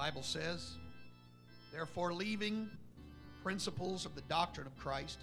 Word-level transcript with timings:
Bible 0.00 0.22
says, 0.22 0.78
Therefore, 1.74 2.14
leaving 2.14 2.70
principles 3.42 4.06
of 4.06 4.14
the 4.14 4.22
doctrine 4.22 4.66
of 4.66 4.74
Christ, 4.78 5.18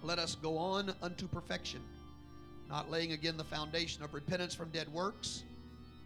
let 0.00 0.20
us 0.20 0.36
go 0.36 0.56
on 0.56 0.94
unto 1.02 1.26
perfection, 1.26 1.80
not 2.68 2.88
laying 2.88 3.10
again 3.10 3.36
the 3.36 3.42
foundation 3.42 4.04
of 4.04 4.14
repentance 4.14 4.54
from 4.54 4.68
dead 4.68 4.88
works 4.92 5.42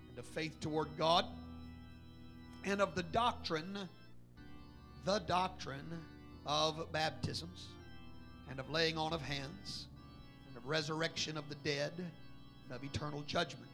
and 0.08 0.18
of 0.18 0.24
faith 0.24 0.58
toward 0.62 0.88
God, 0.96 1.26
and 2.64 2.80
of 2.80 2.94
the 2.94 3.02
doctrine, 3.02 3.76
the 5.04 5.18
doctrine 5.18 6.00
of 6.46 6.90
baptisms, 6.90 7.66
and 8.48 8.58
of 8.58 8.70
laying 8.70 8.96
on 8.96 9.12
of 9.12 9.20
hands, 9.20 9.88
and 10.48 10.56
of 10.56 10.66
resurrection 10.66 11.36
of 11.36 11.46
the 11.50 11.56
dead, 11.56 11.92
and 11.98 12.74
of 12.74 12.82
eternal 12.82 13.22
judgment. 13.26 13.70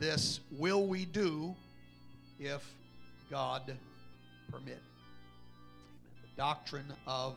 This 0.00 0.40
will 0.50 0.88
we 0.88 1.04
do 1.04 1.54
if 2.40 2.64
God 3.30 3.76
permit. 4.50 4.80
The 6.22 6.28
doctrine 6.36 6.92
of 7.06 7.36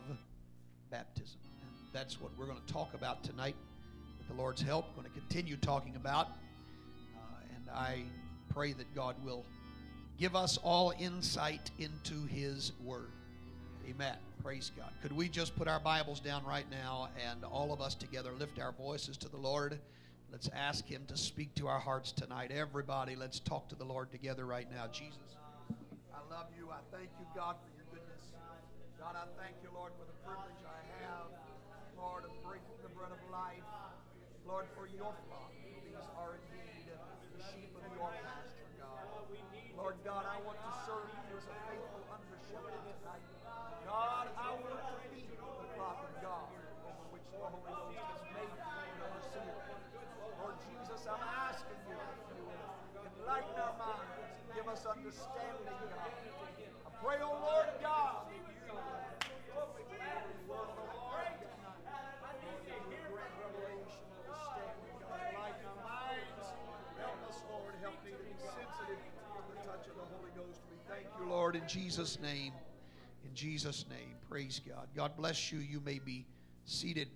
baptism. 0.90 1.38
And 1.60 1.70
that's 1.92 2.20
what 2.20 2.32
we're 2.38 2.46
going 2.46 2.60
to 2.66 2.72
talk 2.72 2.94
about 2.94 3.22
tonight 3.22 3.54
with 4.18 4.28
the 4.28 4.34
Lord's 4.34 4.62
help. 4.62 4.94
Going 4.96 5.06
to 5.06 5.12
continue 5.12 5.56
talking 5.56 5.94
about. 5.96 6.28
Uh, 7.14 7.54
and 7.54 7.70
I 7.70 8.02
pray 8.48 8.72
that 8.72 8.92
God 8.94 9.14
will 9.22 9.44
give 10.18 10.34
us 10.34 10.58
all 10.62 10.94
insight 10.98 11.70
into 11.78 12.24
His 12.26 12.72
Word. 12.82 13.10
Amen. 13.88 14.16
Praise 14.42 14.72
God. 14.76 14.90
Could 15.02 15.12
we 15.12 15.28
just 15.28 15.54
put 15.56 15.68
our 15.68 15.80
Bibles 15.80 16.18
down 16.18 16.44
right 16.46 16.66
now 16.70 17.10
and 17.30 17.44
all 17.44 17.72
of 17.72 17.82
us 17.82 17.94
together 17.94 18.30
lift 18.38 18.58
our 18.58 18.72
voices 18.72 19.18
to 19.18 19.28
the 19.28 19.36
Lord? 19.36 19.78
Let's 20.34 20.50
ask 20.50 20.82
Him 20.90 21.06
to 21.06 21.14
speak 21.14 21.54
to 21.62 21.70
our 21.70 21.78
hearts 21.78 22.10
tonight. 22.10 22.50
Everybody, 22.50 23.14
let's 23.14 23.38
talk 23.38 23.70
to 23.70 23.78
the 23.78 23.86
Lord 23.86 24.10
together 24.10 24.42
right 24.42 24.66
now. 24.66 24.90
Jesus 24.90 25.38
I 26.10 26.18
love 26.26 26.50
you. 26.58 26.74
I 26.74 26.82
thank 26.90 27.06
you, 27.22 27.26
God, 27.38 27.54
for 27.62 27.70
your 27.78 27.86
goodness. 27.94 28.34
God, 28.98 29.14
I 29.14 29.30
thank 29.38 29.54
you, 29.62 29.70
Lord, 29.70 29.94
for 29.94 30.02
the 30.02 30.18
privilege 30.26 30.58
I 30.66 30.82
have, 31.06 31.30
Lord, 31.94 32.26
of 32.26 32.34
breaking 32.42 32.82
the 32.82 32.90
bread 32.98 33.14
of 33.14 33.22
life. 33.30 33.62
Lord, 34.42 34.66
for 34.74 34.90
your 34.90 35.14
flock. 35.30 35.54
These 35.54 36.02
are 36.18 36.34
indeed 36.50 36.90
the 36.90 37.40
sheep 37.54 37.70
of 37.78 37.86
your 37.94 38.10
pasture, 38.10 38.74
God. 38.82 39.06
Lord 39.78 40.02
God, 40.02 40.26
I 40.26 40.42
want 40.42 40.58
to 40.58 40.72
serve 40.82 41.14
you 41.14 41.38
as 41.38 41.46
a 41.46 41.56
faithful 41.70 42.02
under 42.10 42.38
shepherd 42.50 42.93
Jesus' 71.66 72.18
name. 72.20 72.52
In 73.24 73.34
Jesus' 73.34 73.86
name. 73.88 74.14
Praise 74.28 74.60
God. 74.66 74.88
God 74.94 75.16
bless 75.16 75.50
you. 75.50 75.58
You 75.58 75.80
may 75.80 75.98
be 75.98 76.26
seated. 76.66 77.08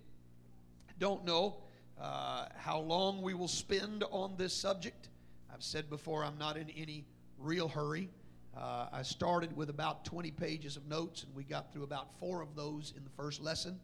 Don't 0.99 1.23
know 1.25 1.57
uh, 2.01 2.45
how 2.55 2.79
long 2.79 3.21
we 3.21 3.33
will 3.33 3.47
spend 3.47 4.03
on 4.11 4.35
this 4.37 4.53
subject. 4.53 5.09
I've 5.53 5.63
said 5.63 5.89
before, 5.89 6.23
I'm 6.23 6.37
not 6.37 6.57
in 6.57 6.69
any 6.71 7.05
real 7.37 7.67
hurry. 7.67 8.09
Uh, 8.57 8.87
I 8.91 9.03
started 9.03 9.55
with 9.55 9.69
about 9.69 10.03
20 10.05 10.31
pages 10.31 10.77
of 10.77 10.87
notes, 10.87 11.23
and 11.23 11.35
we 11.35 11.43
got 11.43 11.71
through 11.71 11.83
about 11.83 12.07
four 12.19 12.41
of 12.41 12.55
those 12.55 12.93
in 12.97 13.03
the 13.03 13.09
first 13.11 13.41
lesson. 13.41 13.79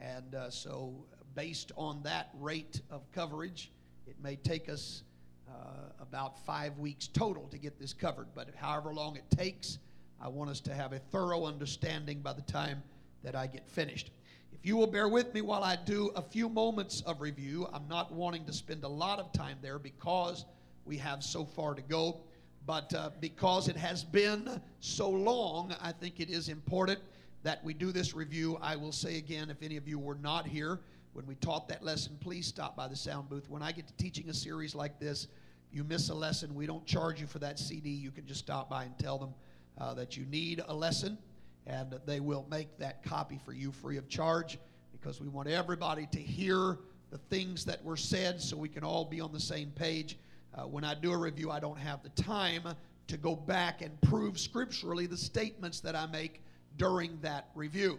And 0.00 0.34
uh, 0.34 0.50
so, 0.50 0.94
based 1.34 1.72
on 1.76 2.02
that 2.04 2.30
rate 2.40 2.80
of 2.90 3.02
coverage, 3.12 3.70
it 4.06 4.16
may 4.22 4.36
take 4.36 4.68
us 4.68 5.02
uh, 5.48 5.52
about 6.00 6.38
five 6.46 6.78
weeks 6.78 7.08
total 7.08 7.46
to 7.48 7.58
get 7.58 7.78
this 7.78 7.92
covered. 7.92 8.28
But 8.34 8.48
however 8.56 8.94
long 8.94 9.16
it 9.16 9.28
takes, 9.36 9.78
I 10.20 10.28
want 10.28 10.50
us 10.50 10.60
to 10.60 10.74
have 10.74 10.92
a 10.92 10.98
thorough 10.98 11.44
understanding 11.44 12.20
by 12.20 12.32
the 12.32 12.42
time 12.42 12.82
that 13.22 13.36
I 13.36 13.46
get 13.46 13.68
finished. 13.68 14.10
If 14.52 14.66
you 14.66 14.76
will 14.76 14.86
bear 14.86 15.08
with 15.08 15.32
me 15.34 15.40
while 15.40 15.62
I 15.62 15.76
do 15.76 16.10
a 16.16 16.22
few 16.22 16.48
moments 16.48 17.02
of 17.02 17.20
review, 17.20 17.68
I'm 17.72 17.86
not 17.86 18.12
wanting 18.12 18.44
to 18.46 18.52
spend 18.52 18.82
a 18.82 18.88
lot 18.88 19.20
of 19.20 19.32
time 19.32 19.58
there 19.62 19.78
because 19.78 20.44
we 20.84 20.96
have 20.96 21.22
so 21.22 21.44
far 21.44 21.74
to 21.74 21.82
go. 21.82 22.20
But 22.66 22.92
uh, 22.92 23.10
because 23.20 23.68
it 23.68 23.76
has 23.76 24.02
been 24.02 24.60
so 24.80 25.08
long, 25.08 25.74
I 25.80 25.92
think 25.92 26.18
it 26.18 26.28
is 26.28 26.48
important 26.48 26.98
that 27.44 27.62
we 27.62 27.72
do 27.72 27.92
this 27.92 28.14
review. 28.14 28.58
I 28.60 28.74
will 28.76 28.92
say 28.92 29.16
again, 29.16 29.48
if 29.50 29.62
any 29.62 29.76
of 29.76 29.86
you 29.86 29.98
were 29.98 30.16
not 30.16 30.46
here 30.46 30.80
when 31.12 31.26
we 31.26 31.36
taught 31.36 31.68
that 31.68 31.84
lesson, 31.84 32.16
please 32.20 32.46
stop 32.46 32.76
by 32.76 32.88
the 32.88 32.96
sound 32.96 33.28
booth. 33.28 33.48
When 33.48 33.62
I 33.62 33.72
get 33.72 33.86
to 33.86 33.96
teaching 33.96 34.28
a 34.28 34.34
series 34.34 34.74
like 34.74 34.98
this, 34.98 35.28
you 35.70 35.84
miss 35.84 36.08
a 36.08 36.14
lesson, 36.14 36.54
we 36.54 36.66
don't 36.66 36.84
charge 36.84 37.20
you 37.20 37.26
for 37.26 37.38
that 37.38 37.58
CD. 37.58 37.90
You 37.90 38.10
can 38.10 38.26
just 38.26 38.40
stop 38.40 38.68
by 38.68 38.84
and 38.84 38.98
tell 38.98 39.18
them 39.18 39.34
uh, 39.80 39.94
that 39.94 40.16
you 40.16 40.24
need 40.26 40.62
a 40.68 40.74
lesson, 40.74 41.18
and 41.66 41.98
they 42.06 42.20
will 42.20 42.46
make 42.50 42.78
that 42.78 43.02
copy 43.02 43.38
for 43.44 43.52
you 43.52 43.72
free 43.72 43.96
of 43.96 44.08
charge 44.08 44.58
because 44.92 45.20
we 45.20 45.28
want 45.28 45.48
everybody 45.48 46.06
to 46.12 46.18
hear 46.18 46.78
the 47.10 47.18
things 47.30 47.64
that 47.64 47.82
were 47.84 47.96
said 47.96 48.40
so 48.40 48.56
we 48.56 48.68
can 48.68 48.84
all 48.84 49.04
be 49.04 49.20
on 49.20 49.32
the 49.32 49.40
same 49.40 49.70
page 49.70 50.18
uh, 50.58 50.62
when 50.62 50.84
I 50.84 50.94
do 50.94 51.12
a 51.12 51.16
review, 51.16 51.50
I 51.50 51.60
don't 51.60 51.78
have 51.78 52.02
the 52.02 52.08
time 52.22 52.62
to 53.06 53.16
go 53.16 53.36
back 53.36 53.82
and 53.82 53.98
prove 54.02 54.38
scripturally 54.38 55.06
the 55.06 55.16
statements 55.16 55.80
that 55.80 55.94
I 55.94 56.06
make 56.06 56.42
during 56.76 57.18
that 57.22 57.48
review. 57.54 57.98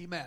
Amen. 0.00 0.26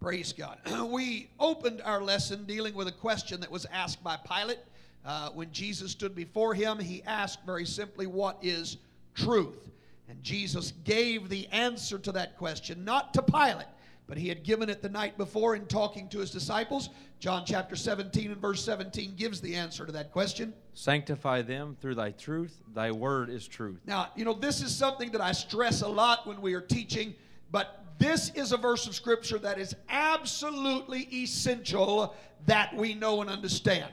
Praise 0.00 0.32
God. 0.32 0.58
we 0.90 1.28
opened 1.38 1.82
our 1.84 2.02
lesson 2.02 2.44
dealing 2.44 2.74
with 2.74 2.88
a 2.88 2.92
question 2.92 3.40
that 3.40 3.50
was 3.50 3.66
asked 3.66 4.02
by 4.02 4.16
Pilate. 4.16 4.60
Uh, 5.04 5.30
when 5.30 5.50
Jesus 5.52 5.92
stood 5.92 6.14
before 6.14 6.54
him, 6.54 6.78
he 6.78 7.02
asked 7.04 7.40
very 7.44 7.66
simply, 7.66 8.06
What 8.06 8.38
is 8.42 8.78
truth? 9.14 9.70
And 10.10 10.22
Jesus 10.24 10.72
gave 10.82 11.28
the 11.28 11.46
answer 11.48 11.96
to 11.96 12.10
that 12.12 12.36
question, 12.36 12.84
not 12.84 13.14
to 13.14 13.22
Pilate, 13.22 13.68
but 14.08 14.18
he 14.18 14.28
had 14.28 14.42
given 14.42 14.68
it 14.68 14.82
the 14.82 14.88
night 14.88 15.16
before 15.16 15.54
in 15.54 15.66
talking 15.66 16.08
to 16.08 16.18
his 16.18 16.32
disciples. 16.32 16.90
John 17.20 17.44
chapter 17.46 17.76
17 17.76 18.32
and 18.32 18.40
verse 18.40 18.64
17 18.64 19.14
gives 19.14 19.40
the 19.40 19.54
answer 19.54 19.86
to 19.86 19.92
that 19.92 20.10
question. 20.10 20.52
Sanctify 20.74 21.42
them 21.42 21.76
through 21.80 21.94
thy 21.94 22.10
truth. 22.10 22.60
Thy 22.74 22.90
word 22.90 23.30
is 23.30 23.46
truth. 23.46 23.78
Now, 23.86 24.08
you 24.16 24.24
know, 24.24 24.32
this 24.32 24.62
is 24.62 24.74
something 24.74 25.12
that 25.12 25.20
I 25.20 25.30
stress 25.30 25.82
a 25.82 25.88
lot 25.88 26.26
when 26.26 26.40
we 26.40 26.54
are 26.54 26.60
teaching, 26.60 27.14
but 27.52 27.84
this 27.98 28.32
is 28.34 28.50
a 28.50 28.56
verse 28.56 28.88
of 28.88 28.96
scripture 28.96 29.38
that 29.38 29.60
is 29.60 29.76
absolutely 29.88 31.02
essential 31.12 32.16
that 32.46 32.74
we 32.74 32.94
know 32.94 33.20
and 33.20 33.30
understand. 33.30 33.92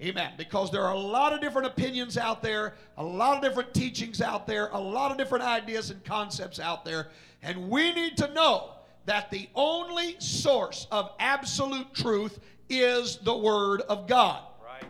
Amen. 0.00 0.32
Because 0.36 0.70
there 0.70 0.82
are 0.82 0.94
a 0.94 0.98
lot 0.98 1.32
of 1.32 1.40
different 1.40 1.66
opinions 1.66 2.16
out 2.16 2.40
there, 2.40 2.74
a 2.96 3.04
lot 3.04 3.36
of 3.36 3.42
different 3.42 3.74
teachings 3.74 4.20
out 4.20 4.46
there, 4.46 4.68
a 4.72 4.80
lot 4.80 5.10
of 5.10 5.18
different 5.18 5.44
ideas 5.44 5.90
and 5.90 6.04
concepts 6.04 6.60
out 6.60 6.84
there, 6.84 7.08
and 7.42 7.68
we 7.68 7.92
need 7.92 8.16
to 8.16 8.32
know 8.32 8.74
that 9.06 9.30
the 9.30 9.48
only 9.54 10.16
source 10.20 10.86
of 10.92 11.10
absolute 11.18 11.92
truth 11.94 12.38
is 12.68 13.16
the 13.18 13.36
Word 13.36 13.80
of 13.82 14.06
God. 14.06 14.42
Right. 14.64 14.84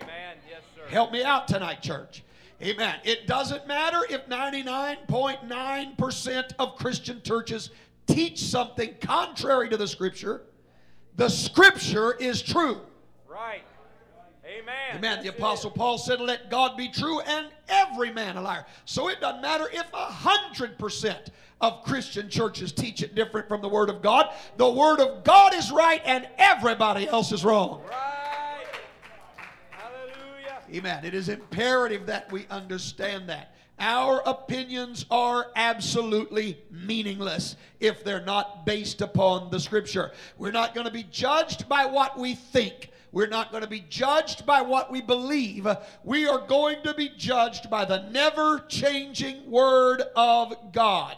Amen. 0.00 0.36
Yes, 0.48 0.62
sir. 0.74 0.82
Help 0.88 1.12
me 1.12 1.22
out 1.22 1.46
tonight, 1.46 1.82
church. 1.82 2.24
Amen. 2.62 2.96
It 3.04 3.26
doesn't 3.26 3.66
matter 3.66 4.00
if 4.08 4.26
99.9% 4.28 6.52
of 6.58 6.76
Christian 6.76 7.20
churches 7.22 7.70
teach 8.06 8.40
something 8.40 8.94
contrary 9.00 9.68
to 9.68 9.76
the 9.76 9.86
Scripture, 9.86 10.42
the 11.16 11.28
Scripture 11.28 12.14
is 12.14 12.40
true. 12.42 12.80
Right. 13.28 13.62
Amen. 14.58 14.96
Amen. 14.96 15.22
The 15.22 15.30
Apostle 15.30 15.70
Paul 15.70 15.98
said, 15.98 16.20
Let 16.20 16.50
God 16.50 16.76
be 16.76 16.88
true 16.88 17.20
and 17.20 17.46
every 17.68 18.12
man 18.12 18.36
a 18.36 18.42
liar. 18.42 18.66
So 18.84 19.08
it 19.08 19.20
doesn't 19.20 19.40
matter 19.40 19.68
if 19.72 19.86
a 19.94 20.04
hundred 20.04 20.78
percent 20.78 21.30
of 21.60 21.84
Christian 21.84 22.28
churches 22.28 22.72
teach 22.72 23.02
it 23.02 23.14
different 23.14 23.48
from 23.48 23.62
the 23.62 23.68
Word 23.68 23.88
of 23.88 24.02
God. 24.02 24.34
The 24.56 24.68
Word 24.68 25.00
of 25.00 25.24
God 25.24 25.54
is 25.54 25.70
right 25.70 26.02
and 26.04 26.28
everybody 26.36 27.08
else 27.08 27.32
is 27.32 27.44
wrong. 27.44 27.82
Right. 27.88 28.66
Hallelujah. 29.70 30.60
Amen. 30.74 31.04
It 31.04 31.14
is 31.14 31.28
imperative 31.28 32.06
that 32.06 32.30
we 32.30 32.46
understand 32.50 33.28
that. 33.28 33.54
Our 33.78 34.22
opinions 34.26 35.06
are 35.10 35.50
absolutely 35.56 36.58
meaningless 36.70 37.56
if 37.80 38.04
they're 38.04 38.24
not 38.24 38.66
based 38.66 39.00
upon 39.00 39.50
the 39.50 39.58
Scripture. 39.58 40.12
We're 40.36 40.52
not 40.52 40.74
going 40.74 40.86
to 40.86 40.92
be 40.92 41.04
judged 41.04 41.68
by 41.68 41.86
what 41.86 42.18
we 42.18 42.34
think. 42.34 42.91
We're 43.12 43.28
not 43.28 43.50
going 43.50 43.62
to 43.62 43.68
be 43.68 43.84
judged 43.88 44.46
by 44.46 44.62
what 44.62 44.90
we 44.90 45.02
believe. 45.02 45.66
We 46.02 46.26
are 46.26 46.38
going 46.46 46.82
to 46.84 46.94
be 46.94 47.10
judged 47.10 47.68
by 47.68 47.84
the 47.84 48.08
never 48.10 48.60
changing 48.68 49.50
Word 49.50 50.02
of 50.16 50.72
God. 50.72 51.16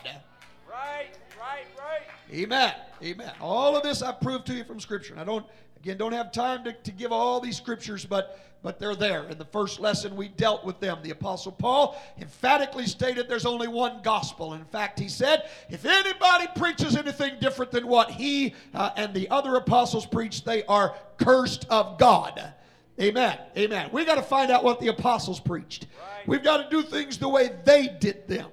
Right, 0.69 1.11
right, 1.38 1.67
right. 1.79 2.02
Amen. 2.32 2.75
Amen. 3.02 3.32
All 3.41 3.76
of 3.76 3.82
this 3.82 4.02
I 4.02 4.12
prove 4.12 4.44
to 4.44 4.55
you 4.55 4.64
from 4.64 4.81
Scripture. 4.81 5.12
And 5.12 5.20
I 5.20 5.25
don't 5.25 5.46
Again, 5.85 5.99
don't 5.99 6.12
have 6.12 6.32
time 6.32 6.64
to, 6.64 6.73
to 6.73 6.93
give 6.93 7.12
all 7.12 7.41
these 7.41 7.58
scriptures, 7.58 8.06
but 8.06 8.41
but 8.62 8.79
they're 8.79 8.94
there. 8.94 9.25
In 9.25 9.37
the 9.37 9.44
first 9.44 9.79
lesson, 9.79 10.17
we 10.17 10.29
dealt 10.29 10.64
with 10.64 10.81
them. 10.81 11.00
The 11.02 11.11
Apostle 11.11 11.52
Paul 11.52 12.00
emphatically 12.19 12.87
stated 12.87 13.29
there's 13.29 13.44
only 13.44 13.69
one 13.69 14.00
gospel. 14.02 14.55
In 14.55 14.64
fact, 14.64 14.99
he 14.99 15.11
said, 15.11 15.50
if 15.69 15.85
anybody 15.85 16.46
preaches 16.56 16.96
anything 16.96 17.35
different 17.38 17.70
than 17.70 17.87
what 17.87 18.11
he 18.11 18.55
uh, 18.73 18.93
and 18.96 19.12
the 19.12 19.29
other 19.29 19.56
apostles 19.56 20.06
preached, 20.06 20.46
they 20.46 20.64
are 20.64 20.94
cursed 21.19 21.67
of 21.69 21.99
God. 21.99 22.55
Amen. 22.99 23.38
Amen. 23.55 23.91
We 23.93 24.06
got 24.06 24.14
to 24.14 24.23
find 24.23 24.50
out 24.50 24.64
what 24.64 24.81
the 24.81 24.88
apostles 24.88 25.41
preached. 25.41 25.88
Right. 26.00 26.26
We've 26.26 26.43
got 26.43 26.70
to 26.70 26.70
do 26.70 26.82
things 26.82 27.19
the 27.19 27.29
way 27.29 27.50
they 27.67 27.88
did 28.00 28.26
them. 28.26 28.49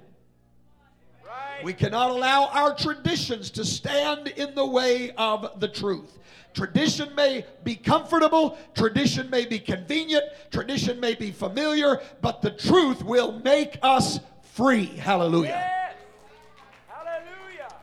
We 1.62 1.72
cannot 1.72 2.10
allow 2.10 2.46
our 2.46 2.74
traditions 2.74 3.50
to 3.52 3.64
stand 3.64 4.28
in 4.28 4.54
the 4.54 4.66
way 4.66 5.12
of 5.12 5.60
the 5.60 5.68
truth. 5.68 6.18
Tradition 6.54 7.14
may 7.14 7.46
be 7.64 7.76
comfortable, 7.76 8.58
tradition 8.74 9.30
may 9.30 9.46
be 9.46 9.58
convenient, 9.58 10.24
tradition 10.50 11.00
may 11.00 11.14
be 11.14 11.30
familiar, 11.30 12.00
but 12.20 12.42
the 12.42 12.50
truth 12.50 13.02
will 13.02 13.40
make 13.40 13.78
us 13.82 14.20
free. 14.42 14.86
Hallelujah. 14.86 15.48
Yes. 15.48 15.94
Hallelujah. 16.88 17.74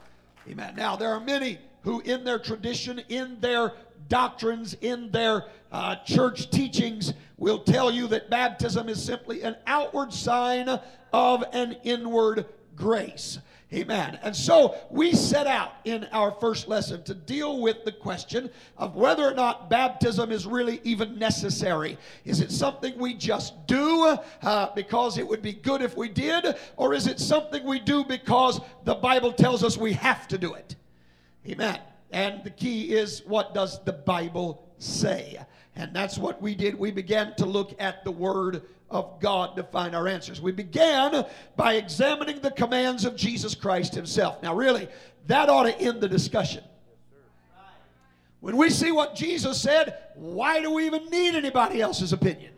Amen. 0.48 0.75
Now, 0.75 0.96
there 0.96 1.10
are 1.10 1.20
many 1.20 1.58
who, 1.82 2.02
in 2.02 2.24
their 2.24 2.38
tradition, 2.38 3.02
in 3.10 3.40
their 3.40 3.74
doctrines, 4.08 4.75
in 4.82 5.10
their 5.12 5.46
uh, 5.72 5.96
church 6.06 6.52
teachings, 6.52 7.14
will 7.38 7.60
tell 7.60 7.90
you 7.90 8.08
that 8.08 8.30
baptism 8.30 8.90
is 8.90 9.04
simply 9.04 9.42
an 9.42 9.56
outward 9.66 10.14
sign 10.14 10.80
of 11.12 11.44
an 11.54 11.78
inward 11.84 12.46
grace. 12.75 13.40
Amen. 13.71 14.18
And 14.24 14.36
so 14.36 14.75
we 14.89 15.13
set 15.13 15.45
out 15.45 15.74
in 15.83 16.06
our 16.12 16.31
first 16.31 16.68
lesson 16.68 17.04
to 17.04 17.13
deal 17.13 17.62
with 17.62 17.86
the 17.86 17.92
question 17.92 18.50
of 18.77 18.95
whether 18.95 19.24
or 19.24 19.36
not 19.36 19.69
baptism 19.69 20.31
is 20.31 20.48
really 20.48 20.81
even 20.83 21.19
necessary. 21.19 22.00
Is 22.25 22.42
it 22.42 22.51
something 22.51 22.98
we 22.98 23.13
just 23.13 23.68
do 23.68 24.18
uh, 24.42 24.74
because 24.74 25.19
it 25.19 25.27
would 25.27 25.44
be 25.44 25.54
good 25.54 25.83
if 25.83 25.95
we 25.95 26.10
did, 26.10 26.56
or 26.77 26.95
is 26.95 27.06
it 27.06 27.19
something 27.19 27.63
we 27.63 27.80
do 27.80 28.04
because 28.04 28.60
the 28.86 28.95
Bible 28.95 29.31
tells 29.31 29.63
us 29.63 29.77
we 29.77 29.94
have 29.94 30.27
to 30.30 30.39
do 30.39 30.56
it? 30.56 30.75
Amen. 31.48 31.80
And 32.10 32.44
the 32.44 32.50
key 32.50 32.95
is 32.95 33.22
what 33.27 33.54
does 33.54 33.83
the 33.83 33.94
Bible 33.94 34.68
say? 34.80 35.39
And 35.75 35.95
that's 35.95 36.18
what 36.18 36.42
we 36.42 36.56
did. 36.56 36.77
We 36.77 36.92
began 36.92 37.36
to 37.36 37.45
look 37.45 37.75
at 37.80 38.04
the 38.04 38.12
Word 38.12 38.63
of 38.89 39.19
God 39.21 39.56
to 39.56 39.63
find 39.63 39.95
our 39.95 40.07
answers. 40.07 40.42
We 40.42 40.51
began 40.51 41.25
by 41.56 41.75
examining 41.75 42.42
the 42.42 42.51
commands 42.51 43.06
of 43.06 43.16
Jesus 43.16 43.56
Christ 43.56 43.94
Himself. 43.94 44.42
Now, 44.42 44.56
really, 44.56 44.89
that 45.27 45.48
ought 45.48 45.63
to 45.63 45.80
end 45.80 46.01
the 46.01 46.10
discussion. 46.10 46.63
When 48.39 48.57
we 48.57 48.69
see 48.69 48.92
what 48.92 49.16
Jesus 49.16 49.62
said, 49.62 49.98
why 50.16 50.62
do 50.62 50.71
we 50.71 50.86
even 50.86 51.06
need 51.10 51.36
anybody 51.36 51.81
else's 51.81 52.13
opinion? 52.13 52.54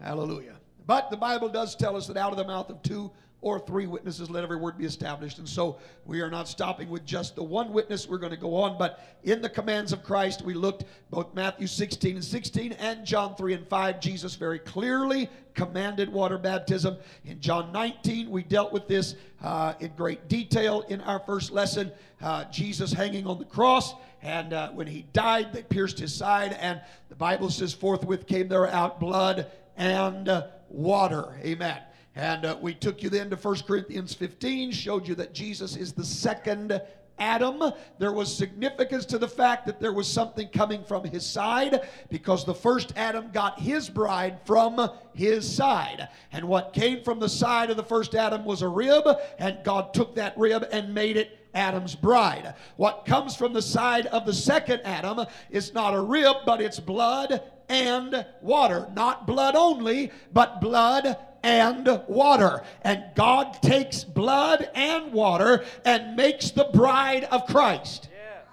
Hallelujah. 0.00 0.56
But 0.86 1.10
the 1.10 1.16
Bible 1.16 1.48
does 1.48 1.74
tell 1.74 1.96
us 1.96 2.08
that 2.08 2.16
out 2.16 2.32
of 2.32 2.36
the 2.36 2.44
mouth 2.44 2.68
of 2.68 2.82
two 2.82 3.10
or 3.44 3.60
three 3.60 3.86
witnesses, 3.86 4.30
let 4.30 4.42
every 4.42 4.56
word 4.56 4.78
be 4.78 4.86
established. 4.86 5.38
And 5.38 5.46
so 5.46 5.78
we 6.06 6.22
are 6.22 6.30
not 6.30 6.48
stopping 6.48 6.88
with 6.88 7.04
just 7.04 7.36
the 7.36 7.42
one 7.42 7.74
witness. 7.74 8.08
We're 8.08 8.16
going 8.16 8.32
to 8.32 8.38
go 8.38 8.56
on. 8.56 8.78
But 8.78 9.04
in 9.22 9.42
the 9.42 9.50
commands 9.50 9.92
of 9.92 10.02
Christ, 10.02 10.40
we 10.40 10.54
looked 10.54 10.84
both 11.10 11.34
Matthew 11.34 11.66
16 11.66 12.16
and 12.16 12.24
16 12.24 12.72
and 12.72 13.04
John 13.04 13.36
3 13.36 13.52
and 13.52 13.68
5. 13.68 14.00
Jesus 14.00 14.34
very 14.34 14.58
clearly 14.58 15.28
commanded 15.52 16.10
water 16.10 16.38
baptism. 16.38 16.96
In 17.26 17.38
John 17.38 17.70
19, 17.70 18.30
we 18.30 18.44
dealt 18.44 18.72
with 18.72 18.88
this 18.88 19.14
uh, 19.42 19.74
in 19.78 19.92
great 19.94 20.26
detail 20.26 20.80
in 20.88 21.02
our 21.02 21.18
first 21.18 21.50
lesson. 21.50 21.92
Uh, 22.22 22.44
Jesus 22.46 22.94
hanging 22.94 23.26
on 23.26 23.38
the 23.38 23.44
cross. 23.44 23.92
And 24.22 24.54
uh, 24.54 24.70
when 24.70 24.86
he 24.86 25.04
died, 25.12 25.52
they 25.52 25.62
pierced 25.62 25.98
his 25.98 26.14
side. 26.14 26.56
And 26.58 26.80
the 27.10 27.14
Bible 27.14 27.50
says, 27.50 27.74
forthwith 27.74 28.26
came 28.26 28.48
there 28.48 28.68
out 28.68 28.98
blood 28.98 29.50
and 29.76 30.30
uh, 30.30 30.46
water. 30.70 31.38
Amen. 31.44 31.82
And 32.16 32.44
uh, 32.44 32.56
we 32.60 32.74
took 32.74 33.02
you 33.02 33.10
then 33.10 33.30
to 33.30 33.36
1 33.36 33.56
Corinthians 33.66 34.14
15, 34.14 34.70
showed 34.72 35.08
you 35.08 35.14
that 35.16 35.34
Jesus 35.34 35.76
is 35.76 35.92
the 35.92 36.04
second 36.04 36.80
Adam. 37.18 37.62
There 37.98 38.12
was 38.12 38.34
significance 38.34 39.04
to 39.06 39.18
the 39.18 39.28
fact 39.28 39.66
that 39.66 39.80
there 39.80 39.92
was 39.92 40.06
something 40.06 40.48
coming 40.48 40.84
from 40.84 41.04
his 41.04 41.26
side 41.26 41.88
because 42.10 42.44
the 42.44 42.54
first 42.54 42.92
Adam 42.96 43.30
got 43.32 43.58
his 43.60 43.88
bride 43.88 44.38
from 44.44 44.90
his 45.12 45.50
side. 45.50 46.08
And 46.32 46.46
what 46.46 46.72
came 46.72 47.02
from 47.02 47.18
the 47.20 47.28
side 47.28 47.70
of 47.70 47.76
the 47.76 47.82
first 47.82 48.14
Adam 48.14 48.44
was 48.44 48.62
a 48.62 48.68
rib, 48.68 49.04
and 49.38 49.58
God 49.64 49.92
took 49.94 50.14
that 50.14 50.36
rib 50.38 50.66
and 50.70 50.94
made 50.94 51.16
it 51.16 51.38
Adam's 51.54 51.94
bride. 51.94 52.54
What 52.76 53.06
comes 53.06 53.36
from 53.36 53.52
the 53.52 53.62
side 53.62 54.06
of 54.06 54.26
the 54.26 54.32
second 54.32 54.80
Adam 54.84 55.24
is 55.50 55.72
not 55.72 55.94
a 55.94 56.00
rib, 56.00 56.36
but 56.44 56.60
it's 56.60 56.80
blood 56.80 57.42
and 57.68 58.26
water. 58.40 58.88
Not 58.94 59.26
blood 59.26 59.54
only, 59.54 60.10
but 60.32 60.60
blood 60.60 61.16
and 61.44 62.02
water. 62.08 62.64
And 62.82 63.04
God 63.14 63.62
takes 63.62 64.02
blood 64.02 64.68
and 64.74 65.12
water 65.12 65.64
and 65.84 66.16
makes 66.16 66.50
the 66.50 66.68
bride 66.72 67.24
of 67.24 67.46
Christ. 67.46 68.08
Yes. 68.10 68.46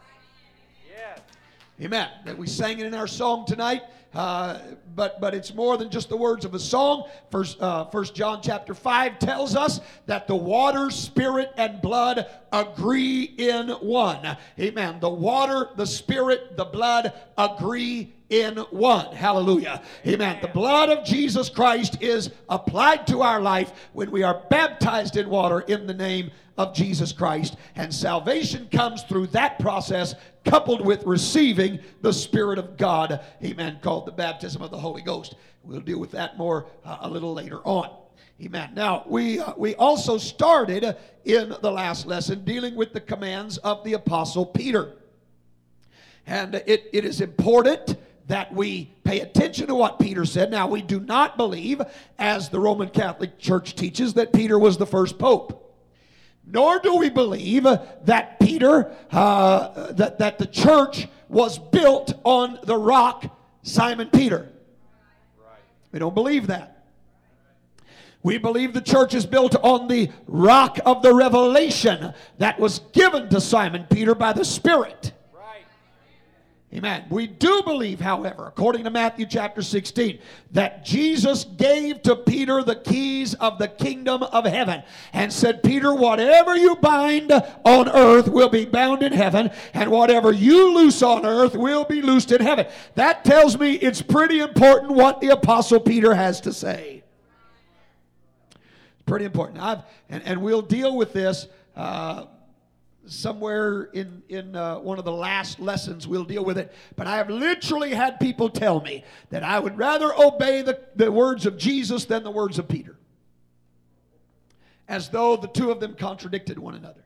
Yes. 0.89 1.19
Amen. 1.81 2.09
That 2.25 2.37
we 2.37 2.45
sang 2.45 2.79
it 2.79 2.85
in 2.85 2.93
our 2.93 3.07
song 3.07 3.45
tonight. 3.47 3.83
Uh, 4.13 4.59
but 4.93 5.21
but 5.21 5.33
it's 5.33 5.53
more 5.53 5.77
than 5.77 5.89
just 5.89 6.09
the 6.09 6.17
words 6.17 6.43
of 6.43 6.53
a 6.53 6.59
song. 6.59 7.09
First, 7.29 7.61
uh, 7.61 7.85
First 7.85 8.13
John 8.13 8.41
chapter 8.43 8.73
five 8.73 9.19
tells 9.19 9.55
us 9.55 9.79
that 10.05 10.27
the 10.27 10.35
water, 10.35 10.91
spirit, 10.91 11.53
and 11.55 11.81
blood 11.81 12.27
agree 12.51 13.23
in 13.23 13.69
one. 13.69 14.35
Amen. 14.59 14.99
The 14.99 15.09
water, 15.09 15.69
the 15.77 15.87
spirit, 15.87 16.57
the 16.57 16.65
blood 16.65 17.13
agree 17.37 18.13
in 18.31 18.55
one. 18.71 19.13
Hallelujah. 19.13 19.83
Amen. 20.07 20.39
The 20.41 20.47
blood 20.47 20.89
of 20.89 21.05
Jesus 21.05 21.49
Christ 21.49 22.01
is 22.01 22.31
applied 22.49 23.05
to 23.07 23.21
our 23.21 23.41
life 23.41 23.73
when 23.93 24.09
we 24.09 24.23
are 24.23 24.43
baptized 24.49 25.17
in 25.17 25.29
water 25.29 25.59
in 25.61 25.85
the 25.85 25.93
name 25.93 26.31
of 26.57 26.73
Jesus 26.73 27.11
Christ. 27.11 27.57
And 27.75 27.93
salvation 27.93 28.69
comes 28.71 29.03
through 29.03 29.27
that 29.27 29.59
process, 29.59 30.15
coupled 30.45 30.85
with 30.85 31.03
receiving 31.03 31.79
the 32.01 32.13
Spirit 32.13 32.57
of 32.57 32.77
God. 32.77 33.19
Amen. 33.43 33.79
Called 33.81 34.05
the 34.05 34.13
baptism 34.13 34.61
of 34.61 34.71
the 34.71 34.79
Holy 34.79 35.01
Ghost. 35.01 35.35
We'll 35.63 35.81
deal 35.81 35.99
with 35.99 36.11
that 36.11 36.37
more 36.37 36.67
uh, 36.85 36.99
a 37.01 37.09
little 37.09 37.33
later 37.33 37.59
on. 37.65 37.89
Amen. 38.41 38.71
Now, 38.73 39.03
we, 39.07 39.39
uh, 39.39 39.53
we 39.57 39.75
also 39.75 40.17
started 40.17 40.95
in 41.25 41.53
the 41.61 41.71
last 41.71 42.07
lesson 42.07 42.45
dealing 42.45 42.75
with 42.75 42.93
the 42.93 43.01
commands 43.01 43.57
of 43.57 43.83
the 43.83 43.93
Apostle 43.93 44.45
Peter. 44.45 44.93
And 46.25 46.55
it, 46.55 46.89
it 46.93 47.03
is 47.03 47.19
important 47.19 47.97
that 48.31 48.53
we 48.53 48.85
pay 49.03 49.19
attention 49.19 49.67
to 49.67 49.75
what 49.75 49.99
Peter 49.99 50.23
said. 50.23 50.49
Now, 50.49 50.65
we 50.65 50.81
do 50.81 51.01
not 51.01 51.35
believe, 51.35 51.81
as 52.17 52.47
the 52.47 52.61
Roman 52.61 52.87
Catholic 52.87 53.37
Church 53.37 53.75
teaches, 53.75 54.13
that 54.13 54.31
Peter 54.31 54.57
was 54.57 54.77
the 54.77 54.85
first 54.85 55.19
pope. 55.19 55.75
Nor 56.47 56.79
do 56.79 56.95
we 56.95 57.09
believe 57.09 57.63
that 57.63 58.39
Peter, 58.39 58.95
uh, 59.11 59.91
that, 59.91 60.19
that 60.19 60.37
the 60.37 60.45
church 60.45 61.09
was 61.27 61.59
built 61.59 62.13
on 62.23 62.57
the 62.63 62.77
rock 62.77 63.37
Simon 63.63 64.09
Peter. 64.09 64.49
We 65.91 65.99
don't 65.99 66.15
believe 66.15 66.47
that. 66.47 66.85
We 68.23 68.37
believe 68.37 68.71
the 68.71 68.79
church 68.79 69.13
is 69.13 69.25
built 69.25 69.57
on 69.61 69.89
the 69.89 70.09
rock 70.25 70.79
of 70.85 71.01
the 71.01 71.13
revelation 71.13 72.13
that 72.37 72.61
was 72.61 72.79
given 72.93 73.27
to 73.27 73.41
Simon 73.41 73.87
Peter 73.89 74.15
by 74.15 74.31
the 74.31 74.45
Spirit. 74.45 75.11
Amen. 76.73 77.03
We 77.09 77.27
do 77.27 77.63
believe, 77.63 77.99
however, 77.99 78.47
according 78.47 78.85
to 78.85 78.89
Matthew 78.89 79.25
chapter 79.25 79.61
16, 79.61 80.19
that 80.51 80.85
Jesus 80.85 81.43
gave 81.43 82.01
to 82.03 82.15
Peter 82.15 82.63
the 82.63 82.77
keys 82.77 83.33
of 83.33 83.57
the 83.57 83.67
kingdom 83.67 84.23
of 84.23 84.45
heaven 84.45 84.81
and 85.11 85.33
said, 85.33 85.63
Peter, 85.63 85.93
whatever 85.93 86.55
you 86.55 86.77
bind 86.77 87.29
on 87.65 87.89
earth 87.89 88.29
will 88.29 88.47
be 88.47 88.63
bound 88.63 89.03
in 89.03 89.11
heaven, 89.11 89.51
and 89.73 89.91
whatever 89.91 90.31
you 90.31 90.73
loose 90.73 91.03
on 91.03 91.25
earth 91.25 91.55
will 91.55 91.83
be 91.83 92.01
loosed 92.01 92.31
in 92.31 92.39
heaven. 92.39 92.65
That 92.95 93.25
tells 93.25 93.59
me 93.59 93.73
it's 93.73 94.01
pretty 94.01 94.39
important 94.39 94.93
what 94.93 95.19
the 95.19 95.31
Apostle 95.31 95.81
Peter 95.81 96.13
has 96.13 96.39
to 96.41 96.53
say. 96.53 97.03
It's 98.51 99.03
pretty 99.05 99.25
important. 99.25 99.59
I've, 99.61 99.83
and, 100.07 100.23
and 100.23 100.41
we'll 100.41 100.61
deal 100.61 100.95
with 100.95 101.11
this. 101.11 101.47
Uh, 101.75 102.27
somewhere 103.11 103.83
in 103.93 104.23
in 104.29 104.55
uh, 104.55 104.79
one 104.79 104.97
of 104.97 105.05
the 105.05 105.11
last 105.11 105.59
lessons 105.59 106.07
we'll 106.07 106.23
deal 106.23 106.45
with 106.45 106.57
it. 106.57 106.73
But 106.95 107.07
i 107.07 107.17
have 107.17 107.29
literally 107.29 107.93
had 107.93 108.19
people 108.19 108.49
tell 108.49 108.81
me 108.81 109.03
that 109.29 109.43
i 109.43 109.59
would 109.59 109.77
rather 109.77 110.13
obey 110.17 110.61
the, 110.61 110.79
the 110.95 111.11
words 111.11 111.45
of 111.45 111.57
jesus 111.57 112.05
than 112.05 112.23
the 112.23 112.31
words 112.31 112.57
of 112.57 112.67
peter. 112.67 112.95
As 114.87 115.09
though 115.09 115.35
the 115.35 115.47
two 115.47 115.71
of 115.71 115.79
them 115.79 115.95
contradicted 115.95 116.57
one 116.57 116.75
another. 116.75 117.03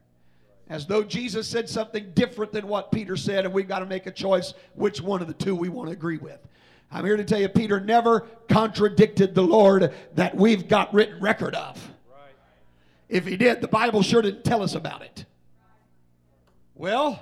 As 0.69 0.85
though 0.85 1.03
jesus 1.03 1.47
said 1.47 1.67
something 1.67 2.12
different 2.13 2.51
than 2.51 2.67
what 2.67 2.91
peter 2.91 3.17
said 3.17 3.45
and 3.45 3.53
we've 3.53 3.67
got 3.67 3.79
to 3.79 3.85
make 3.85 4.05
a 4.05 4.12
choice 4.12 4.53
which 4.75 5.01
one 5.01 5.21
of 5.21 5.27
the 5.27 5.33
two 5.33 5.55
we 5.55 5.69
want 5.69 5.89
to 5.89 5.93
agree 5.93 6.17
with. 6.17 6.39
I'm 6.91 7.03
here 7.03 7.17
to 7.17 7.25
tell 7.25 7.39
you 7.39 7.50
peter 7.50 7.79
never 7.79 8.21
contradicted 8.47 9.33
the 9.33 9.41
lord 9.41 9.93
that 10.13 10.35
we've 10.35 10.67
got 10.67 10.93
written 10.93 11.19
record 11.19 11.55
of. 11.55 11.91
If 13.09 13.25
he 13.25 13.38
did 13.38 13.62
the 13.62 13.67
bible 13.67 14.03
sure 14.03 14.21
didn't 14.21 14.43
tell 14.43 14.62
us 14.62 14.75
about 14.75 15.01
it 15.01 15.25
Well, 16.75 17.22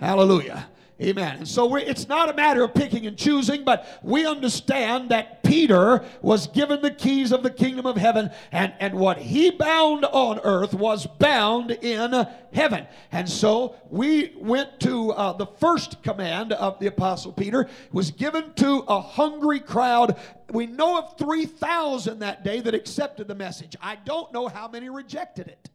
hallelujah. 0.00 0.68
Amen. 1.00 1.36
And 1.36 1.48
so 1.48 1.76
it's 1.76 2.08
not 2.08 2.28
a 2.28 2.34
matter 2.34 2.64
of 2.64 2.74
picking 2.74 3.06
and 3.06 3.16
choosing, 3.16 3.62
but 3.62 3.86
we 4.02 4.26
understand 4.26 5.10
that 5.10 5.44
Peter 5.44 6.04
was 6.22 6.48
given 6.48 6.82
the 6.82 6.90
keys 6.90 7.30
of 7.30 7.44
the 7.44 7.50
kingdom 7.50 7.86
of 7.86 7.96
heaven, 7.96 8.30
and, 8.50 8.72
and 8.80 8.94
what 8.94 9.18
he 9.18 9.52
bound 9.52 10.04
on 10.06 10.40
earth 10.40 10.74
was 10.74 11.06
bound 11.06 11.70
in 11.70 12.26
heaven. 12.52 12.84
And 13.12 13.28
so 13.28 13.76
we 13.90 14.32
went 14.38 14.80
to 14.80 15.12
uh, 15.12 15.34
the 15.34 15.46
first 15.46 16.02
command 16.02 16.52
of 16.54 16.80
the 16.80 16.88
Apostle 16.88 17.32
Peter, 17.32 17.68
was 17.92 18.10
given 18.10 18.52
to 18.54 18.82
a 18.88 19.00
hungry 19.00 19.60
crowd. 19.60 20.18
We 20.50 20.66
know 20.66 20.98
of 20.98 21.16
3,000 21.16 22.18
that 22.20 22.42
day 22.42 22.60
that 22.60 22.74
accepted 22.74 23.28
the 23.28 23.36
message. 23.36 23.76
I 23.80 23.96
don't 23.96 24.32
know 24.32 24.48
how 24.48 24.66
many 24.66 24.88
rejected 24.88 25.46
it. 25.46 25.70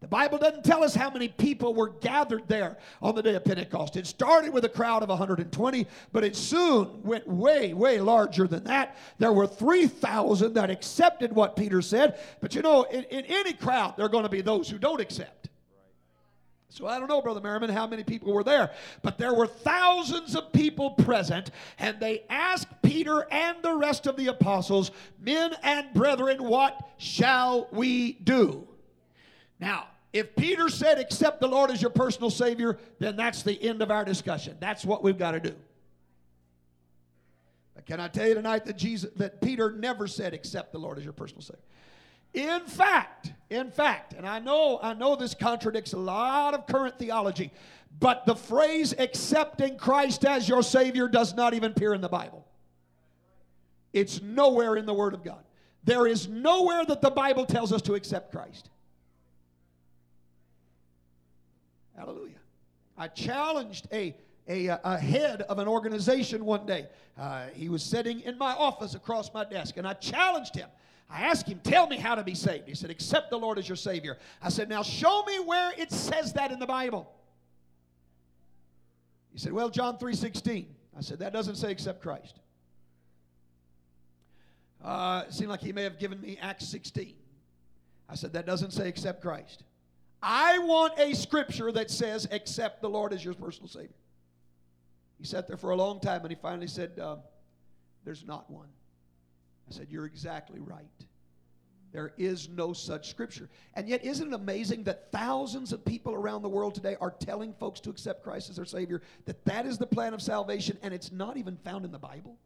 The 0.00 0.08
Bible 0.08 0.36
doesn't 0.36 0.62
tell 0.62 0.84
us 0.84 0.94
how 0.94 1.08
many 1.08 1.28
people 1.28 1.74
were 1.74 1.88
gathered 1.88 2.46
there 2.48 2.76
on 3.00 3.14
the 3.14 3.22
day 3.22 3.34
of 3.34 3.44
Pentecost. 3.44 3.96
It 3.96 4.06
started 4.06 4.52
with 4.52 4.64
a 4.66 4.68
crowd 4.68 5.02
of 5.02 5.08
120, 5.08 5.86
but 6.12 6.22
it 6.22 6.36
soon 6.36 7.02
went 7.02 7.26
way, 7.26 7.72
way 7.72 8.00
larger 8.00 8.46
than 8.46 8.64
that. 8.64 8.98
There 9.18 9.32
were 9.32 9.46
3,000 9.46 10.52
that 10.52 10.68
accepted 10.68 11.32
what 11.32 11.56
Peter 11.56 11.80
said, 11.80 12.20
but 12.40 12.54
you 12.54 12.60
know, 12.60 12.82
in, 12.84 13.04
in 13.04 13.24
any 13.24 13.54
crowd, 13.54 13.96
there 13.96 14.04
are 14.04 14.10
going 14.10 14.24
to 14.24 14.28
be 14.30 14.42
those 14.42 14.68
who 14.68 14.78
don't 14.78 15.00
accept. 15.00 15.48
So 16.68 16.86
I 16.86 16.98
don't 16.98 17.08
know, 17.08 17.22
Brother 17.22 17.40
Merriman, 17.40 17.70
how 17.70 17.86
many 17.86 18.04
people 18.04 18.34
were 18.34 18.44
there, 18.44 18.72
but 19.00 19.16
there 19.16 19.32
were 19.32 19.46
thousands 19.46 20.36
of 20.36 20.52
people 20.52 20.90
present, 20.90 21.50
and 21.78 21.98
they 21.98 22.24
asked 22.28 22.82
Peter 22.82 23.26
and 23.32 23.62
the 23.62 23.74
rest 23.74 24.06
of 24.06 24.16
the 24.16 24.26
apostles, 24.26 24.90
Men 25.18 25.54
and 25.62 25.86
brethren, 25.94 26.44
what 26.44 26.86
shall 26.98 27.68
we 27.72 28.12
do? 28.12 28.68
Now, 29.58 29.88
if 30.12 30.34
Peter 30.36 30.68
said, 30.68 30.98
accept 30.98 31.40
the 31.40 31.48
Lord 31.48 31.70
as 31.70 31.82
your 31.82 31.90
personal 31.90 32.30
Savior, 32.30 32.78
then 32.98 33.16
that's 33.16 33.42
the 33.42 33.60
end 33.62 33.82
of 33.82 33.90
our 33.90 34.04
discussion. 34.04 34.56
That's 34.60 34.84
what 34.84 35.02
we've 35.02 35.18
got 35.18 35.32
to 35.32 35.40
do. 35.40 35.54
But 37.74 37.86
can 37.86 38.00
I 38.00 38.08
tell 38.08 38.26
you 38.26 38.34
tonight 38.34 38.64
that 38.64 38.76
Jesus 38.76 39.10
that 39.16 39.40
Peter 39.40 39.70
never 39.70 40.06
said, 40.06 40.32
accept 40.32 40.72
the 40.72 40.78
Lord 40.78 40.98
as 40.98 41.04
your 41.04 41.12
personal 41.12 41.42
Savior? 41.42 41.62
In 42.32 42.66
fact, 42.66 43.32
in 43.50 43.70
fact, 43.70 44.14
and 44.14 44.26
I 44.26 44.38
know 44.38 44.78
I 44.82 44.94
know 44.94 45.16
this 45.16 45.34
contradicts 45.34 45.92
a 45.92 45.98
lot 45.98 46.54
of 46.54 46.66
current 46.66 46.98
theology, 46.98 47.50
but 47.98 48.26
the 48.26 48.34
phrase 48.34 48.94
accepting 48.98 49.76
Christ 49.76 50.24
as 50.24 50.48
your 50.48 50.62
Savior 50.62 51.08
does 51.08 51.34
not 51.34 51.54
even 51.54 51.72
appear 51.72 51.94
in 51.94 52.00
the 52.00 52.08
Bible. 52.08 52.46
It's 53.92 54.20
nowhere 54.20 54.76
in 54.76 54.86
the 54.86 54.94
Word 54.94 55.14
of 55.14 55.24
God. 55.24 55.42
There 55.84 56.06
is 56.06 56.28
nowhere 56.28 56.84
that 56.84 57.00
the 57.00 57.10
Bible 57.10 57.46
tells 57.46 57.72
us 57.72 57.80
to 57.82 57.94
accept 57.94 58.32
Christ. 58.32 58.70
Hallelujah. 61.96 62.38
I 62.98 63.08
challenged 63.08 63.88
a, 63.92 64.14
a, 64.48 64.68
a 64.68 64.98
head 64.98 65.42
of 65.42 65.58
an 65.58 65.68
organization 65.68 66.44
one 66.44 66.66
day. 66.66 66.86
Uh, 67.18 67.46
he 67.54 67.68
was 67.68 67.82
sitting 67.82 68.20
in 68.20 68.36
my 68.38 68.52
office 68.52 68.94
across 68.94 69.32
my 69.32 69.44
desk, 69.44 69.76
and 69.76 69.86
I 69.86 69.94
challenged 69.94 70.54
him. 70.54 70.68
I 71.08 71.22
asked 71.22 71.46
him, 71.46 71.60
Tell 71.62 71.86
me 71.86 71.96
how 71.96 72.14
to 72.14 72.24
be 72.24 72.34
saved. 72.34 72.68
He 72.68 72.74
said, 72.74 72.90
Accept 72.90 73.30
the 73.30 73.38
Lord 73.38 73.58
as 73.58 73.68
your 73.68 73.76
Savior. 73.76 74.18
I 74.42 74.48
said, 74.48 74.68
Now 74.68 74.82
show 74.82 75.24
me 75.24 75.38
where 75.40 75.72
it 75.76 75.92
says 75.92 76.32
that 76.34 76.50
in 76.50 76.58
the 76.58 76.66
Bible. 76.66 77.10
He 79.32 79.38
said, 79.38 79.52
Well, 79.52 79.70
John 79.70 79.98
3 79.98 80.14
16. 80.14 80.74
I 80.96 81.00
said, 81.00 81.20
That 81.20 81.32
doesn't 81.32 81.56
say 81.56 81.70
accept 81.70 82.02
Christ. 82.02 82.40
Uh, 84.84 85.24
it 85.26 85.34
seemed 85.34 85.50
like 85.50 85.60
he 85.60 85.72
may 85.72 85.82
have 85.82 85.98
given 85.98 86.20
me 86.20 86.38
Acts 86.40 86.66
16. 86.68 87.14
I 88.08 88.14
said, 88.14 88.32
That 88.32 88.46
doesn't 88.46 88.72
say 88.72 88.88
accept 88.88 89.22
Christ. 89.22 89.62
I 90.28 90.58
want 90.58 90.98
a 90.98 91.14
scripture 91.14 91.70
that 91.70 91.88
says, 91.88 92.26
accept 92.32 92.82
the 92.82 92.90
Lord 92.90 93.12
as 93.12 93.24
your 93.24 93.34
personal 93.34 93.68
Savior. 93.68 93.94
He 95.20 95.24
sat 95.24 95.46
there 95.46 95.56
for 95.56 95.70
a 95.70 95.76
long 95.76 96.00
time 96.00 96.22
and 96.22 96.30
he 96.30 96.34
finally 96.34 96.66
said, 96.66 96.98
uh, 96.98 97.18
There's 98.04 98.26
not 98.26 98.50
one. 98.50 98.66
I 99.70 99.72
said, 99.72 99.86
You're 99.88 100.04
exactly 100.04 100.58
right. 100.58 100.84
There 101.92 102.12
is 102.18 102.48
no 102.48 102.72
such 102.72 103.08
scripture. 103.08 103.48
And 103.74 103.88
yet, 103.88 104.04
isn't 104.04 104.32
it 104.32 104.34
amazing 104.34 104.82
that 104.82 105.12
thousands 105.12 105.72
of 105.72 105.84
people 105.84 106.12
around 106.12 106.42
the 106.42 106.48
world 106.48 106.74
today 106.74 106.96
are 107.00 107.12
telling 107.12 107.52
folks 107.52 107.78
to 107.82 107.90
accept 107.90 108.24
Christ 108.24 108.50
as 108.50 108.56
their 108.56 108.64
Savior, 108.64 109.02
that 109.26 109.44
that 109.44 109.64
is 109.64 109.78
the 109.78 109.86
plan 109.86 110.12
of 110.12 110.20
salvation, 110.20 110.76
and 110.82 110.92
it's 110.92 111.12
not 111.12 111.36
even 111.36 111.56
found 111.58 111.84
in 111.84 111.92
the 111.92 112.00
Bible? 112.00 112.36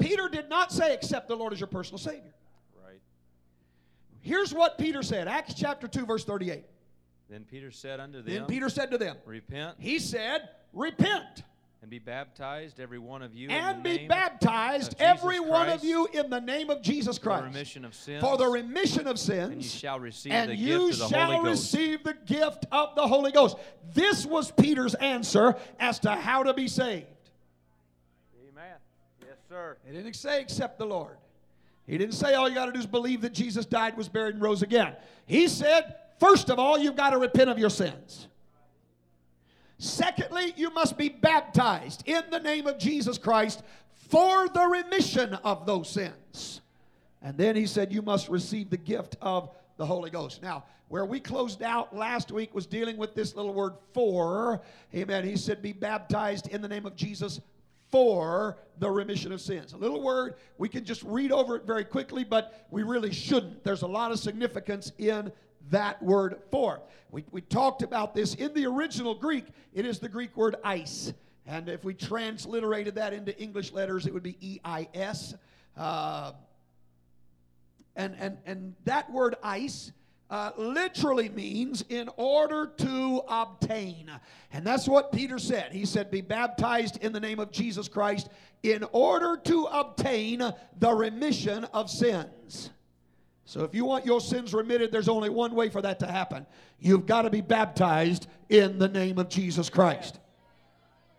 Peter 0.00 0.28
did 0.28 0.48
not 0.48 0.72
say, 0.72 0.92
Accept 0.92 1.28
the 1.28 1.36
Lord 1.36 1.52
as 1.52 1.60
your 1.60 1.68
personal 1.68 1.98
Savior. 1.98 2.34
Here's 4.20 4.52
what 4.52 4.78
Peter 4.78 5.02
said 5.02 5.28
Acts 5.28 5.54
chapter 5.54 5.88
2, 5.88 6.06
verse 6.06 6.24
38. 6.24 6.64
Then 7.30 7.44
Peter 7.44 7.70
said 7.70 8.00
unto 8.00 8.22
them, 8.22 8.34
Then 8.34 8.46
Peter 8.46 8.68
said 8.68 8.90
to 8.90 8.98
them, 8.98 9.16
Repent. 9.26 9.76
He 9.78 9.98
said, 9.98 10.48
Repent. 10.72 11.44
And 11.80 11.90
be 11.90 12.00
baptized, 12.00 12.80
every 12.80 12.98
one 12.98 13.22
of 13.22 13.34
you. 13.34 13.50
And 13.50 13.84
be 13.84 14.08
baptized, 14.08 14.96
every 14.98 15.38
one 15.38 15.68
of 15.68 15.84
you, 15.84 16.08
in 16.12 16.28
the 16.28 16.40
name 16.40 16.70
of 16.70 16.82
Jesus 16.82 17.18
Christ. 17.18 17.44
For 17.44 17.50
the 17.50 17.54
remission 17.54 17.84
of 17.84 17.94
sins. 17.94 18.20
For 18.20 18.36
the 18.36 18.46
remission 18.48 19.06
of 19.06 19.18
sins. 19.18 19.52
And 19.52 19.62
you 19.62 19.68
shall 19.68 20.00
receive 20.00 20.32
the 20.32 20.56
you 20.56 20.88
gift 20.88 21.02
of 21.02 21.10
the 21.10 21.16
shall 21.16 21.32
Holy 21.32 21.48
Ghost. 21.50 21.74
receive 21.74 22.02
the 22.02 22.14
gift 22.26 22.66
of 22.72 22.96
the 22.96 23.06
Holy 23.06 23.30
Ghost. 23.30 23.58
This 23.94 24.26
was 24.26 24.50
Peter's 24.50 24.94
answer 24.94 25.54
as 25.78 26.00
to 26.00 26.10
how 26.10 26.42
to 26.42 26.52
be 26.52 26.66
saved. 26.66 27.06
Amen. 28.50 28.74
Yes, 29.20 29.36
sir. 29.48 29.76
He 29.86 29.92
didn't 29.96 30.14
say, 30.14 30.40
accept 30.40 30.78
the 30.78 30.86
Lord. 30.86 31.16
He 31.88 31.96
didn't 31.96 32.14
say 32.14 32.34
all 32.34 32.48
you 32.48 32.54
got 32.54 32.66
to 32.66 32.72
do 32.72 32.78
is 32.78 32.86
believe 32.86 33.22
that 33.22 33.32
Jesus 33.32 33.64
died, 33.64 33.96
was 33.96 34.10
buried, 34.10 34.34
and 34.34 34.42
rose 34.42 34.60
again. 34.60 34.94
He 35.24 35.48
said, 35.48 35.96
first 36.20 36.50
of 36.50 36.58
all, 36.58 36.78
you've 36.78 36.96
got 36.96 37.10
to 37.10 37.18
repent 37.18 37.48
of 37.48 37.58
your 37.58 37.70
sins. 37.70 38.28
Secondly, 39.78 40.52
you 40.54 40.68
must 40.70 40.98
be 40.98 41.08
baptized 41.08 42.02
in 42.04 42.22
the 42.30 42.40
name 42.40 42.66
of 42.66 42.78
Jesus 42.78 43.16
Christ 43.16 43.62
for 44.10 44.48
the 44.48 44.66
remission 44.66 45.32
of 45.44 45.64
those 45.64 45.88
sins. 45.88 46.60
And 47.22 47.38
then 47.38 47.56
he 47.56 47.66
said, 47.66 47.92
You 47.92 48.02
must 48.02 48.28
receive 48.28 48.68
the 48.68 48.76
gift 48.76 49.16
of 49.22 49.50
the 49.78 49.86
Holy 49.86 50.10
Ghost. 50.10 50.42
Now, 50.42 50.64
where 50.88 51.06
we 51.06 51.20
closed 51.20 51.62
out 51.62 51.96
last 51.96 52.32
week 52.32 52.54
was 52.54 52.66
dealing 52.66 52.98
with 52.98 53.14
this 53.14 53.34
little 53.34 53.54
word 53.54 53.74
for. 53.94 54.60
Amen. 54.94 55.24
He 55.24 55.36
said, 55.36 55.62
Be 55.62 55.72
baptized 55.72 56.48
in 56.48 56.60
the 56.60 56.68
name 56.68 56.84
of 56.84 56.96
Jesus 56.96 57.40
for 57.90 58.58
the 58.78 58.90
remission 58.90 59.32
of 59.32 59.40
sins. 59.40 59.72
A 59.72 59.76
little 59.76 60.02
word, 60.02 60.34
we 60.58 60.68
can 60.68 60.84
just 60.84 61.02
read 61.02 61.32
over 61.32 61.56
it 61.56 61.64
very 61.64 61.84
quickly, 61.84 62.24
but 62.24 62.66
we 62.70 62.82
really 62.82 63.12
shouldn't. 63.12 63.64
There's 63.64 63.82
a 63.82 63.86
lot 63.86 64.12
of 64.12 64.18
significance 64.18 64.92
in 64.98 65.32
that 65.70 66.02
word 66.02 66.40
for. 66.50 66.80
We, 67.10 67.24
we 67.30 67.40
talked 67.40 67.82
about 67.82 68.14
this 68.14 68.34
in 68.34 68.52
the 68.54 68.66
original 68.66 69.14
Greek, 69.14 69.46
it 69.72 69.86
is 69.86 69.98
the 69.98 70.08
Greek 70.08 70.36
word 70.36 70.56
eis. 70.64 71.12
And 71.46 71.68
if 71.68 71.82
we 71.82 71.94
transliterated 71.94 72.94
that 72.96 73.14
into 73.14 73.36
English 73.40 73.72
letters, 73.72 74.06
it 74.06 74.12
would 74.12 74.22
be 74.22 74.36
E 74.40 74.60
I 74.64 74.88
S. 74.92 75.34
Uh, 75.76 76.32
and, 77.96 78.14
and, 78.18 78.36
and 78.44 78.74
that 78.84 79.10
word 79.10 79.36
eis 79.42 79.92
uh, 80.30 80.52
literally 80.56 81.28
means 81.30 81.82
in 81.88 82.08
order 82.16 82.66
to 82.66 83.22
obtain. 83.28 84.10
And 84.52 84.66
that's 84.66 84.86
what 84.86 85.12
Peter 85.12 85.38
said. 85.38 85.72
He 85.72 85.86
said, 85.86 86.10
Be 86.10 86.20
baptized 86.20 87.02
in 87.02 87.12
the 87.12 87.20
name 87.20 87.38
of 87.38 87.50
Jesus 87.50 87.88
Christ 87.88 88.28
in 88.62 88.84
order 88.92 89.36
to 89.44 89.64
obtain 89.64 90.42
the 90.78 90.92
remission 90.92 91.64
of 91.72 91.90
sins. 91.90 92.70
So 93.44 93.64
if 93.64 93.74
you 93.74 93.86
want 93.86 94.04
your 94.04 94.20
sins 94.20 94.52
remitted, 94.52 94.92
there's 94.92 95.08
only 95.08 95.30
one 95.30 95.54
way 95.54 95.70
for 95.70 95.80
that 95.80 95.98
to 96.00 96.06
happen. 96.06 96.44
You've 96.78 97.06
got 97.06 97.22
to 97.22 97.30
be 97.30 97.40
baptized 97.40 98.26
in 98.50 98.78
the 98.78 98.88
name 98.88 99.18
of 99.18 99.30
Jesus 99.30 99.70
Christ. 99.70 100.18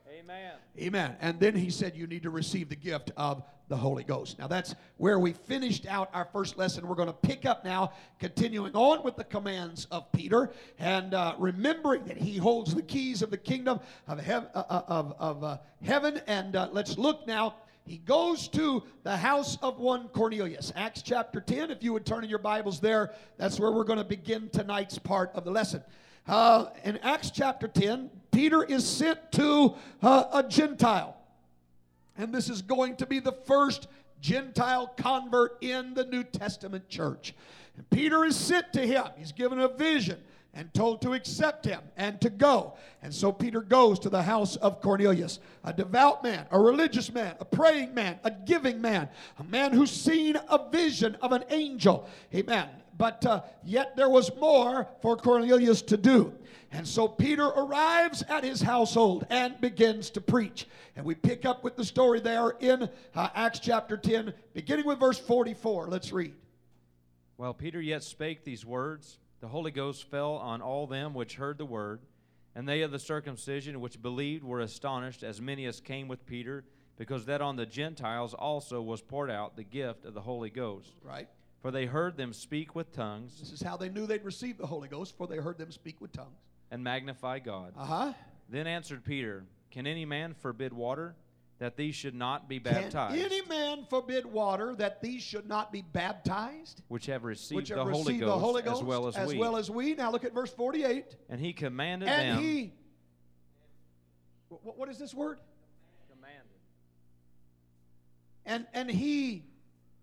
Amen. 0.07 0.53
Amen. 0.79 1.15
And 1.21 1.39
then 1.39 1.55
he 1.55 1.71
said, 1.71 1.95
You 1.95 2.05
need 2.05 2.23
to 2.23 2.29
receive 2.29 2.69
the 2.69 2.75
gift 2.75 3.11
of 3.17 3.41
the 3.69 3.77
Holy 3.77 4.03
Ghost. 4.03 4.37
Now, 4.39 4.47
that's 4.47 4.75
where 4.97 5.19
we 5.19 5.31
finished 5.31 5.85
out 5.85 6.09
our 6.13 6.25
first 6.33 6.57
lesson. 6.57 6.87
We're 6.87 6.95
going 6.95 7.07
to 7.07 7.13
pick 7.13 7.45
up 7.45 7.63
now, 7.63 7.93
continuing 8.19 8.75
on 8.75 9.03
with 9.03 9.15
the 9.15 9.23
commands 9.23 9.85
of 9.91 10.11
Peter 10.11 10.51
and 10.79 11.13
uh, 11.13 11.35
remembering 11.37 12.03
that 12.05 12.17
he 12.17 12.35
holds 12.35 12.75
the 12.75 12.81
keys 12.81 13.21
of 13.21 13.29
the 13.29 13.37
kingdom 13.37 13.79
of, 14.07 14.19
hev- 14.19 14.49
uh, 14.55 14.63
uh 14.69 14.81
of, 14.87 15.15
of 15.19 15.43
uh, 15.43 15.57
heaven. 15.83 16.19
And 16.27 16.55
uh, 16.55 16.69
let's 16.71 16.97
look 16.97 17.25
now. 17.27 17.55
He 17.85 17.97
goes 17.97 18.47
to 18.49 18.83
the 19.03 19.15
house 19.15 19.57
of 19.61 19.79
one 19.79 20.09
Cornelius. 20.09 20.73
Acts 20.75 21.01
chapter 21.03 21.39
10. 21.39 21.71
If 21.71 21.83
you 21.83 21.93
would 21.93 22.05
turn 22.05 22.23
in 22.23 22.29
your 22.29 22.39
Bibles 22.39 22.79
there, 22.79 23.13
that's 23.37 23.59
where 23.59 23.71
we're 23.71 23.83
going 23.83 23.99
to 23.99 24.05
begin 24.05 24.49
tonight's 24.49 24.97
part 24.97 25.31
of 25.33 25.45
the 25.45 25.51
lesson. 25.51 25.83
Uh, 26.27 26.67
in 26.83 26.97
Acts 26.97 27.31
chapter 27.31 27.67
10, 27.67 28.09
Peter 28.31 28.63
is 28.63 28.87
sent 28.87 29.31
to 29.31 29.75
a 30.01 30.43
Gentile. 30.47 31.18
And 32.19 32.33
this 32.33 32.49
is 32.49 32.61
going 32.61 32.97
to 32.97 33.05
be 33.05 33.19
the 33.19 33.31
first 33.31 33.87
Gentile 34.19 34.87
convert 34.97 35.57
in 35.63 35.93
the 35.93 36.03
New 36.03 36.25
Testament 36.25 36.89
church. 36.89 37.33
And 37.77 37.89
Peter 37.89 38.25
is 38.25 38.35
sent 38.35 38.73
to 38.73 38.85
him. 38.85 39.05
He's 39.17 39.31
given 39.31 39.57
a 39.61 39.69
vision 39.69 40.19
and 40.53 40.73
told 40.73 41.01
to 41.03 41.13
accept 41.13 41.63
him 41.63 41.79
and 41.95 42.19
to 42.19 42.29
go. 42.29 42.75
And 43.01 43.13
so 43.13 43.31
Peter 43.31 43.61
goes 43.61 43.99
to 43.99 44.09
the 44.09 44.21
house 44.21 44.57
of 44.57 44.81
Cornelius, 44.81 45.39
a 45.63 45.71
devout 45.71 46.21
man, 46.21 46.45
a 46.51 46.59
religious 46.59 47.09
man, 47.13 47.35
a 47.39 47.45
praying 47.45 47.93
man, 47.93 48.19
a 48.25 48.31
giving 48.31 48.81
man, 48.81 49.07
a 49.37 49.43
man 49.45 49.71
who's 49.71 49.91
seen 49.91 50.35
a 50.49 50.69
vision 50.69 51.15
of 51.21 51.31
an 51.31 51.45
angel. 51.49 52.09
Amen. 52.35 52.67
But 52.99 53.25
uh, 53.25 53.41
yet 53.63 53.95
there 53.95 54.09
was 54.09 54.29
more 54.35 54.85
for 55.01 55.15
Cornelius 55.15 55.81
to 55.83 55.97
do. 55.97 56.33
And 56.71 56.85
so 56.85 57.07
Peter 57.07 57.45
arrives 57.45 58.23
at 58.27 58.43
his 58.43 58.61
household 58.61 59.25
and 59.29 59.59
begins 59.59 60.11
to 60.11 60.21
preach. 60.21 60.67
And 60.97 61.05
we 61.05 61.15
pick 61.15 61.45
up 61.45 61.63
with 61.63 61.77
the 61.77 61.85
story 61.85 62.19
there 62.19 62.49
in 62.59 62.89
uh, 63.15 63.29
Acts 63.33 63.59
chapter 63.59 63.95
10, 63.95 64.33
beginning 64.53 64.85
with 64.85 64.99
verse 64.99 65.17
44. 65.17 65.87
Let's 65.87 66.11
read. 66.11 66.35
While 67.37 67.53
Peter 67.53 67.81
yet 67.81 68.03
spake 68.03 68.43
these 68.43 68.65
words, 68.65 69.17
the 69.39 69.47
Holy 69.47 69.71
Ghost 69.71 70.03
fell 70.11 70.33
on 70.33 70.61
all 70.61 70.85
them 70.85 71.13
which 71.13 71.35
heard 71.35 71.57
the 71.57 71.65
word, 71.65 72.01
and 72.53 72.67
they 72.67 72.81
of 72.81 72.91
the 72.91 72.99
circumcision 72.99 73.79
which 73.79 74.01
believed 74.01 74.43
were 74.43 74.59
astonished, 74.59 75.23
as 75.23 75.39
many 75.39 75.65
as 75.65 75.79
came 75.79 76.09
with 76.09 76.25
Peter, 76.25 76.65
because 76.97 77.25
that 77.27 77.41
on 77.41 77.55
the 77.55 77.65
Gentiles 77.65 78.33
also 78.33 78.81
was 78.81 79.01
poured 79.01 79.31
out 79.31 79.55
the 79.55 79.63
gift 79.63 80.03
of 80.03 80.13
the 80.13 80.21
Holy 80.21 80.49
Ghost. 80.49 80.91
Right? 81.01 81.29
For 81.61 81.71
they 81.71 81.85
heard 81.85 82.15
them 82.15 82.31
speak 82.33 82.73
with 82.73 82.93
tongues 82.93 83.39
This 83.39 83.51
is 83.51 83.61
how 83.61 83.75
they 83.75 83.89
knew 83.89 84.05
they'd 84.07 84.23
received 84.23 84.59
the 84.59 84.67
Holy 84.67 84.87
Ghost, 84.87 85.17
for 85.17 85.27
they 85.27 85.37
heard 85.37 85.57
them 85.57 85.71
speak 85.71 85.99
with 85.99 86.11
tongues. 86.13 86.37
and 86.71 86.83
magnify 86.83 87.39
God. 87.39 87.73
Uh 87.77 87.85
huh. 87.85 88.13
Then 88.49 88.65
answered 88.67 89.03
Peter, 89.03 89.43
Can 89.71 89.85
any 89.85 90.05
man 90.05 90.33
forbid 90.33 90.71
water, 90.73 91.15
that 91.59 91.75
these 91.75 91.93
should 91.95 92.15
not 92.15 92.47
be 92.47 92.57
baptized? 92.59 93.15
Can 93.15 93.25
any 93.25 93.41
man 93.47 93.85
forbid 93.89 94.25
water 94.25 94.73
that 94.77 95.01
these 95.01 95.21
should 95.21 95.47
not 95.49 95.71
be 95.73 95.81
baptized? 95.81 96.81
which 96.87 97.07
have 97.07 97.25
received, 97.25 97.55
Which 97.57 97.69
the, 97.69 97.75
have 97.77 97.87
Holy 97.87 98.03
received 98.05 98.19
Ghost, 98.21 98.33
the 98.33 98.39
Holy 98.39 98.61
Ghost 98.61 98.81
as 98.81 98.83
well 98.87 99.07
as 99.07 99.17
as 99.17 99.27
we? 99.27 99.37
well 99.37 99.57
as 99.57 99.69
we. 99.69 99.93
Now 99.95 100.09
look 100.11 100.23
at 100.23 100.33
verse 100.33 100.51
48. 100.53 101.15
and 101.29 101.41
he 101.41 101.51
commanded 101.51 102.07
And 102.07 102.37
them. 102.37 102.43
he. 102.43 102.71
Wh- 104.49 104.77
What 104.77 104.87
is 104.87 104.97
this 104.97 105.13
word? 105.13 105.39
commanded. 106.09 106.45
And, 108.45 108.65
and 108.73 108.89
he 108.89 109.43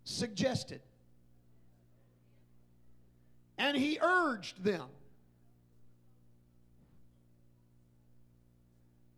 suggested. 0.04 0.82
And 3.58 3.76
he 3.76 3.98
urged 4.00 4.62
them. 4.62 4.86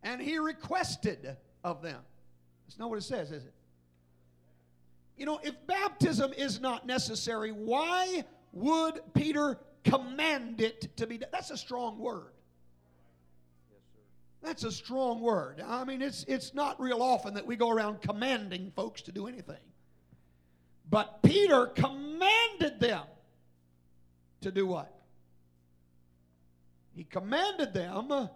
And 0.03 0.21
he 0.21 0.39
requested 0.39 1.37
of 1.63 1.81
them. 1.81 1.99
That's 2.65 2.79
not 2.79 2.89
what 2.89 2.97
it 2.97 3.03
says, 3.03 3.31
is 3.31 3.43
it? 3.43 3.53
You 5.17 5.25
know, 5.25 5.39
if 5.43 5.55
baptism 5.67 6.31
is 6.33 6.61
not 6.61 6.87
necessary, 6.87 7.51
why 7.51 8.23
would 8.53 9.01
Peter 9.13 9.59
command 9.83 10.61
it 10.61 10.95
to 10.97 11.05
be 11.05 11.17
done? 11.17 11.29
That's 11.31 11.51
a 11.51 11.57
strong 11.57 11.99
word. 11.99 12.31
That's 14.41 14.63
a 14.63 14.71
strong 14.71 15.19
word. 15.19 15.61
I 15.67 15.83
mean, 15.83 16.01
it's, 16.01 16.23
it's 16.27 16.53
not 16.53 16.79
real 16.79 17.01
often 17.01 17.33
that 17.33 17.45
we 17.45 17.57
go 17.57 17.69
around 17.69 18.01
commanding 18.01 18.71
folks 18.73 19.01
to 19.03 19.11
do 19.11 19.27
anything. 19.27 19.57
But 20.89 21.21
Peter 21.21 21.67
commanded 21.67 22.79
them 22.79 23.03
to 24.41 24.51
do 24.51 24.65
what? 24.65 24.93
He 26.95 27.03
commanded 27.03 27.73
them 27.73 28.29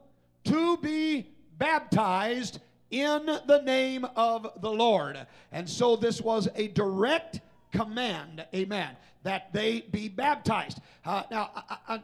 to 0.45 0.77
be 0.77 1.27
baptized 1.57 2.59
in 2.91 3.25
the 3.25 3.61
name 3.65 4.05
of 4.15 4.47
the 4.61 4.71
Lord. 4.71 5.25
And 5.51 5.69
so 5.69 5.95
this 5.95 6.21
was 6.21 6.47
a 6.55 6.67
direct 6.69 7.41
command, 7.71 8.45
amen, 8.53 8.95
that 9.23 9.51
they 9.51 9.81
be 9.81 10.07
baptized. 10.07 10.79
Uh, 11.03 11.23
now, 11.31 11.49
I, 11.87 12.03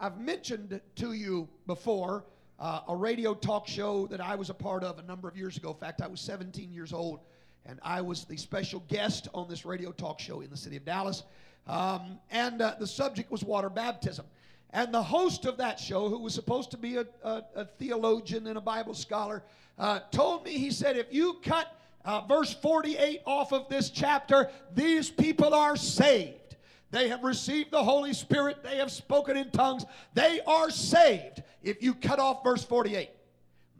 I've 0.00 0.18
mentioned 0.18 0.80
to 0.96 1.12
you 1.12 1.48
before 1.66 2.24
uh, 2.58 2.80
a 2.88 2.96
radio 2.96 3.34
talk 3.34 3.68
show 3.68 4.06
that 4.06 4.20
I 4.20 4.34
was 4.34 4.50
a 4.50 4.54
part 4.54 4.82
of 4.82 4.98
a 4.98 5.02
number 5.02 5.28
of 5.28 5.36
years 5.36 5.56
ago. 5.56 5.70
In 5.70 5.76
fact, 5.76 6.00
I 6.00 6.06
was 6.06 6.20
17 6.20 6.72
years 6.72 6.92
old, 6.92 7.20
and 7.66 7.78
I 7.82 8.00
was 8.00 8.24
the 8.24 8.36
special 8.36 8.82
guest 8.88 9.28
on 9.34 9.48
this 9.48 9.64
radio 9.64 9.92
talk 9.92 10.18
show 10.18 10.40
in 10.40 10.50
the 10.50 10.56
city 10.56 10.76
of 10.76 10.84
Dallas. 10.84 11.24
Um, 11.68 12.18
and 12.30 12.62
uh, 12.62 12.74
the 12.78 12.86
subject 12.86 13.30
was 13.30 13.44
water 13.44 13.68
baptism. 13.68 14.26
And 14.70 14.92
the 14.92 15.02
host 15.02 15.44
of 15.46 15.56
that 15.58 15.78
show, 15.78 16.08
who 16.08 16.18
was 16.18 16.34
supposed 16.34 16.70
to 16.72 16.76
be 16.76 16.96
a, 16.96 17.06
a, 17.22 17.42
a 17.54 17.64
theologian 17.64 18.46
and 18.46 18.58
a 18.58 18.60
Bible 18.60 18.94
scholar, 18.94 19.42
uh, 19.78 20.00
told 20.10 20.44
me, 20.44 20.52
he 20.52 20.70
said, 20.70 20.96
if 20.96 21.12
you 21.12 21.38
cut 21.42 21.74
uh, 22.04 22.22
verse 22.22 22.52
48 22.54 23.22
off 23.26 23.52
of 23.52 23.68
this 23.68 23.90
chapter, 23.90 24.50
these 24.74 25.10
people 25.10 25.54
are 25.54 25.76
saved. 25.76 26.56
They 26.90 27.08
have 27.08 27.22
received 27.22 27.70
the 27.70 27.82
Holy 27.82 28.14
Spirit. 28.14 28.62
They 28.62 28.76
have 28.76 28.90
spoken 28.90 29.36
in 29.36 29.50
tongues. 29.50 29.84
They 30.14 30.40
are 30.46 30.70
saved. 30.70 31.42
If 31.62 31.82
you 31.82 31.94
cut 31.94 32.18
off 32.18 32.42
verse 32.42 32.64
48. 32.64 33.10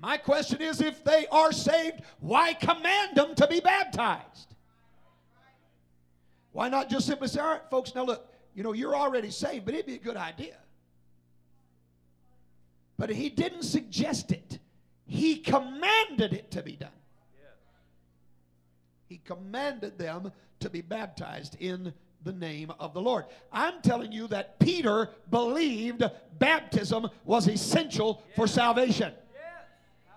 My 0.00 0.16
question 0.16 0.60
is 0.60 0.80
if 0.80 1.02
they 1.04 1.26
are 1.32 1.52
saved, 1.52 2.02
why 2.20 2.54
command 2.54 3.16
them 3.16 3.34
to 3.34 3.46
be 3.46 3.60
baptized? 3.60 4.54
Why 6.52 6.68
not 6.68 6.88
just 6.88 7.06
simply 7.06 7.28
say, 7.28 7.40
all 7.40 7.52
right, 7.52 7.60
folks, 7.70 7.94
now 7.94 8.04
look, 8.04 8.26
you 8.54 8.62
know, 8.62 8.72
you're 8.72 8.96
already 8.96 9.30
saved, 9.30 9.64
but 9.64 9.74
it'd 9.74 9.86
be 9.86 9.94
a 9.94 9.98
good 9.98 10.16
idea. 10.16 10.56
But 12.96 13.10
he 13.10 13.28
didn't 13.28 13.62
suggest 13.62 14.32
it, 14.32 14.58
he 15.06 15.36
commanded 15.36 16.32
it 16.32 16.50
to 16.52 16.62
be 16.62 16.72
done. 16.72 16.90
He 19.06 19.20
commanded 19.24 19.96
them 19.96 20.32
to 20.60 20.68
be 20.68 20.82
baptized 20.82 21.56
in 21.60 21.94
the 22.24 22.32
name 22.32 22.70
of 22.78 22.92
the 22.92 23.00
Lord. 23.00 23.24
I'm 23.52 23.80
telling 23.80 24.12
you 24.12 24.26
that 24.28 24.58
Peter 24.58 25.08
believed 25.30 26.02
baptism 26.38 27.08
was 27.24 27.48
essential 27.48 28.22
for 28.36 28.46
salvation. 28.46 29.12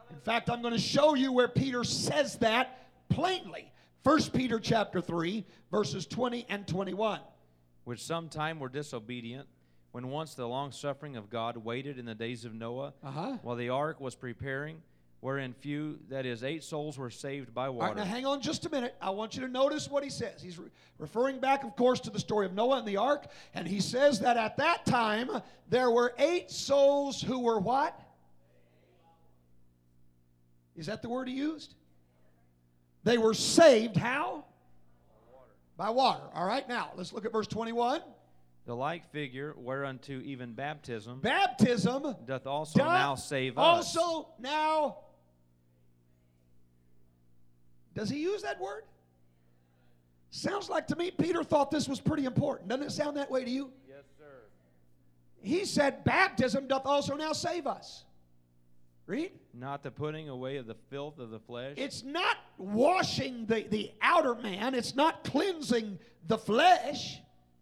In 0.10 0.20
fact, 0.20 0.50
I'm 0.50 0.62
going 0.62 0.74
to 0.74 0.80
show 0.80 1.16
you 1.16 1.32
where 1.32 1.48
Peter 1.48 1.84
says 1.84 2.36
that 2.40 2.88
plainly. 3.10 3.71
1 4.04 4.22
Peter 4.34 4.60
chapter 4.60 5.00
3, 5.02 5.46
verses 5.72 6.06
20 6.08 6.46
and 6.50 6.68
21. 6.68 7.20
which 7.84 8.04
sometime 8.04 8.60
were 8.60 8.70
disobedient, 8.70 9.48
when 9.92 10.08
once 10.10 10.36
the 10.36 10.48
long 10.48 10.72
suffering 10.72 11.18
of 11.18 11.30
God 11.32 11.58
waited 11.58 11.98
in 11.98 12.06
the 12.06 12.14
days 12.16 12.46
of 12.46 12.54
Noah, 12.54 12.94
Uh-huh. 13.04 13.38
while 13.42 13.56
the 13.56 13.70
ark 13.70 14.00
was 14.00 14.14
preparing, 14.16 14.82
wherein 15.20 15.52
few, 15.54 16.00
that 16.10 16.26
is, 16.28 16.44
eight 16.44 16.64
souls 16.64 16.98
were 17.00 17.10
saved 17.10 17.54
by 17.56 17.66
All 17.68 17.74
right, 17.74 17.90
water. 17.90 17.96
now 17.96 18.04
hang 18.06 18.26
on 18.26 18.40
just 18.40 18.66
a 18.68 18.70
minute. 18.70 18.96
I 19.02 19.10
want 19.10 19.36
you 19.36 19.42
to 19.42 19.48
notice 19.48 19.90
what 19.90 20.04
he 20.04 20.10
says. 20.12 20.42
He's 20.44 20.58
re- 20.60 20.70
referring 21.00 21.40
back, 21.40 21.64
of 21.64 21.76
course, 21.76 22.00
to 22.02 22.12
the 22.12 22.20
story 22.20 22.46
of 22.46 22.54
Noah 22.54 22.78
and 22.80 22.88
the 22.88 22.98
ark, 22.98 23.26
and 23.56 23.68
he 23.68 23.80
says 23.82 24.20
that 24.20 24.38
at 24.38 24.58
that 24.58 24.86
time 24.86 25.30
there 25.70 25.90
were 25.92 26.14
eight 26.20 26.52
souls 26.52 27.20
who 27.22 27.40
were 27.40 27.60
what? 27.60 28.00
Is 30.76 30.86
that 30.86 31.02
the 31.02 31.10
word 31.10 31.28
he 31.28 31.34
used? 31.36 31.74
They 33.04 33.18
were 33.18 33.34
saved 33.34 33.98
how? 33.98 34.46
By 35.78 35.90
water. 35.90 36.24
All 36.34 36.46
right, 36.46 36.68
now 36.68 36.92
let's 36.96 37.12
look 37.14 37.26
at 37.26 37.32
verse 37.32 37.48
21. 37.48 38.02
the 38.66 38.76
like 38.76 39.12
figure 39.12 39.56
whereunto 39.58 40.22
even 40.24 40.54
baptism 40.54 41.20
Baptism 41.22 42.16
doth 42.28 42.46
also 42.46 42.80
doth 42.80 42.88
now 42.88 43.16
save 43.16 43.58
us. 43.58 43.96
Also 43.98 44.30
now. 44.40 44.98
Does 47.96 48.10
he 48.10 48.20
use 48.22 48.44
that 48.44 48.60
word? 48.62 48.84
Sounds 50.30 50.70
like 50.70 50.88
to 50.88 50.96
me 50.96 51.12
Peter 51.12 51.44
thought 51.44 51.72
this 51.72 51.90
was 51.90 52.00
pretty 52.00 52.26
important. 52.26 52.70
Doesn't 52.70 52.86
it 52.86 52.92
sound 52.92 53.18
that 53.18 53.30
way 53.32 53.44
to 53.44 53.50
you? 53.50 53.72
Yes, 53.90 54.06
sir. 54.18 54.26
He 55.42 55.66
said, 55.66 56.04
Baptism 56.04 56.68
doth 56.68 56.86
also 56.86 57.16
now 57.16 57.34
save 57.34 57.66
us. 57.68 58.06
Read. 59.12 59.32
Not 59.54 59.84
the 59.84 59.92
putting 59.92 60.30
away 60.30 60.56
of 60.56 60.68
the 60.68 60.76
filth 60.90 61.20
of 61.20 61.32
the 61.32 61.40
flesh, 61.40 61.74
It's 61.76 62.02
not 62.02 62.38
washing 62.58 63.46
the, 63.46 63.64
the 63.70 63.92
outer 64.02 64.36
man, 64.36 64.74
it's 64.74 64.96
not 64.96 65.26
cleansing 65.26 66.00
the 66.28 66.38
flesh. 66.38 67.20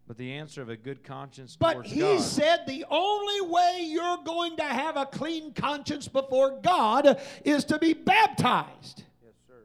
but 0.08 0.16
the 0.18 0.32
answer 0.34 0.62
of 0.62 0.70
a 0.70 0.78
good 0.78 1.04
conscience 1.04 1.58
But 1.60 1.88
he 1.88 2.02
God. 2.02 2.22
said 2.22 2.68
the 2.68 2.86
only 2.92 3.42
way 3.50 3.80
you're 3.88 4.20
going 4.24 4.58
to 4.58 4.64
have 4.64 4.96
a 4.96 5.08
clean 5.08 5.52
conscience 5.54 6.08
before 6.08 6.60
God 6.62 7.20
is 7.44 7.66
to 7.66 7.80
be 7.80 7.94
baptized. 7.94 9.04
yes, 9.26 9.34
sir. 9.48 9.56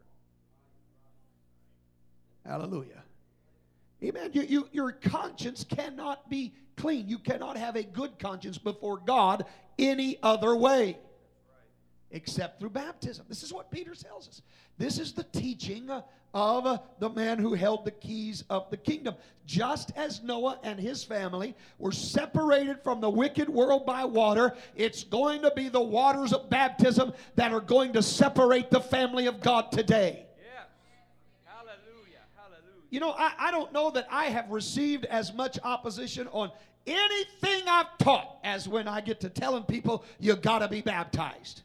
Hallelujah. 2.46 3.02
Amen. 4.02 4.30
You, 4.32 4.42
you, 4.42 4.68
your 4.72 4.92
conscience 4.92 5.64
cannot 5.64 6.30
be 6.30 6.54
clean. 6.78 7.08
You 7.10 7.18
cannot 7.18 7.58
have 7.58 7.76
a 7.76 7.82
good 7.82 8.18
conscience 8.18 8.56
before 8.56 8.98
God 8.98 9.44
any 9.78 10.18
other 10.22 10.56
way 10.56 10.96
except 12.14 12.60
through 12.60 12.70
baptism. 12.70 13.26
This 13.28 13.42
is 13.42 13.52
what 13.52 13.72
Peter 13.72 13.92
tells 13.92 14.28
us. 14.28 14.40
This 14.78 14.98
is 14.98 15.12
the 15.12 15.24
teaching 15.24 15.90
uh, 15.90 16.02
of 16.32 16.64
uh, 16.64 16.78
the 17.00 17.10
man 17.10 17.38
who 17.38 17.54
held 17.54 17.84
the 17.84 17.90
keys 17.90 18.44
of 18.48 18.70
the 18.70 18.76
kingdom. 18.76 19.16
Just 19.46 19.90
as 19.96 20.22
Noah 20.22 20.60
and 20.62 20.78
his 20.78 21.02
family 21.02 21.56
were 21.78 21.92
separated 21.92 22.80
from 22.82 23.00
the 23.00 23.10
wicked 23.10 23.48
world 23.48 23.84
by 23.84 24.04
water, 24.04 24.54
it's 24.76 25.02
going 25.02 25.42
to 25.42 25.52
be 25.56 25.68
the 25.68 25.82
waters 25.82 26.32
of 26.32 26.48
baptism 26.48 27.12
that 27.34 27.52
are 27.52 27.60
going 27.60 27.92
to 27.92 28.02
separate 28.02 28.70
the 28.70 28.80
family 28.80 29.26
of 29.26 29.40
God 29.40 29.72
today. 29.72 30.26
Yes. 30.38 30.66
Hallelujah. 31.44 32.22
Hallelujah. 32.36 32.82
You 32.90 33.00
know, 33.00 33.10
I, 33.10 33.32
I 33.38 33.50
don't 33.50 33.72
know 33.72 33.90
that 33.90 34.06
I 34.08 34.26
have 34.26 34.50
received 34.50 35.04
as 35.06 35.34
much 35.34 35.58
opposition 35.64 36.28
on 36.28 36.52
anything 36.86 37.62
I've 37.68 37.98
taught 37.98 38.38
as 38.44 38.68
when 38.68 38.86
I 38.86 39.00
get 39.00 39.20
to 39.22 39.28
telling 39.28 39.64
people 39.64 40.04
you 40.20 40.36
got 40.36 40.60
to 40.60 40.68
be 40.68 40.80
baptized. 40.80 41.62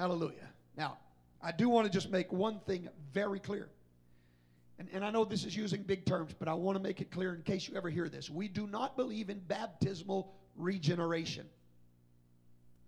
Hallelujah. 0.00 0.48
Now, 0.78 0.96
I 1.42 1.52
do 1.52 1.68
want 1.68 1.86
to 1.86 1.92
just 1.92 2.10
make 2.10 2.32
one 2.32 2.58
thing 2.60 2.88
very 3.12 3.38
clear. 3.38 3.68
and, 4.78 4.88
and 4.94 5.04
I 5.04 5.10
know 5.10 5.26
this 5.26 5.44
is 5.44 5.54
using 5.54 5.82
big 5.82 6.06
terms, 6.06 6.32
but 6.38 6.48
I 6.48 6.54
want 6.54 6.78
to 6.78 6.82
make 6.82 7.02
it 7.02 7.10
clear 7.10 7.34
in 7.34 7.42
case 7.42 7.68
you 7.68 7.76
ever 7.76 7.90
hear 7.90 8.08
this. 8.08 8.30
We 8.30 8.48
do 8.48 8.66
not 8.66 8.96
believe 8.96 9.28
in 9.28 9.40
baptismal 9.40 10.32
regeneration. 10.56 11.44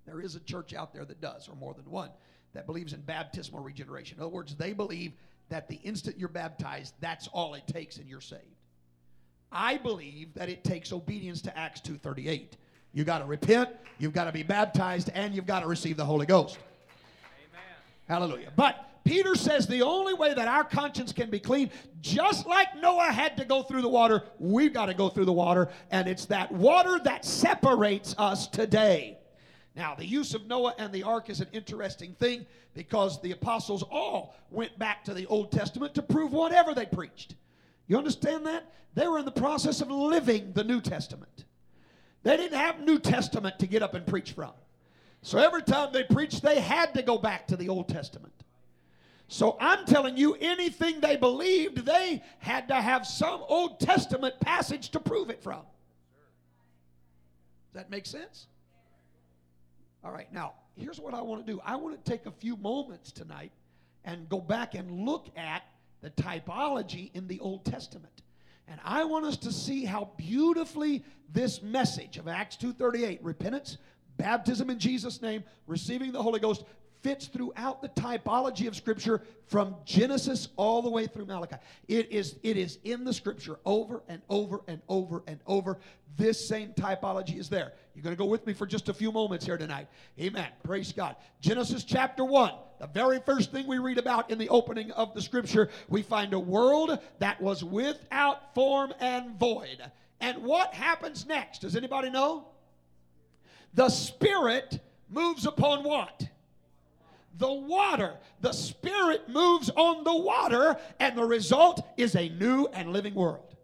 There 0.06 0.22
is 0.22 0.36
a 0.36 0.40
church 0.40 0.72
out 0.72 0.94
there 0.94 1.04
that 1.04 1.20
does, 1.20 1.50
or 1.50 1.54
more 1.54 1.74
than 1.74 1.84
one, 1.84 2.08
that 2.54 2.64
believes 2.64 2.94
in 2.94 3.02
baptismal 3.02 3.60
regeneration. 3.60 4.16
In 4.16 4.22
other 4.22 4.32
words, 4.32 4.54
they 4.54 4.72
believe 4.72 5.12
that 5.50 5.68
the 5.68 5.80
instant 5.84 6.18
you're 6.18 6.30
baptized, 6.30 6.94
that's 7.00 7.28
all 7.28 7.52
it 7.52 7.66
takes 7.66 7.98
and 7.98 8.08
you're 8.08 8.22
saved. 8.22 8.40
I 9.52 9.76
believe 9.76 10.32
that 10.32 10.48
it 10.48 10.64
takes 10.64 10.94
obedience 10.94 11.42
to 11.42 11.58
Acts 11.58 11.82
2:38. 11.82 12.52
You've 12.94 13.06
got 13.06 13.18
to 13.18 13.26
repent, 13.26 13.68
you've 13.98 14.14
got 14.14 14.24
to 14.24 14.32
be 14.32 14.42
baptized, 14.42 15.10
and 15.12 15.34
you've 15.34 15.46
got 15.46 15.60
to 15.60 15.66
receive 15.66 15.98
the 15.98 16.06
Holy 16.06 16.24
Ghost. 16.24 16.58
Hallelujah. 18.08 18.52
But 18.56 18.88
Peter 19.04 19.34
says 19.34 19.66
the 19.66 19.82
only 19.82 20.14
way 20.14 20.32
that 20.34 20.48
our 20.48 20.64
conscience 20.64 21.12
can 21.12 21.30
be 21.30 21.40
clean, 21.40 21.70
just 22.00 22.46
like 22.46 22.76
Noah 22.76 23.10
had 23.10 23.36
to 23.38 23.44
go 23.44 23.62
through 23.62 23.82
the 23.82 23.88
water, 23.88 24.22
we've 24.38 24.72
got 24.72 24.86
to 24.86 24.94
go 24.94 25.08
through 25.08 25.24
the 25.24 25.32
water, 25.32 25.68
and 25.90 26.06
it's 26.08 26.26
that 26.26 26.52
water 26.52 27.00
that 27.04 27.24
separates 27.24 28.14
us 28.18 28.46
today. 28.46 29.18
Now, 29.74 29.94
the 29.94 30.06
use 30.06 30.34
of 30.34 30.46
Noah 30.46 30.74
and 30.78 30.92
the 30.92 31.02
ark 31.02 31.30
is 31.30 31.40
an 31.40 31.48
interesting 31.52 32.14
thing 32.14 32.46
because 32.74 33.20
the 33.22 33.32
apostles 33.32 33.82
all 33.82 34.36
went 34.50 34.78
back 34.78 35.02
to 35.04 35.14
the 35.14 35.26
Old 35.26 35.50
Testament 35.50 35.94
to 35.94 36.02
prove 36.02 36.32
whatever 36.32 36.74
they 36.74 36.86
preached. 36.86 37.36
You 37.88 37.96
understand 37.96 38.46
that? 38.46 38.70
They 38.94 39.08
were 39.08 39.18
in 39.18 39.24
the 39.24 39.30
process 39.30 39.80
of 39.80 39.90
living 39.90 40.52
the 40.52 40.64
New 40.64 40.80
Testament. 40.80 41.44
They 42.22 42.36
didn't 42.36 42.58
have 42.58 42.80
New 42.80 42.98
Testament 42.98 43.58
to 43.58 43.66
get 43.66 43.82
up 43.82 43.94
and 43.94 44.06
preach 44.06 44.32
from. 44.32 44.52
So 45.22 45.38
every 45.38 45.62
time 45.62 45.92
they 45.92 46.02
preached, 46.02 46.42
they 46.42 46.60
had 46.60 46.94
to 46.94 47.02
go 47.02 47.16
back 47.16 47.46
to 47.48 47.56
the 47.56 47.68
Old 47.68 47.88
Testament. 47.88 48.32
So 49.28 49.56
I'm 49.60 49.86
telling 49.86 50.16
you, 50.16 50.34
anything 50.40 51.00
they 51.00 51.16
believed, 51.16 51.86
they 51.86 52.22
had 52.38 52.68
to 52.68 52.74
have 52.74 53.06
some 53.06 53.42
Old 53.48 53.80
Testament 53.80 54.38
passage 54.40 54.90
to 54.90 55.00
prove 55.00 55.30
it 55.30 55.42
from. 55.42 55.62
Does 57.72 57.82
that 57.82 57.90
make 57.90 58.04
sense? 58.04 58.46
All 60.04 60.12
right, 60.12 60.30
now, 60.32 60.54
here's 60.76 61.00
what 61.00 61.14
I 61.14 61.22
want 61.22 61.46
to 61.46 61.52
do 61.52 61.60
I 61.64 61.76
want 61.76 62.04
to 62.04 62.10
take 62.10 62.26
a 62.26 62.30
few 62.30 62.56
moments 62.56 63.12
tonight 63.12 63.52
and 64.04 64.28
go 64.28 64.40
back 64.40 64.74
and 64.74 64.90
look 64.90 65.28
at 65.36 65.62
the 66.02 66.10
typology 66.10 67.10
in 67.14 67.28
the 67.28 67.38
Old 67.40 67.64
Testament. 67.64 68.22
And 68.68 68.80
I 68.84 69.04
want 69.04 69.24
us 69.24 69.36
to 69.38 69.52
see 69.52 69.84
how 69.84 70.10
beautifully 70.16 71.04
this 71.32 71.62
message 71.62 72.18
of 72.18 72.28
Acts 72.28 72.56
2:38, 72.56 73.18
repentance, 73.22 73.78
baptism 74.16 74.70
in 74.70 74.78
Jesus 74.78 75.22
name, 75.22 75.44
receiving 75.66 76.12
the 76.12 76.22
Holy 76.22 76.40
Ghost 76.40 76.64
fits 77.02 77.26
throughout 77.26 77.82
the 77.82 77.88
typology 77.88 78.68
of 78.68 78.76
Scripture 78.76 79.22
from 79.46 79.74
Genesis 79.84 80.48
all 80.56 80.82
the 80.82 80.90
way 80.90 81.06
through 81.06 81.26
Malachi. 81.26 81.56
It 81.88 82.10
is, 82.10 82.36
it 82.42 82.56
is 82.56 82.78
in 82.84 83.04
the 83.04 83.12
Scripture 83.12 83.58
over 83.64 84.02
and 84.08 84.22
over 84.28 84.60
and 84.68 84.80
over 84.88 85.22
and 85.26 85.40
over. 85.46 85.78
This 86.16 86.48
same 86.48 86.72
typology 86.74 87.38
is 87.38 87.48
there. 87.48 87.72
You're 87.94 88.02
going 88.02 88.14
to 88.14 88.18
go 88.18 88.26
with 88.26 88.46
me 88.46 88.52
for 88.52 88.66
just 88.66 88.88
a 88.88 88.94
few 88.94 89.10
moments 89.10 89.44
here 89.44 89.56
tonight. 89.56 89.88
Amen. 90.20 90.48
Praise 90.62 90.92
God. 90.92 91.16
Genesis 91.40 91.84
chapter 91.84 92.24
1, 92.24 92.52
the 92.80 92.86
very 92.88 93.18
first 93.20 93.50
thing 93.50 93.66
we 93.66 93.78
read 93.78 93.98
about 93.98 94.30
in 94.30 94.38
the 94.38 94.48
opening 94.48 94.90
of 94.92 95.14
the 95.14 95.22
Scripture, 95.22 95.70
we 95.88 96.02
find 96.02 96.32
a 96.34 96.38
world 96.38 96.98
that 97.18 97.40
was 97.40 97.64
without 97.64 98.54
form 98.54 98.92
and 99.00 99.38
void. 99.38 99.82
And 100.20 100.42
what 100.44 100.72
happens 100.72 101.26
next? 101.26 101.62
Does 101.62 101.74
anybody 101.74 102.10
know? 102.10 102.46
The 103.74 103.88
Spirit 103.88 104.80
moves 105.08 105.46
upon 105.46 105.84
what? 105.84 106.28
the 107.38 107.52
water. 107.52 108.14
The 108.40 108.52
Spirit 108.52 109.28
moves 109.28 109.70
on 109.70 110.04
the 110.04 110.14
water, 110.14 110.76
and 111.00 111.16
the 111.16 111.24
result 111.24 111.84
is 111.96 112.14
a 112.14 112.28
new 112.28 112.66
and 112.72 112.92
living 112.92 113.14
world. 113.14 113.56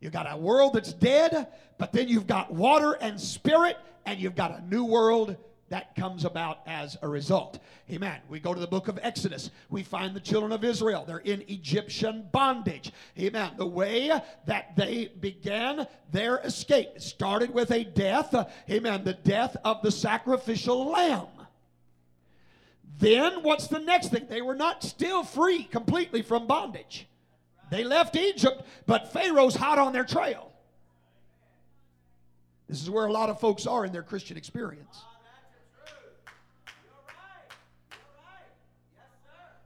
You 0.00 0.10
got 0.10 0.30
a 0.30 0.36
world 0.36 0.74
that's 0.74 0.92
dead, 0.92 1.48
but 1.78 1.92
then 1.92 2.08
you've 2.08 2.26
got 2.26 2.52
water 2.52 2.92
and 3.00 3.20
spirit, 3.20 3.78
and 4.06 4.18
you've 4.18 4.34
got 4.34 4.58
a 4.58 4.62
new 4.66 4.84
world 4.84 5.36
that 5.70 5.94
comes 5.96 6.24
about 6.24 6.58
as 6.66 6.96
a 7.02 7.08
result. 7.08 7.58
Amen. 7.90 8.20
We 8.28 8.38
go 8.38 8.54
to 8.54 8.60
the 8.60 8.66
book 8.66 8.88
of 8.88 8.98
Exodus. 9.02 9.50
We 9.70 9.82
find 9.82 10.14
the 10.14 10.20
children 10.20 10.52
of 10.52 10.62
Israel. 10.62 11.04
They're 11.06 11.18
in 11.18 11.42
Egyptian 11.48 12.28
bondage. 12.32 12.92
Amen. 13.18 13.52
The 13.56 13.66
way 13.66 14.12
that 14.46 14.76
they 14.76 15.10
began 15.20 15.86
their 16.12 16.38
escape 16.38 17.00
started 17.00 17.52
with 17.52 17.70
a 17.70 17.84
death. 17.84 18.34
Amen. 18.70 19.04
The 19.04 19.14
death 19.14 19.56
of 19.64 19.82
the 19.82 19.90
sacrificial 19.90 20.90
lamb. 20.90 21.26
Then 22.98 23.42
what's 23.42 23.66
the 23.66 23.80
next 23.80 24.08
thing? 24.08 24.26
They 24.28 24.42
were 24.42 24.54
not 24.54 24.82
still 24.82 25.24
free 25.24 25.64
completely 25.64 26.22
from 26.22 26.46
bondage. 26.46 27.08
They 27.70 27.82
left 27.82 28.14
Egypt, 28.16 28.62
but 28.86 29.12
Pharaoh's 29.12 29.56
hot 29.56 29.78
on 29.78 29.92
their 29.92 30.04
trail. 30.04 30.52
This 32.68 32.82
is 32.82 32.90
where 32.90 33.06
a 33.06 33.12
lot 33.12 33.30
of 33.30 33.40
folks 33.40 33.66
are 33.66 33.84
in 33.84 33.92
their 33.92 34.02
Christian 34.02 34.36
experience. 34.36 35.02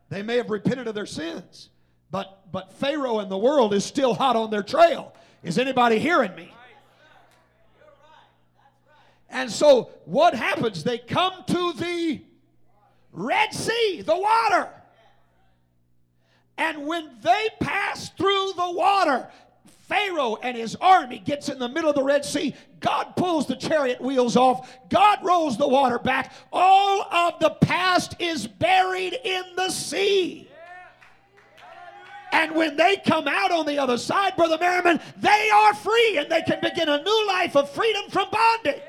They 0.09 0.23
may 0.23 0.37
have 0.37 0.51
repented 0.51 0.89
of 0.89 0.95
their 0.95 1.07
sins, 1.07 1.71
but 2.11 2.51
but 2.51 2.73
Pharaoh 2.73 3.19
and 3.19 3.31
the 3.31 3.39
world 3.39 3.75
is 3.75 3.85
still 3.85 4.15
hot 4.15 4.37
on 4.37 4.51
their 4.51 4.63
trail. 4.63 5.15
Is 5.43 5.59
anybody 5.59 5.99
hearing 5.99 6.35
me? 6.35 6.53
And 9.31 9.51
so 9.51 9.91
what 10.07 10.35
happens? 10.35 10.83
They 10.83 10.99
come 10.99 11.45
to 11.47 11.73
the 11.75 12.23
Red 13.13 13.53
Sea, 13.53 14.03
the 14.05 14.17
water. 14.17 14.71
And 16.57 16.87
when 16.87 17.11
they 17.23 17.49
pass 17.61 18.09
through 18.11 18.53
the 18.57 18.71
water, 18.71 19.29
Pharaoh 19.89 20.37
and 20.43 20.57
his 20.57 20.77
army 20.77 21.19
gets 21.19 21.49
in 21.49 21.59
the 21.59 21.69
middle 21.69 21.89
of 21.89 21.97
the 21.97 22.03
Red 22.03 22.25
Sea. 22.25 22.55
God 22.81 23.17
pulls 23.17 23.47
the 23.47 23.57
chariot 23.57 24.01
wheels 24.01 24.37
off. 24.37 24.71
God 24.91 25.19
rolls 25.23 25.57
the 25.57 25.67
water 25.67 25.99
back. 25.99 26.33
All 26.53 27.03
of 27.03 27.41
the 27.41 27.51
past 27.51 28.15
is 28.19 28.47
buried 28.47 29.19
in 29.25 29.43
the 29.57 29.71
sea. 29.71 30.49
And 32.31 32.55
when 32.55 32.77
they 32.77 32.99
come 32.99 33.27
out 33.27 33.51
on 33.51 33.65
the 33.65 33.79
other 33.79 33.97
side, 33.97 34.37
Brother 34.37 34.59
Merriman, 34.61 35.01
they 35.17 35.51
are 35.51 35.75
free 35.75 36.19
and 36.19 36.31
they 36.31 36.43
can 36.43 36.61
begin 36.61 36.91
a 36.91 37.03
new 37.03 37.27
life 37.27 37.57
of 37.57 37.71
freedom 37.71 38.11
from 38.11 38.29
bondage. 38.31 38.83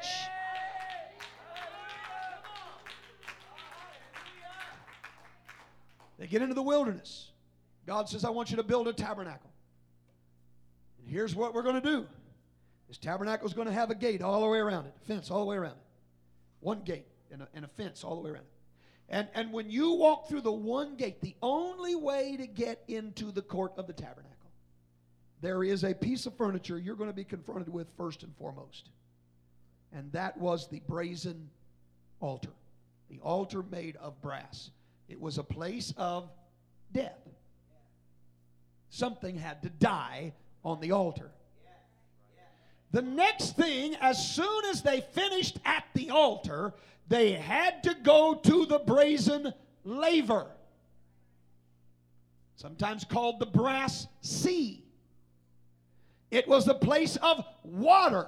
They 6.17 6.27
get 6.27 6.41
into 6.41 6.53
the 6.53 6.62
wilderness. 6.62 7.31
God 7.88 8.09
says, 8.09 8.25
I 8.25 8.29
want 8.29 8.51
you 8.51 8.57
to 8.57 8.63
build 8.63 8.89
a 8.89 8.93
tabernacle. 8.93 9.48
Here's 11.10 11.36
what 11.36 11.54
we're 11.54 11.63
going 11.63 11.82
to 11.82 11.88
do 11.88 12.08
this 12.88 12.98
tabernacle 12.98 13.48
is 13.48 13.54
going 13.54 13.67
to 13.67 13.74
have 13.74 13.91
a 13.91 13.95
gate 13.95 14.22
all 14.22 14.41
the 14.41 14.48
way 14.48 14.58
around 14.58 14.86
it, 14.86 14.93
a 14.95 15.06
fence 15.06 15.30
all 15.30 15.39
the 15.41 15.45
way 15.45 15.58
around 15.58 15.74
it. 15.74 15.86
One 16.60 16.82
gate 16.82 17.06
and 17.32 17.43
a, 17.43 17.48
and 17.54 17.63
a 17.63 17.67
fence 17.67 18.04
all 18.04 18.15
the 18.15 18.22
way 18.22 18.32
around 18.32 18.43
it. 18.43 18.52
And, 19.10 19.28
and 19.34 19.52
when 19.52 19.69
you 19.69 19.93
walk 19.93 20.28
through 20.28 20.41
the 20.41 20.52
one 20.52 20.95
gate, 20.95 21.22
the 21.22 21.36
only 21.41 21.95
way 21.95 22.36
to 22.38 22.48
get 22.48 22.84
into 22.88 23.32
the 23.32 23.41
court 23.41 23.74
of 23.78 23.88
the 23.88 23.93
tabernacle, 23.93 24.36
there 25.41 25.63
is 25.63 25.84
a 25.84 25.93
piece 25.93 26.26
of 26.26 26.36
furniture 26.36 26.78
you're 26.78 26.95
going 26.95 27.10
to 27.10 27.15
be 27.15 27.24
confronted 27.24 27.72
with 27.72 27.88
first 27.98 28.24
and 28.24 28.36
foremost. 28.38 28.89
And 29.93 30.12
that 30.12 30.38
was 30.38 30.67
the 30.67 30.82
brazen 30.88 31.50
altar, 32.19 32.52
the 33.10 33.19
altar 33.22 33.63
made 33.63 33.95
of 33.98 34.22
brass. 34.22 34.69
It 35.08 35.19
was 35.19 35.38
a 35.38 35.43
place 35.43 35.93
of 35.98 36.30
death. 36.91 37.17
Something 38.89 39.38
had 39.38 39.63
to 39.63 39.69
die 39.69 40.34
on 40.63 40.80
the 40.80 40.91
altar. 40.91 41.32
The 42.91 43.02
next 43.02 43.56
thing, 43.56 43.95
as 44.02 44.34
soon 44.34 44.65
as 44.65 44.82
they 44.82 45.02
finished 45.02 45.60
at 45.63 45.86
the 45.93 46.10
altar, 46.10 46.74
they 47.08 47.34
had 47.34 47.84
to 47.84 47.95
go 48.04 48.36
to 48.36 48.65
the 48.65 48.80
brazen 48.80 49.54
laver, 49.84 50.48
sometimes 52.56 53.04
called 53.04 53.39
the 53.39 53.45
brass 53.45 54.08
sea. 54.22 54.84
It 56.32 56.48
was 56.48 56.65
the 56.65 56.76
place 56.76 57.15
of 57.17 57.43
water. 57.63 58.28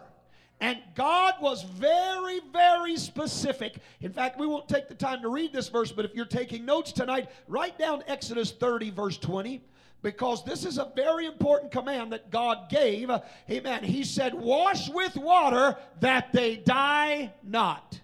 And 0.60 0.78
God 0.94 1.36
was 1.42 1.64
very, 1.64 2.40
very 2.54 2.96
specific. 2.96 3.78
In 4.00 4.14
fact, 4.14 4.40
we 4.40 4.46
won't 4.46 4.70
take 4.70 4.88
the 4.88 4.94
time 4.94 5.24
to 5.24 5.30
read 5.30 5.52
this 5.52 5.70
verse, 5.70 5.92
but 5.92 6.06
if 6.06 6.14
you're 6.14 6.26
taking 6.26 6.66
notes 6.66 6.92
tonight, 6.92 7.30
write 7.48 7.80
down 7.80 8.04
Exodus 8.08 8.52
30, 8.52 8.92
verse 8.92 9.18
20 9.18 9.64
because 10.02 10.44
this 10.44 10.66
is 10.66 10.78
a 10.78 10.92
very 10.96 11.26
important 11.26 11.72
command 11.72 12.12
that 12.14 12.32
God 12.32 12.70
gave. 12.70 13.10
Amen. 13.50 13.84
He 13.84 14.04
said, 14.04 14.34
Wash 14.34 14.90
with 14.90 15.16
water 15.16 15.78
that 16.00 16.32
they 16.32 16.58
die 16.58 17.34
not. 17.44 18.00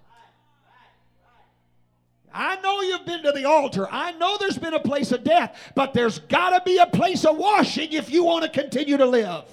I 2.34 2.58
know 2.58 2.82
you've 2.82 3.06
been 3.06 3.24
to 3.24 3.32
the 3.32 3.46
altar. 3.46 3.88
I 3.90 4.12
know 4.12 4.38
there's 4.38 4.60
been 4.60 4.76
a 4.76 4.80
place 4.80 5.12
of 5.12 5.24
death, 5.24 5.72
but 5.74 5.94
there's 5.94 6.20
got 6.20 6.52
to 6.52 6.62
be 6.64 6.78
a 6.78 6.86
place 6.86 7.26
of 7.26 7.36
washing 7.38 7.94
if 7.94 8.12
you 8.12 8.24
want 8.24 8.44
to 8.44 8.50
continue 8.50 8.98
to 8.98 9.06
live. 9.06 9.44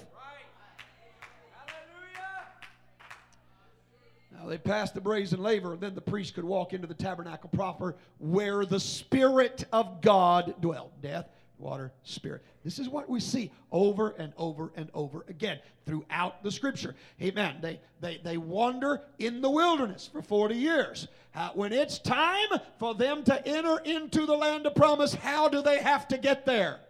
Now 4.33 4.51
they 4.51 4.59
passed 4.59 4.93
the 4.93 5.01
brazen 5.01 5.43
laver, 5.43 5.73
and 5.73 5.81
then 5.81 5.95
the 5.95 6.03
priest 6.03 6.35
could 6.35 6.45
walk 6.45 6.75
into 6.75 6.87
the 6.87 6.93
tabernacle 6.93 7.49
proper 7.49 7.97
where 8.19 8.67
the 8.67 8.81
Spirit 8.81 9.65
of 9.73 10.03
God 10.03 10.55
dwelt. 10.61 10.93
Death 11.01 11.27
water, 11.65 11.93
spirit. 12.05 12.45
This 12.63 12.79
is 12.79 12.89
what 12.89 13.09
we 13.09 13.19
see 13.19 13.51
over 13.73 14.11
and 14.11 14.33
over 14.37 14.71
and 14.77 14.91
over 14.95 15.25
again 15.29 15.59
throughout 15.87 16.43
the 16.43 16.51
scripture. 16.51 16.95
Amen. 17.21 17.57
They, 17.61 17.81
they, 18.01 18.21
they 18.23 18.37
wander 18.37 19.01
in 19.19 19.41
the 19.41 19.51
wilderness 19.51 20.09
for 20.13 20.23
40 20.23 20.55
years. 20.55 21.09
Uh, 21.35 21.51
when 21.55 21.73
it's 21.73 21.99
time 21.99 22.49
for 22.79 22.95
them 22.95 23.25
to 23.25 23.49
enter 23.49 23.79
into 23.79 24.27
the 24.27 24.37
land 24.37 24.67
of 24.67 24.75
promise, 24.75 25.15
how 25.15 25.49
do 25.49 25.63
they 25.63 25.79
have 25.79 26.07
to 26.09 26.19
get 26.19 26.47
there? 26.47 26.81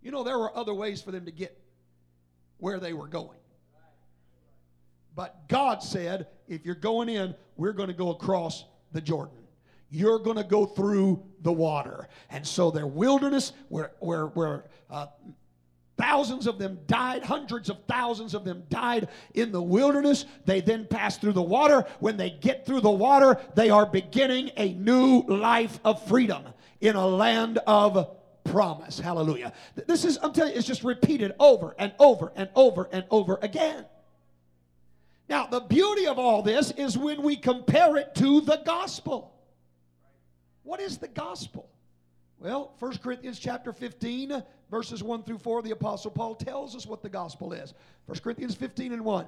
You 0.00 0.12
know, 0.12 0.22
there 0.22 0.38
were 0.38 0.56
other 0.56 0.72
ways 0.72 1.02
for 1.02 1.10
them 1.10 1.26
to 1.26 1.32
get 1.32 1.60
where 2.58 2.78
they 2.78 2.92
were 2.92 3.08
going. 3.08 3.38
But 5.14 5.48
God 5.48 5.82
said, 5.82 6.28
if 6.46 6.64
you're 6.64 6.74
going 6.74 7.08
in, 7.08 7.34
we're 7.56 7.72
going 7.72 7.88
to 7.88 7.94
go 7.94 8.10
across 8.10 8.64
the 8.92 9.00
Jordan 9.00 9.45
you're 9.90 10.18
going 10.18 10.36
to 10.36 10.44
go 10.44 10.66
through 10.66 11.22
the 11.42 11.52
water. 11.52 12.08
And 12.30 12.46
so 12.46 12.70
their 12.70 12.86
wilderness, 12.86 13.52
where, 13.68 13.92
where, 14.00 14.26
where 14.26 14.64
uh, 14.90 15.06
thousands 15.96 16.46
of 16.46 16.58
them 16.58 16.78
died, 16.86 17.24
hundreds 17.24 17.70
of 17.70 17.78
thousands 17.88 18.34
of 18.34 18.44
them 18.44 18.64
died 18.68 19.08
in 19.34 19.52
the 19.52 19.62
wilderness. 19.62 20.24
They 20.44 20.60
then 20.60 20.86
pass 20.86 21.18
through 21.18 21.32
the 21.32 21.42
water. 21.42 21.84
When 22.00 22.16
they 22.16 22.30
get 22.30 22.66
through 22.66 22.80
the 22.80 22.90
water, 22.90 23.40
they 23.54 23.70
are 23.70 23.86
beginning 23.86 24.50
a 24.56 24.72
new 24.74 25.22
life 25.22 25.78
of 25.84 26.06
freedom 26.06 26.44
in 26.80 26.96
a 26.96 27.06
land 27.06 27.58
of 27.66 28.16
promise. 28.44 28.98
Hallelujah. 28.98 29.52
This 29.86 30.04
is, 30.04 30.18
I'm 30.22 30.32
telling 30.32 30.52
you, 30.52 30.58
it's 30.58 30.66
just 30.66 30.84
repeated 30.84 31.32
over 31.38 31.74
and 31.78 31.92
over 31.98 32.32
and 32.36 32.48
over 32.54 32.88
and 32.92 33.04
over 33.10 33.38
again. 33.42 33.86
Now, 35.28 35.46
the 35.46 35.60
beauty 35.60 36.06
of 36.06 36.18
all 36.18 36.42
this 36.42 36.70
is 36.72 36.96
when 36.96 37.22
we 37.22 37.36
compare 37.36 37.96
it 37.96 38.14
to 38.16 38.40
the 38.40 38.62
gospel. 38.64 39.35
What 40.66 40.80
is 40.80 40.98
the 40.98 41.06
gospel? 41.06 41.70
Well, 42.40 42.74
1 42.80 42.98
Corinthians 42.98 43.38
chapter 43.38 43.72
15, 43.72 44.42
verses 44.68 45.00
1 45.00 45.22
through 45.22 45.38
4, 45.38 45.62
the 45.62 45.70
Apostle 45.70 46.10
Paul 46.10 46.34
tells 46.34 46.74
us 46.74 46.86
what 46.86 47.02
the 47.02 47.08
gospel 47.08 47.52
is. 47.52 47.72
1 48.06 48.18
Corinthians 48.18 48.56
15 48.56 48.92
and 48.92 49.04
1. 49.04 49.26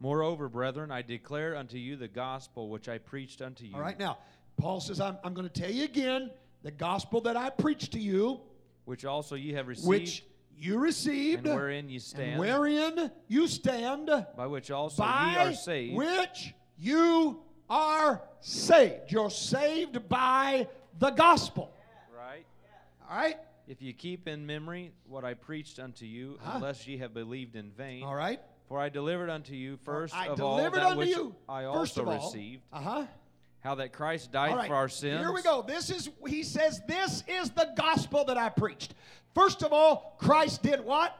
Moreover, 0.00 0.48
brethren, 0.48 0.90
I 0.90 1.02
declare 1.02 1.54
unto 1.56 1.78
you 1.78 1.94
the 1.94 2.08
gospel 2.08 2.68
which 2.68 2.88
I 2.88 2.98
preached 2.98 3.40
unto 3.40 3.64
you. 3.64 3.76
All 3.76 3.80
right, 3.80 3.98
now, 3.98 4.18
Paul 4.56 4.80
says, 4.80 5.00
I'm, 5.00 5.16
I'm 5.22 5.32
going 5.32 5.48
to 5.48 5.60
tell 5.60 5.70
you 5.70 5.84
again 5.84 6.32
the 6.64 6.72
gospel 6.72 7.20
that 7.20 7.36
I 7.36 7.50
preached 7.50 7.92
to 7.92 8.00
you, 8.00 8.40
which 8.84 9.04
also 9.04 9.36
ye 9.36 9.52
have 9.52 9.68
received, 9.68 9.88
which 9.88 10.24
you 10.58 10.78
received, 10.78 11.46
and 11.46 11.54
wherein 11.54 11.88
ye 11.88 12.00
stand, 12.00 12.40
wherein 12.40 13.12
you 13.28 13.46
stand, 13.46 14.10
by 14.36 14.48
which 14.48 14.72
also 14.72 15.04
by 15.04 15.30
ye 15.30 15.36
are 15.36 15.54
saved, 15.54 15.94
which 15.94 16.52
you 16.76 17.43
are 17.70 18.22
saved. 18.40 19.10
You're 19.12 19.30
saved 19.30 20.08
by 20.08 20.68
the 20.98 21.10
gospel. 21.10 21.72
Right. 22.16 22.44
All 23.10 23.16
right? 23.16 23.36
If 23.66 23.80
you 23.80 23.92
keep 23.94 24.28
in 24.28 24.44
memory 24.46 24.92
what 25.08 25.24
I 25.24 25.34
preached 25.34 25.78
unto 25.78 26.04
you, 26.04 26.38
Huh? 26.42 26.52
unless 26.56 26.86
ye 26.86 26.98
have 26.98 27.14
believed 27.14 27.56
in 27.56 27.70
vain. 27.70 28.02
All 28.04 28.14
right? 28.14 28.40
For 28.68 28.78
I 28.78 28.88
delivered 28.88 29.30
unto 29.30 29.54
you 29.54 29.78
first 29.84 30.14
I 30.14 30.28
of 30.28 30.40
all 30.40 30.56
delivered 30.56 30.80
that 30.80 30.86
unto 30.86 30.98
which 30.98 31.08
you, 31.10 31.34
I 31.48 31.62
first 31.64 31.98
also 31.98 32.04
all. 32.10 32.14
received, 32.26 32.62
Uh-huh. 32.72 33.04
how 33.60 33.74
that 33.76 33.92
Christ 33.92 34.32
died 34.32 34.54
right. 34.56 34.68
for 34.68 34.74
our 34.74 34.88
sins. 34.88 35.20
Here 35.20 35.32
we 35.32 35.42
go. 35.42 35.62
This 35.62 35.90
is 35.90 36.08
he 36.26 36.42
says 36.42 36.80
this 36.86 37.22
is 37.28 37.50
the 37.50 37.72
gospel 37.76 38.24
that 38.26 38.36
I 38.38 38.48
preached. 38.50 38.94
First 39.34 39.62
of 39.62 39.72
all, 39.72 40.14
Christ 40.18 40.62
did 40.62 40.80
what? 40.84 41.18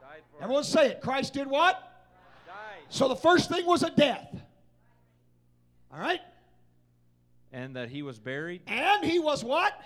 Died 0.00 0.20
for 0.30 0.42
Everyone 0.42 0.64
say 0.64 0.88
it. 0.90 1.00
Christ 1.00 1.32
did 1.34 1.46
what? 1.46 1.80
died. 2.46 2.54
So 2.88 3.08
the 3.08 3.16
first 3.16 3.48
thing 3.50 3.66
was 3.66 3.82
a 3.82 3.90
death. 3.90 4.34
All 5.92 5.98
right? 5.98 6.20
And 7.52 7.76
that 7.76 7.88
he 7.88 8.02
was 8.02 8.18
buried, 8.18 8.62
And 8.66 9.04
he 9.04 9.18
was 9.18 9.42
what? 9.44 9.80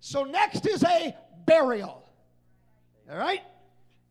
So 0.00 0.24
next 0.24 0.66
is 0.66 0.84
a 0.84 1.16
burial. 1.46 2.04
All 3.10 3.18
right? 3.18 3.42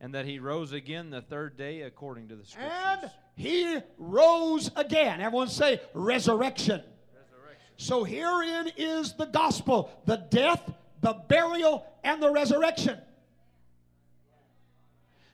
and 0.04 0.12
that 0.14 0.26
he 0.26 0.38
rose 0.38 0.72
again 0.72 1.08
the 1.08 1.22
third 1.22 1.56
day 1.56 1.80
according 1.80 2.28
to 2.28 2.36
the 2.36 2.44
scriptures. 2.44 2.72
And 3.00 3.10
he 3.36 3.80
rose 3.96 4.70
again. 4.76 5.22
Everyone 5.22 5.48
say 5.48 5.80
resurrection. 5.94 6.82
Resurrection. 7.16 7.66
So 7.78 8.04
herein 8.04 8.70
is 8.76 9.14
the 9.14 9.24
gospel 9.24 9.90
the 10.04 10.16
death, 10.16 10.60
the 11.00 11.14
burial, 11.26 11.86
and 12.04 12.22
the 12.22 12.30
resurrection. 12.30 12.98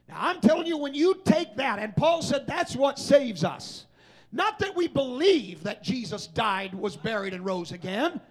Now 0.07 0.15
I'm 0.19 0.39
telling 0.39 0.67
you, 0.67 0.77
when 0.77 0.93
you 0.93 1.19
take 1.25 1.57
that, 1.57 1.79
and 1.79 1.93
Paul 1.93 2.21
said 2.21 2.47
that's 2.47 2.73
what 2.73 2.97
saves 2.97 3.43
us. 3.43 3.87
Not 4.31 4.59
that 4.59 4.75
we 4.75 4.87
believe 4.87 5.63
that 5.63 5.83
Jesus 5.83 6.27
died, 6.27 6.73
was 6.73 6.95
buried, 6.95 7.33
and 7.33 7.45
rose 7.45 7.71
again. 7.71 8.21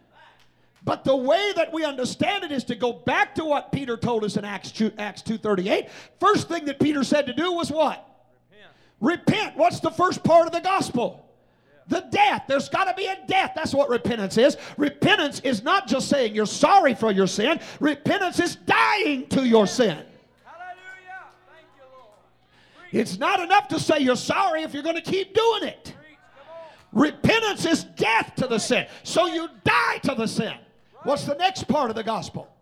But 0.82 1.04
the 1.04 1.16
way 1.16 1.52
that 1.56 1.72
we 1.72 1.84
understand 1.84 2.44
it 2.44 2.52
is 2.52 2.64
to 2.64 2.74
go 2.74 2.92
back 2.92 3.34
to 3.34 3.44
what 3.44 3.70
Peter 3.70 3.98
told 3.98 4.24
us 4.24 4.36
in 4.36 4.44
Acts 4.44 4.72
2, 4.72 4.92
Acts 4.96 5.22
2.38. 5.22 5.90
First 6.18 6.48
thing 6.48 6.64
that 6.64 6.80
Peter 6.80 7.04
said 7.04 7.26
to 7.26 7.34
do 7.34 7.52
was 7.52 7.70
what? 7.70 8.06
Repent. 9.00 9.20
Repent. 9.26 9.56
What's 9.58 9.80
the 9.80 9.90
first 9.90 10.24
part 10.24 10.46
of 10.46 10.52
the 10.52 10.60
gospel? 10.60 11.26
The 11.88 12.06
death. 12.10 12.44
There's 12.48 12.70
got 12.70 12.84
to 12.84 12.94
be 12.94 13.06
a 13.06 13.18
death. 13.26 13.52
That's 13.54 13.74
what 13.74 13.90
repentance 13.90 14.38
is. 14.38 14.56
Repentance 14.78 15.40
is 15.40 15.62
not 15.62 15.86
just 15.86 16.08
saying 16.08 16.34
you're 16.34 16.46
sorry 16.46 16.94
for 16.94 17.12
your 17.12 17.26
sin, 17.26 17.60
repentance 17.78 18.40
is 18.40 18.56
dying 18.56 19.26
to 19.28 19.46
your 19.46 19.66
sin. 19.66 19.98
It's 22.92 23.18
not 23.18 23.40
enough 23.40 23.68
to 23.68 23.78
say 23.78 24.00
you're 24.00 24.16
sorry 24.16 24.62
if 24.62 24.74
you're 24.74 24.82
going 24.82 24.96
to 24.96 25.02
keep 25.02 25.34
doing 25.34 25.64
it. 25.64 25.94
Repentance 26.92 27.64
is 27.66 27.84
death 27.84 28.32
to 28.36 28.46
the 28.46 28.58
sin. 28.58 28.86
So 29.04 29.26
you 29.26 29.48
die 29.64 29.98
to 30.02 30.14
the 30.14 30.26
sin. 30.26 30.54
What's 31.04 31.24
the 31.24 31.36
next 31.36 31.68
part 31.68 31.90
of 31.90 31.96
the 31.96 32.02
gospel? 32.02 32.52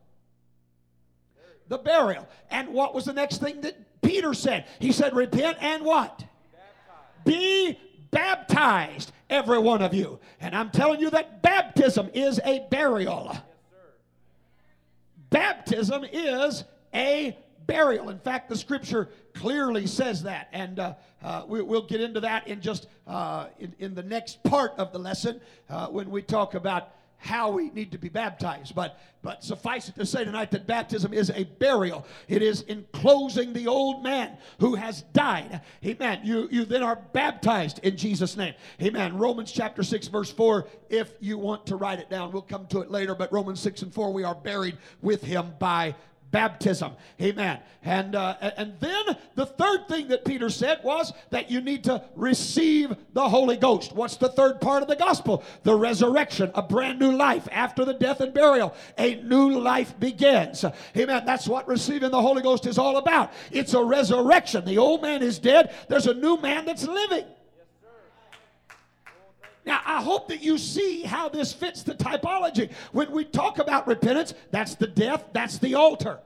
The 1.69 1.79
burial. 1.79 2.29
And 2.51 2.69
what 2.69 2.95
was 2.95 3.05
the 3.05 3.13
next 3.13 3.39
thing 3.39 3.63
that 3.63 4.01
Peter 4.03 4.35
said? 4.35 4.67
He 4.79 4.93
said, 4.93 5.15
Repent 5.17 5.59
and 5.61 5.85
what? 5.85 6.25
Be 7.25 7.79
baptized, 8.11 9.13
every 9.29 9.59
one 9.59 9.83
of 9.83 9.93
you. 9.93 10.19
And 10.41 10.55
I'm 10.55 10.71
telling 10.71 11.01
you 11.01 11.11
that 11.11 11.43
baptism 11.43 12.11
is 12.15 12.41
a 12.45 12.67
burial. 12.71 13.37
Baptism 15.31 16.05
is 16.11 16.65
a 16.95 17.37
burial. 17.69 18.09
In 18.09 18.19
fact, 18.19 18.49
the 18.49 18.57
scripture 18.57 19.09
clearly 19.35 19.87
says 19.87 20.25
that. 20.25 20.49
And 20.53 20.81
uh, 20.81 20.95
uh, 21.23 21.45
we, 21.47 21.63
will 21.63 21.87
get 21.87 22.01
into 22.01 22.19
that 22.21 22.49
in 22.49 22.61
just 22.61 22.89
uh, 23.07 23.47
in, 23.61 23.73
in 23.79 23.95
the 23.95 24.03
next 24.03 24.43
part 24.43 24.73
of 24.79 24.93
the 24.93 24.99
lesson 24.99 25.41
uh, 25.71 25.87
when 25.87 26.11
we 26.11 26.23
talk 26.23 26.55
about 26.55 26.95
how 27.21 27.51
we 27.51 27.71
need 27.71 27.93
to 27.93 27.99
be 27.99 28.09
baptized. 28.09 28.75
But 28.75 28.99
but 29.21 29.43
suffice 29.43 29.89
it 29.89 29.97
to 29.97 30.07
say 30.07 30.25
tonight 30.25 30.53
that 30.53 30.69
baptism 30.69 31.13
is 31.13 31.31
a 31.31 31.43
burial. 31.45 32.07
It 32.29 32.41
is 32.41 32.63
enclosing 32.63 33.53
the 33.53 33.67
old 33.67 34.05
man 34.05 34.39
who 34.61 34.77
has 34.77 35.03
died. 35.13 35.61
Amen. 35.85 36.21
You 36.23 36.49
you 36.51 36.65
then 36.65 36.85
are 36.85 36.97
baptized 37.13 37.81
in 37.83 37.97
Jesus' 37.97 38.37
name. 38.37 38.55
Amen. 38.81 39.19
Romans 39.19 39.51
chapter 39.51 39.83
6, 39.83 40.07
verse 40.09 40.31
4. 40.31 40.69
If 40.89 41.13
you 41.21 41.37
want 41.37 41.67
to 41.67 41.77
write 41.77 41.99
it 41.99 42.09
down, 42.09 42.31
we'll 42.31 42.43
come 42.43 42.67
to 42.69 42.81
it 42.81 42.91
later. 42.91 43.17
But 43.17 43.33
Romans 43.33 43.61
6 43.61 43.83
and 43.83 43.93
4, 43.93 44.13
we 44.13 44.23
are 44.23 44.37
buried 44.37 44.79
with 45.03 45.23
him 45.23 45.53
by 45.59 45.97
baptism. 46.31 46.93
Amen. 47.21 47.61
And 47.83 48.15
uh, 48.15 48.37
and 48.41 48.75
then 48.81 49.17
the 49.35 49.47
third 49.47 49.89
thing 49.89 50.09
that 50.09 50.25
Peter 50.25 50.51
said 50.51 50.81
was 50.83 51.13
that 51.31 51.51
you 51.51 51.61
need 51.61 51.85
to 51.85 52.03
receive 52.17 52.95
the 53.13 53.29
Holy 53.29 53.57
Ghost. 53.57 53.93
What's 53.95 54.17
the 54.17 54.29
third 54.29 54.61
part 54.61 54.83
of 54.83 54.89
the 54.89 54.97
gospel? 54.97 55.43
The 55.63 55.75
resurrection, 55.75 56.51
a 56.55 56.63
brand 56.63 56.99
new 56.99 57.13
life 57.13 57.49
after 57.51 57.85
the 57.85 57.95
death 57.95 58.21
and 58.21 58.35
burial. 58.35 58.75
A 58.99 59.17
new 59.23 59.59
life 59.59 59.99
begins. 59.99 60.65
Amen. 60.97 61.23
That's 61.25 61.49
what 61.49 61.67
receiving 61.69 62.11
the 62.11 62.21
Holy 62.21 62.43
Ghost 62.43 62.67
is 62.67 62.79
all 62.79 62.97
about. 62.97 63.33
It's 63.51 63.75
a 63.75 63.83
resurrection. 63.83 64.65
The 64.65 64.79
old 64.79 65.03
man 65.03 65.23
is 65.23 65.39
dead. 65.39 65.75
There's 65.89 66.07
a 66.07 66.15
new 66.15 66.37
man 66.41 66.65
that's 66.67 66.87
living. 66.87 67.25
Now, 69.69 69.83
I 69.85 70.01
hope 70.01 70.29
that 70.29 70.43
you 70.43 70.57
see 70.57 71.03
how 71.03 71.29
this 71.29 71.53
fits 71.53 71.83
the 71.83 71.93
typology. 71.93 72.73
When 72.93 73.11
we 73.13 73.27
talk 73.27 73.59
about 73.59 73.87
repentance, 73.87 74.33
that's 74.51 74.75
the 74.77 74.87
death, 74.87 75.27
that's 75.35 75.59
the 75.59 75.75
altar. 75.75 76.21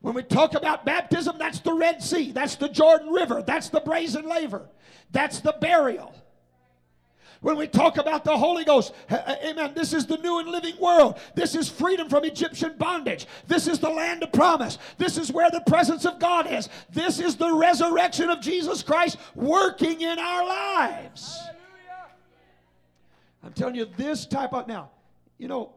When 0.00 0.12
we 0.12 0.24
talk 0.24 0.54
about 0.54 0.84
baptism, 0.84 1.36
that's 1.38 1.60
the 1.60 1.72
Red 1.72 2.02
Sea, 2.02 2.32
that's 2.32 2.56
the 2.56 2.68
Jordan 2.68 3.10
River, 3.10 3.44
that's 3.46 3.68
the 3.68 3.78
brazen 3.78 4.28
laver, 4.28 4.68
that's 5.12 5.38
the 5.38 5.54
burial. 5.60 6.12
When 7.42 7.56
we 7.56 7.68
talk 7.68 7.96
about 7.96 8.24
the 8.24 8.36
Holy 8.36 8.64
Ghost, 8.64 8.92
amen, 9.08 9.74
this 9.76 9.92
is 9.92 10.04
the 10.04 10.16
new 10.16 10.40
and 10.40 10.48
living 10.48 10.74
world. 10.80 11.20
This 11.36 11.54
is 11.54 11.68
freedom 11.68 12.08
from 12.08 12.24
Egyptian 12.24 12.74
bondage. 12.76 13.28
This 13.46 13.68
is 13.68 13.78
the 13.78 13.88
land 13.88 14.24
of 14.24 14.32
promise. 14.32 14.78
This 14.96 15.16
is 15.16 15.30
where 15.30 15.48
the 15.48 15.62
presence 15.68 16.04
of 16.04 16.18
God 16.18 16.50
is. 16.50 16.68
This 16.90 17.20
is 17.20 17.36
the 17.36 17.54
resurrection 17.54 18.30
of 18.30 18.40
Jesus 18.40 18.82
Christ 18.82 19.16
working 19.36 20.00
in 20.00 20.18
our 20.18 20.44
lives. 20.44 21.38
I'm 23.42 23.52
telling 23.52 23.74
you, 23.74 23.86
this 23.96 24.26
type 24.26 24.52
of 24.52 24.66
now, 24.66 24.90
you 25.38 25.48
know, 25.48 25.72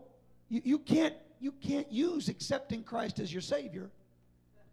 you, 0.49 0.61
you 0.63 0.79
can't 0.79 1.15
you 1.39 1.51
can't 1.51 1.91
use 1.91 2.29
accepting 2.29 2.83
Christ 2.83 3.19
as 3.19 3.31
your 3.31 3.41
Savior 3.41 3.89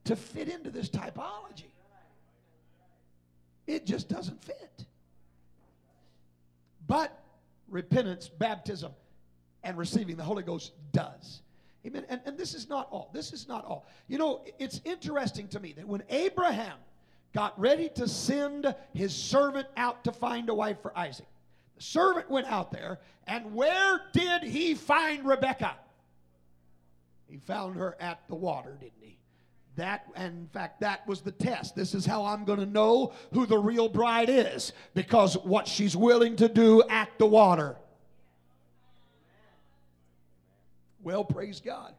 to 0.04 0.16
fit 0.16 0.48
into 0.48 0.70
this 0.70 0.88
typology. 0.88 1.70
It 3.66 3.86
just 3.86 4.08
doesn't 4.08 4.42
fit. 4.42 4.84
But 6.86 7.22
repentance, 7.68 8.28
baptism, 8.28 8.92
and 9.62 9.76
receiving 9.76 10.16
the 10.16 10.24
Holy 10.24 10.42
Ghost 10.42 10.72
does. 10.92 11.42
Amen. 11.86 12.04
And, 12.08 12.20
and 12.24 12.36
this 12.36 12.54
is 12.54 12.68
not 12.68 12.88
all. 12.90 13.10
This 13.12 13.32
is 13.32 13.48
not 13.48 13.64
all. 13.64 13.86
You 14.08 14.18
know, 14.18 14.44
it's 14.58 14.80
interesting 14.84 15.48
to 15.48 15.60
me 15.60 15.72
that 15.74 15.86
when 15.86 16.02
Abraham 16.08 16.76
got 17.34 17.58
ready 17.58 17.88
to 17.90 18.08
send 18.08 18.74
his 18.94 19.14
servant 19.14 19.68
out 19.76 20.04
to 20.04 20.12
find 20.12 20.48
a 20.48 20.54
wife 20.54 20.80
for 20.82 20.96
Isaac, 20.96 21.26
servant 21.78 22.30
went 22.30 22.46
out 22.46 22.70
there, 22.70 22.98
and 23.26 23.54
where 23.54 24.00
did 24.12 24.42
he 24.42 24.74
find 24.74 25.24
Rebekah? 25.24 25.76
He 27.28 27.38
found 27.38 27.76
her 27.76 27.96
at 28.00 28.20
the 28.28 28.34
water, 28.34 28.76
didn't 28.80 28.92
he? 29.00 29.18
That, 29.76 30.06
and 30.16 30.38
in 30.38 30.46
fact, 30.48 30.80
that 30.80 31.06
was 31.06 31.20
the 31.20 31.30
test. 31.30 31.76
This 31.76 31.94
is 31.94 32.04
how 32.04 32.24
I'm 32.24 32.44
going 32.44 32.58
to 32.58 32.66
know 32.66 33.12
who 33.32 33.46
the 33.46 33.58
real 33.58 33.88
bride 33.88 34.28
is 34.28 34.72
because 34.94 35.34
what 35.38 35.68
she's 35.68 35.96
willing 35.96 36.34
to 36.36 36.48
do 36.48 36.82
at 36.88 37.10
the 37.18 37.26
water. 37.26 37.76
Well, 41.02 41.24
praise 41.24 41.60
God. 41.60 41.94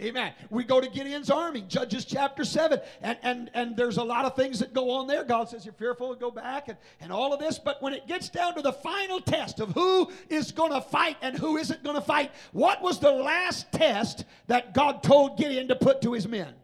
Amen. 0.00 0.32
We 0.48 0.62
go 0.62 0.80
to 0.80 0.88
Gideon's 0.88 1.28
army, 1.28 1.62
Judges 1.62 2.04
chapter 2.04 2.44
7, 2.44 2.80
and, 3.02 3.18
and, 3.22 3.50
and 3.52 3.76
there's 3.76 3.96
a 3.96 4.02
lot 4.02 4.26
of 4.26 4.36
things 4.36 4.60
that 4.60 4.72
go 4.72 4.92
on 4.92 5.08
there. 5.08 5.24
God 5.24 5.48
says, 5.48 5.64
You're 5.64 5.74
fearful, 5.74 6.14
go 6.14 6.30
back, 6.30 6.68
and, 6.68 6.78
and 7.00 7.10
all 7.10 7.32
of 7.32 7.40
this. 7.40 7.58
But 7.58 7.82
when 7.82 7.92
it 7.92 8.06
gets 8.06 8.28
down 8.28 8.54
to 8.54 8.62
the 8.62 8.72
final 8.72 9.20
test 9.20 9.58
of 9.58 9.70
who 9.70 10.12
is 10.28 10.52
going 10.52 10.72
to 10.72 10.80
fight 10.80 11.16
and 11.20 11.36
who 11.36 11.56
isn't 11.56 11.82
going 11.82 11.96
to 11.96 12.02
fight, 12.02 12.30
what 12.52 12.80
was 12.80 13.00
the 13.00 13.10
last 13.10 13.72
test 13.72 14.24
that 14.46 14.72
God 14.72 15.02
told 15.02 15.36
Gideon 15.36 15.66
to 15.68 15.74
put 15.74 16.00
to 16.02 16.12
his 16.12 16.28
men? 16.28 16.54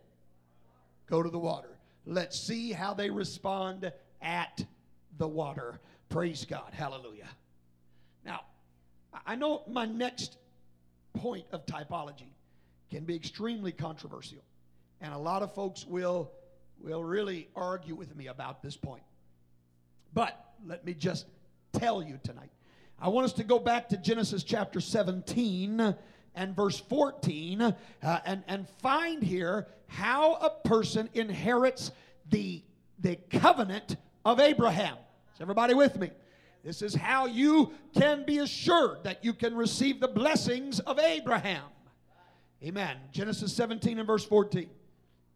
Go 1.09 1.21
to 1.21 1.31
the 1.31 1.39
water. 1.39 1.77
Let's 2.07 2.39
see 2.39 2.71
how 2.71 2.95
they 2.95 3.11
respond 3.11 3.91
at 4.23 4.65
the 5.19 5.27
water. 5.27 5.81
Praise 6.09 6.45
God. 6.45 6.73
Hallelujah. 6.73 7.29
Now, 8.25 8.43
I 9.27 9.35
know 9.35 9.65
my 9.69 9.87
next 9.87 10.39
point 11.15 11.47
of 11.51 11.67
typology 11.67 12.34
can 12.95 13.03
be 13.03 13.17
extremely 13.17 13.73
controversial. 13.73 14.39
And 15.01 15.13
a 15.13 15.19
lot 15.19 15.43
of 15.43 15.53
folks 15.53 15.85
will, 15.85 16.31
will 16.81 17.03
really 17.03 17.49
argue 17.57 17.97
with 17.97 18.15
me 18.15 18.29
about 18.29 18.63
this 18.63 18.77
point. 18.77 19.03
But 20.13 20.53
let 20.65 20.85
me 20.85 20.95
just 20.95 21.27
tell 21.73 22.05
you 22.05 22.21
tonight. 22.23 22.53
I 23.01 23.09
want 23.09 23.25
us 23.25 23.33
to 23.33 23.43
go 23.43 23.59
back 23.59 23.89
to 23.89 23.97
Genesis 23.97 24.45
chapter 24.45 24.81
17 24.81 25.97
and 26.37 26.55
verse 26.55 26.79
14 26.79 27.63
uh, 27.63 27.75
and, 28.25 28.45
and 28.47 28.69
find 28.81 29.25
here 29.25 29.67
how 29.89 30.35
a 30.35 30.51
person 30.69 31.11
inherits 31.15 31.91
the, 32.31 32.63
the 33.01 33.17
covenant 33.29 33.97
of 34.25 34.39
Abraham. 34.39 34.99
Is 35.35 35.41
everybody 35.41 35.75
with 35.75 35.99
me? 35.99 36.13
This 36.63 36.81
is 36.81 36.95
how 36.95 37.27
you 37.27 37.73
can 37.99 38.25
be 38.25 38.39
assured 38.39 39.03
that 39.03 39.25
you 39.25 39.33
can 39.33 39.57
receive 39.57 39.99
the 39.99 40.07
blessings 40.07 40.79
of 40.79 41.01
Abraham. 41.01 41.65
Amen. 42.65 42.97
Genesis 43.13 43.53
17 43.53 43.99
and 43.99 44.07
verse 44.07 44.25
14. 44.25 44.71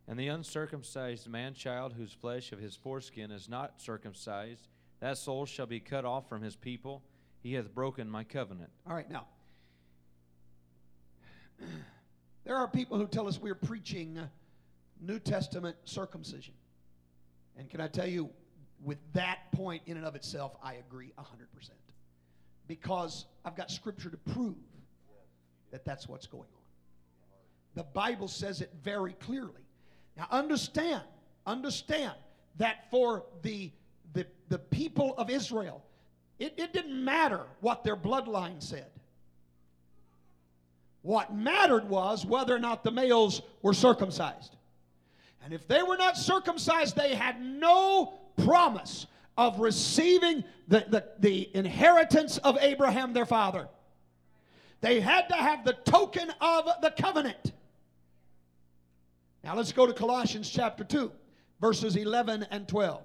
And 0.06 0.18
the 0.18 0.28
uncircumcised 0.28 1.28
man 1.28 1.52
child 1.52 1.92
whose 1.92 2.10
flesh 2.10 2.52
of 2.52 2.58
his 2.58 2.74
foreskin 2.74 3.30
is 3.30 3.50
not 3.50 3.82
circumcised, 3.82 4.68
that 5.00 5.18
soul 5.18 5.44
shall 5.44 5.66
be 5.66 5.78
cut 5.78 6.06
off 6.06 6.26
from 6.26 6.40
his 6.40 6.56
people. 6.56 7.02
He 7.42 7.52
hath 7.52 7.74
broken 7.74 8.08
my 8.08 8.24
covenant. 8.24 8.70
All 8.88 8.94
right, 8.94 9.10
now. 9.10 9.26
There 12.44 12.56
are 12.56 12.66
people 12.66 12.96
who 12.96 13.06
tell 13.06 13.28
us 13.28 13.38
we're 13.38 13.54
preaching 13.54 14.18
New 15.02 15.18
Testament 15.18 15.76
circumcision. 15.84 16.54
And 17.58 17.68
can 17.68 17.82
I 17.82 17.88
tell 17.88 18.06
you, 18.06 18.30
with 18.82 18.96
that 19.12 19.52
point 19.52 19.82
in 19.84 19.98
and 19.98 20.06
of 20.06 20.14
itself, 20.14 20.56
I 20.62 20.76
agree 20.76 21.12
100%. 21.18 21.24
Because 22.66 23.26
I've 23.44 23.54
got 23.54 23.70
scripture 23.70 24.08
to 24.08 24.16
prove 24.16 24.56
that 25.72 25.84
that's 25.84 26.08
what's 26.08 26.26
going 26.26 26.48
on. 26.54 26.58
The 27.78 27.84
Bible 27.84 28.26
says 28.26 28.60
it 28.60 28.72
very 28.82 29.12
clearly. 29.12 29.62
Now, 30.16 30.26
understand, 30.32 31.04
understand 31.46 32.14
that 32.56 32.90
for 32.90 33.22
the, 33.42 33.70
the, 34.14 34.26
the 34.48 34.58
people 34.58 35.14
of 35.16 35.30
Israel, 35.30 35.84
it, 36.40 36.54
it 36.56 36.72
didn't 36.72 37.04
matter 37.04 37.42
what 37.60 37.84
their 37.84 37.94
bloodline 37.94 38.60
said. 38.60 38.90
What 41.02 41.32
mattered 41.32 41.88
was 41.88 42.26
whether 42.26 42.52
or 42.52 42.58
not 42.58 42.82
the 42.82 42.90
males 42.90 43.42
were 43.62 43.74
circumcised. 43.74 44.56
And 45.44 45.54
if 45.54 45.68
they 45.68 45.84
were 45.84 45.96
not 45.96 46.16
circumcised, 46.16 46.96
they 46.96 47.14
had 47.14 47.40
no 47.40 48.14
promise 48.42 49.06
of 49.36 49.60
receiving 49.60 50.42
the, 50.66 50.84
the, 50.88 51.04
the 51.20 51.48
inheritance 51.54 52.38
of 52.38 52.58
Abraham, 52.60 53.12
their 53.12 53.24
father. 53.24 53.68
They 54.80 54.98
had 54.98 55.28
to 55.28 55.36
have 55.36 55.64
the 55.64 55.74
token 55.74 56.32
of 56.40 56.68
the 56.82 56.90
covenant. 56.90 57.52
Now 59.44 59.55
let's 59.55 59.72
go 59.72 59.87
to 59.87 59.92
Colossians 59.92 60.51
chapter 60.51 60.85
2, 60.85 61.11
verses 61.61 61.96
11 61.96 62.46
and 62.51 62.66
12. 62.68 63.03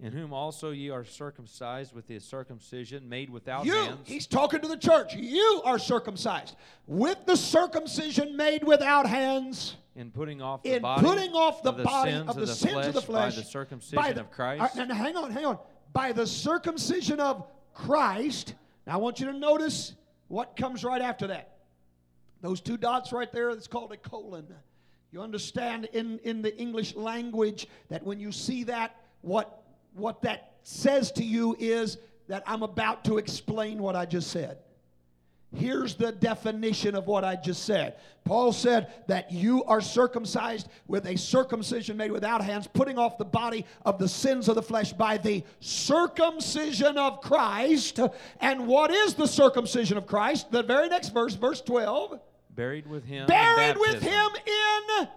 In 0.00 0.12
whom 0.12 0.32
also 0.32 0.70
ye 0.70 0.90
are 0.90 1.04
circumcised 1.04 1.92
with 1.92 2.06
the 2.06 2.20
circumcision 2.20 3.08
made 3.08 3.28
without 3.28 3.66
you, 3.66 3.72
hands. 3.74 3.98
He's 4.04 4.28
talking 4.28 4.60
to 4.60 4.68
the 4.68 4.76
church. 4.76 5.14
You 5.16 5.60
are 5.64 5.78
circumcised 5.78 6.54
with 6.86 7.18
the 7.26 7.36
circumcision 7.36 8.36
made 8.36 8.62
without 8.62 9.06
hands. 9.06 9.76
In 9.96 10.12
putting 10.12 10.40
off 10.40 10.62
the 10.62 10.76
in 10.76 10.82
body 10.82 11.04
putting 11.04 11.32
off 11.32 11.64
the 11.64 11.70
of 11.70 11.76
the 11.78 11.82
body 11.82 12.12
sins 12.12 12.28
of 12.30 12.36
the, 12.36 12.42
of 12.42 12.48
the 12.48 12.54
sins 12.54 12.72
flesh 12.72 12.86
of 12.86 12.94
the 12.94 13.00
flesh 13.02 13.34
by 13.34 13.40
the 13.40 13.46
circumcision 13.46 13.96
by 13.96 14.12
the- 14.12 14.20
of 14.20 14.30
Christ. 14.30 14.60
All 14.60 14.68
right, 14.84 14.88
now, 14.88 14.94
hang 14.94 15.16
on, 15.16 15.30
hang 15.32 15.44
on. 15.44 15.58
By 15.92 16.12
the 16.12 16.26
circumcision 16.28 17.18
of 17.18 17.44
Christ. 17.74 18.54
Now 18.86 18.94
I 18.94 18.96
want 18.98 19.18
you 19.18 19.26
to 19.26 19.36
notice 19.36 19.94
what 20.28 20.56
comes 20.56 20.84
right 20.84 21.02
after 21.02 21.26
that. 21.26 21.56
Those 22.40 22.60
two 22.60 22.76
dots 22.76 23.12
right 23.12 23.32
there, 23.32 23.50
it's 23.50 23.66
called 23.66 23.90
a 23.90 23.96
colon. 23.96 24.46
You 25.10 25.22
understand 25.22 25.88
in, 25.92 26.18
in 26.24 26.42
the 26.42 26.56
English 26.58 26.94
language 26.94 27.66
that 27.88 28.04
when 28.04 28.20
you 28.20 28.30
see 28.30 28.64
that, 28.64 28.96
what, 29.22 29.62
what 29.94 30.22
that 30.22 30.52
says 30.62 31.10
to 31.12 31.24
you 31.24 31.56
is 31.58 31.98
that 32.28 32.42
I'm 32.46 32.62
about 32.62 33.04
to 33.06 33.16
explain 33.16 33.82
what 33.82 33.96
I 33.96 34.04
just 34.04 34.30
said. 34.30 34.58
Here's 35.56 35.94
the 35.94 36.12
definition 36.12 36.94
of 36.94 37.06
what 37.06 37.24
I 37.24 37.34
just 37.34 37.64
said. 37.64 37.96
Paul 38.24 38.52
said 38.52 38.92
that 39.06 39.32
you 39.32 39.64
are 39.64 39.80
circumcised 39.80 40.68
with 40.86 41.06
a 41.06 41.16
circumcision 41.16 41.96
made 41.96 42.12
without 42.12 42.44
hands, 42.44 42.68
putting 42.70 42.98
off 42.98 43.16
the 43.16 43.24
body 43.24 43.64
of 43.86 43.98
the 43.98 44.08
sins 44.08 44.48
of 44.48 44.56
the 44.56 44.62
flesh 44.62 44.92
by 44.92 45.16
the 45.16 45.42
circumcision 45.60 46.98
of 46.98 47.22
Christ. 47.22 47.98
And 48.42 48.66
what 48.66 48.90
is 48.90 49.14
the 49.14 49.26
circumcision 49.26 49.96
of 49.96 50.06
Christ? 50.06 50.52
The 50.52 50.62
very 50.62 50.90
next 50.90 51.14
verse, 51.14 51.34
verse 51.34 51.62
12 51.62 52.20
buried 52.58 52.88
with 52.88 53.04
him. 53.04 53.20
in 53.20 53.26
buried 53.28 53.78
with 53.78 54.02
him 54.02 54.30
in. 54.44 55.08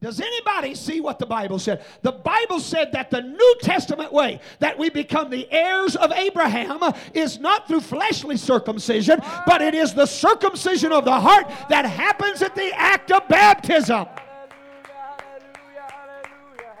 Does 0.00 0.20
anybody 0.20 0.76
see 0.76 1.00
what 1.00 1.18
the 1.18 1.26
Bible 1.26 1.58
said? 1.58 1.84
The 2.02 2.12
Bible 2.12 2.60
said 2.60 2.92
that 2.92 3.10
the 3.10 3.20
New 3.20 3.56
Testament 3.60 4.12
way 4.12 4.40
that 4.60 4.78
we 4.78 4.88
become 4.88 5.30
the 5.30 5.50
heirs 5.52 5.96
of 5.96 6.12
Abraham 6.12 6.80
is 7.12 7.40
not 7.40 7.66
through 7.66 7.80
fleshly 7.80 8.36
circumcision, 8.36 9.20
but 9.46 9.60
it 9.60 9.74
is 9.74 9.92
the 9.92 10.06
circumcision 10.06 10.92
of 10.92 11.04
the 11.04 11.20
heart 11.20 11.48
that 11.68 11.84
happens 11.84 12.40
at 12.40 12.54
the 12.54 12.72
act 12.74 13.10
of 13.10 13.26
baptism. 13.28 14.06
Hallelujah. 14.06 15.82
Hallelujah. 15.90 16.72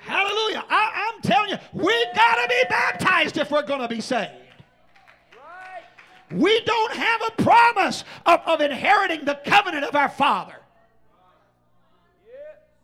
Hallelujah, 0.00 0.62
hallelujah. 0.62 0.64
I, 0.70 1.12
am 1.12 1.22
telling 1.22 1.50
you, 1.50 1.58
we 1.72 2.06
got 2.14 2.36
to 2.36 2.48
be 2.48 2.62
baptized 2.70 3.36
if 3.36 3.50
we're 3.50 3.66
going 3.66 3.80
to 3.80 3.88
be 3.88 4.00
saved. 4.00 4.30
We 6.30 6.60
don't 6.64 6.94
have 6.94 7.20
a 7.28 7.42
promise 7.42 8.04
of, 8.26 8.40
of 8.46 8.60
inheriting 8.60 9.24
the 9.24 9.38
covenant 9.44 9.84
of 9.84 9.94
our 9.94 10.08
Father 10.08 10.56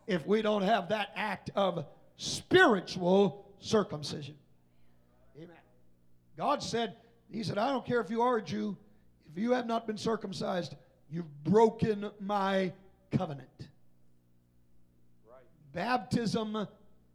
if 0.07 0.25
we 0.27 0.41
don't 0.41 0.63
have 0.63 0.89
that 0.89 1.09
act 1.15 1.51
of 1.55 1.85
spiritual 2.17 3.45
circumcision. 3.59 4.35
Amen. 5.37 5.55
God 6.37 6.61
said, 6.61 6.95
He 7.31 7.43
said, 7.43 7.57
I 7.57 7.71
don't 7.71 7.85
care 7.85 8.01
if 8.01 8.09
you 8.09 8.21
are 8.21 8.37
a 8.37 8.41
Jew, 8.41 8.77
if 9.31 9.41
you 9.41 9.51
have 9.51 9.65
not 9.65 9.87
been 9.87 9.97
circumcised, 9.97 10.75
you've 11.09 11.43
broken 11.43 12.09
my 12.19 12.73
covenant. 13.11 13.47
Baptism 15.73 16.67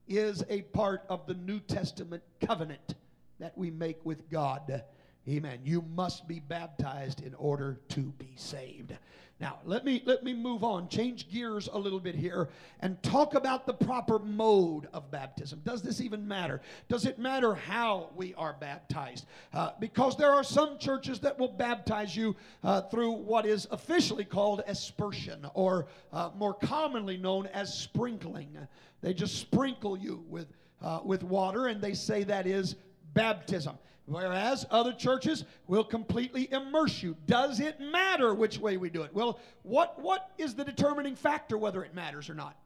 is 0.09 0.43
a 0.49 0.63
part 0.63 1.05
of 1.09 1.27
the 1.27 1.35
New 1.35 1.61
Testament 1.61 2.23
covenant 2.41 2.95
that 3.39 3.57
we 3.59 3.71
make 3.71 4.03
with 4.05 4.31
God. 4.31 4.83
Amen. 5.29 5.59
You 5.65 5.83
must 5.95 6.29
be 6.29 6.39
baptized 6.39 7.23
in 7.23 7.35
order 7.35 7.81
to 7.89 8.01
be 8.01 8.33
saved. 8.37 8.93
Now, 9.39 9.59
let 9.67 9.85
me 9.85 10.03
let 10.07 10.25
me 10.25 10.33
move 10.33 10.65
on, 10.65 10.89
change 10.89 11.31
gears 11.31 11.69
a 11.71 11.79
little 11.79 12.01
bit 12.01 12.15
here 12.15 12.49
and 12.81 13.03
talk 13.03 13.35
about 13.35 13.67
the 13.67 13.75
proper 13.75 14.19
mode 14.19 14.89
of 14.95 15.11
baptism. 15.11 15.61
Does 15.63 15.83
this 15.83 16.01
even 16.01 16.27
matter? 16.27 16.63
Does 16.89 17.05
it 17.05 17.19
matter 17.19 17.55
how 17.55 18.09
we 18.17 18.33
are 18.35 18.57
baptized? 18.59 19.27
Uh, 19.53 19.73
because 19.79 20.17
there 20.17 20.31
are 20.31 20.45
some 20.45 20.79
churches 20.79 21.21
that 21.21 21.39
will 21.39 21.53
baptize 21.53 22.17
you 22.17 22.35
uh, 22.65 22.83
through 22.83 23.13
what 23.13 23.45
is 23.45 23.69
officially 23.71 24.25
called 24.25 24.63
aspersion, 24.67 25.47
or 25.53 25.87
uh, 26.15 26.31
more 26.35 26.55
commonly 26.55 27.19
known 27.19 27.47
as 27.49 27.77
sprinkling. 27.77 28.57
They 29.03 29.13
just 29.13 29.39
sprinkle 29.39 29.99
you 29.99 30.25
with 30.31 30.47
uh, 30.81 31.01
with 31.05 31.23
water, 31.23 31.67
and 31.67 31.83
they 31.83 31.93
say 31.93 32.25
that 32.25 32.47
is 32.47 32.77
baptism. 33.13 33.77
Whereas 34.07 34.65
other 34.71 34.93
churches 34.93 35.45
will 35.67 35.83
completely 35.83 36.49
immerse 36.53 37.03
you. 37.03 37.17
Does 37.27 37.59
it 37.59 37.81
matter 37.81 38.35
which 38.35 38.59
way 38.59 38.77
we 38.77 38.89
do 38.89 39.03
it? 39.03 39.13
Well, 39.13 39.41
what, 39.63 40.01
what 40.01 40.31
is 40.39 40.55
the 40.55 40.65
determining 40.65 41.17
factor 41.17 41.59
whether 41.59 41.83
it 41.83 41.93
matters 41.93 42.31
or 42.31 42.35
not? 42.35 42.57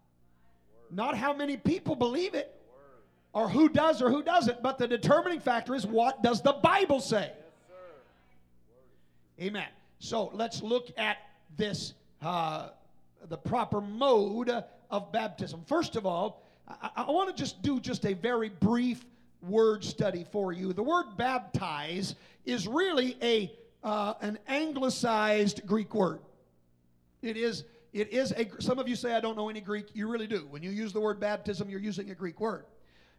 Not 0.91 1.17
how 1.17 1.33
many 1.33 1.57
people 1.57 1.97
believe 1.97 2.35
it 2.35 2.55
or 3.33 3.49
who 3.49 3.69
does 3.71 4.03
or 4.03 4.11
who 4.11 4.23
doesn't, 4.23 4.63
but 4.63 4.77
the 4.77 4.87
determining 4.87 5.41
factor 5.41 5.75
is 5.75 5.87
what 5.87 6.23
does 6.23 6.43
the 6.43 6.53
Bible 6.53 7.01
say? 7.01 7.33
Amen. 9.41 9.69
So 9.99 10.31
let's 10.35 10.63
look 10.63 10.89
at 10.99 11.17
this, 11.57 11.95
uh, 12.21 12.69
the 13.29 13.39
proper 13.39 13.81
mode 13.81 14.51
of 14.91 15.13
baptism. 15.13 15.63
First 15.67 15.97
of 15.97 16.05
all, 16.05 16.43
I, 16.69 16.91
I 16.97 17.11
want 17.11 17.35
to 17.35 17.43
just 17.43 17.63
do 17.63 17.81
just 17.81 18.05
a 18.05 18.13
very 18.13 18.51
brief 18.51 19.05
word 19.43 19.85
study 19.85 20.25
for 20.31 20.53
you. 20.53 20.73
The 20.73 20.83
word 20.83 21.17
baptize 21.17 22.15
is 22.45 22.67
really 22.67 23.17
a 23.23 23.53
uh, 23.83 24.15
an 24.21 24.39
anglicized 24.47 25.67
Greek 25.67 25.95
word. 25.95 26.21
It 27.23 27.37
is 27.37 27.65
it 27.93 28.13
is 28.13 28.33
a 28.33 28.49
some 28.61 28.79
of 28.79 28.89
you 28.89 28.97
say 28.97 29.15
I 29.15 29.21
don't 29.21 29.37
know 29.37 29.49
any 29.49 29.61
Greek. 29.61 29.87
You 29.95 30.09
really 30.09 30.27
do. 30.27 30.47
When 30.51 30.63
you 30.63 30.71
use 30.71 30.93
the 30.93 31.01
word 31.01 31.19
baptism, 31.21 31.69
you're 31.69 31.81
using 31.81 32.11
a 32.11 32.15
Greek 32.15 32.41
word. 32.41 32.65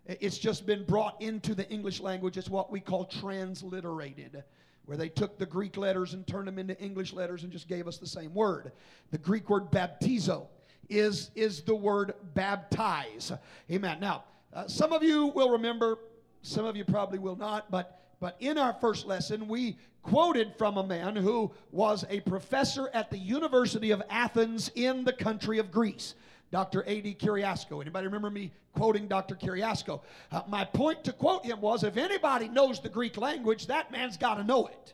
It's 0.06 0.38
just 0.38 0.66
been 0.66 0.84
brought 0.84 1.22
into 1.22 1.54
the 1.54 1.70
English 1.70 2.00
language. 2.00 2.36
It's 2.38 2.50
what 2.50 2.72
we 2.72 2.80
call 2.80 3.06
transliterated, 3.06 4.44
where 4.86 4.98
they 4.98 5.10
took 5.10 5.38
the 5.38 5.46
Greek 5.46 5.78
letters 5.78 6.14
and 6.14 6.26
turned 6.26 6.48
them 6.48 6.58
into 6.58 6.78
English 6.80 7.14
letters 7.14 7.44
and 7.44 7.52
just 7.52 7.68
gave 7.68 7.88
us 7.88 7.98
the 7.98 8.08
same 8.08 8.34
word. 8.34 8.72
The 9.12 9.20
Greek 9.20 9.50
word 9.50 9.70
baptizo 9.70 10.48
is, 10.90 11.30
is 11.36 11.62
the 11.62 11.76
word 11.76 12.16
baptize. 12.34 13.32
Amen. 13.72 14.00
Now, 14.00 14.24
uh, 14.54 14.68
some 14.68 14.92
of 14.92 15.04
you 15.04 15.28
will 15.28 15.52
remember, 15.52 16.00
some 16.42 16.66
of 16.66 16.76
you 16.76 16.86
probably 16.86 17.20
will 17.20 17.36
not, 17.36 17.70
but 17.72 17.98
but 18.20 18.38
in 18.40 18.60
our 18.60 18.74
first 18.74 19.08
lesson, 19.08 19.48
we 19.48 19.78
quoted 20.04 20.54
from 20.56 20.78
a 20.78 20.84
man 20.84 21.16
who 21.16 21.52
was 21.72 22.06
a 22.10 22.20
professor 22.22 22.90
at 22.94 23.10
the 23.10 23.18
University 23.18 23.90
of 23.90 24.02
Athens 24.12 24.70
in 24.76 25.04
the 25.04 25.12
country 25.12 25.58
of 25.58 25.72
Greece. 25.72 26.14
Dr. 26.52 26.84
A.D. 26.86 27.16
Kyriasko. 27.20 27.82
Anybody 27.82 28.06
remember 28.06 28.30
me 28.30 28.52
quoting 28.74 29.08
Dr. 29.08 29.36
Kyriasko? 29.36 30.02
Uh, 30.32 30.42
my 30.48 30.66
point 30.66 31.04
to 31.06 31.14
quote 31.14 31.46
him 31.46 31.62
was 31.62 31.84
if 31.84 31.98
anybody 31.98 32.48
knows 32.48 32.80
the 32.80 32.90
Greek 32.90 33.18
language, 33.18 33.68
that 33.68 33.92
man's 33.92 34.18
got 34.18 34.36
to 34.36 34.44
know 34.44 34.68
it. 34.68 34.94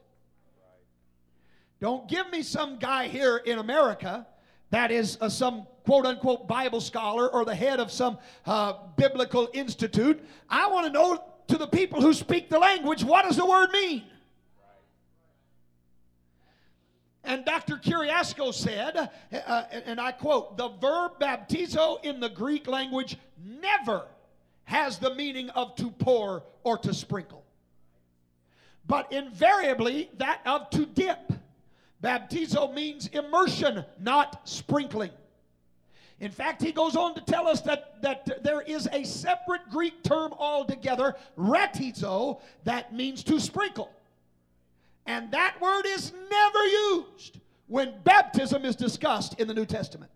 Don't 1.81 2.07
give 2.07 2.31
me 2.31 2.43
some 2.43 2.77
guy 2.77 3.07
here 3.07 3.37
in 3.37 3.59
America 3.59 4.25
that 4.69 4.91
is 4.91 5.17
uh, 5.21 5.29
some 5.29 5.65
quote 5.85 6.05
unquote 6.05 6.47
Bible 6.47 6.81
scholar 6.81 7.29
or 7.29 7.45
the 7.45 7.55
head 7.55 7.79
of 7.79 7.91
some 7.91 8.17
uh, 8.45 8.73
biblical 8.97 9.49
institute. 9.53 10.23
I 10.49 10.67
want 10.67 10.87
to 10.87 10.91
know 10.91 11.23
to 11.47 11.57
the 11.57 11.67
people 11.67 12.01
who 12.01 12.13
speak 12.13 12.49
the 12.49 12.59
language 12.59 13.03
what 13.03 13.23
does 13.25 13.37
the 13.37 13.45
word 13.45 13.71
mean? 13.71 14.03
And 17.23 17.43
Dr. 17.43 17.75
Kyriasko 17.75 18.53
said, 18.53 18.95
uh, 18.95 19.63
and 19.85 19.99
I 19.99 20.13
quote, 20.13 20.55
the 20.55 20.69
verb 20.69 21.19
baptizo 21.19 22.03
in 22.03 22.21
the 22.21 22.29
Greek 22.29 22.67
language 22.67 23.17
never 23.37 24.05
has 24.63 24.97
the 24.97 25.13
meaning 25.13 25.49
of 25.49 25.75
to 25.75 25.91
pour 25.91 26.43
or 26.63 26.77
to 26.77 26.93
sprinkle, 26.93 27.43
but 28.85 29.11
invariably 29.11 30.09
that 30.17 30.41
of 30.45 30.69
to 30.71 30.85
dip. 30.85 31.33
Baptizo 32.01 32.73
means 32.73 33.07
immersion, 33.07 33.83
not 33.99 34.47
sprinkling. 34.47 35.11
In 36.19 36.31
fact, 36.31 36.63
he 36.63 36.71
goes 36.71 36.95
on 36.95 37.13
to 37.13 37.21
tell 37.21 37.47
us 37.47 37.61
that, 37.61 38.01
that 38.01 38.43
there 38.43 38.61
is 38.61 38.87
a 38.91 39.03
separate 39.03 39.69
Greek 39.69 40.01
term 40.03 40.33
altogether, 40.33 41.15
rantizo, 41.37 42.41
that 42.63 42.93
means 42.93 43.23
to 43.25 43.39
sprinkle. 43.39 43.91
And 45.05 45.31
that 45.31 45.61
word 45.61 45.85
is 45.85 46.11
never 46.29 46.65
used 46.65 47.39
when 47.67 47.93
baptism 48.03 48.65
is 48.65 48.75
discussed 48.75 49.39
in 49.39 49.47
the 49.47 49.53
New 49.53 49.65
Testament. 49.65 50.11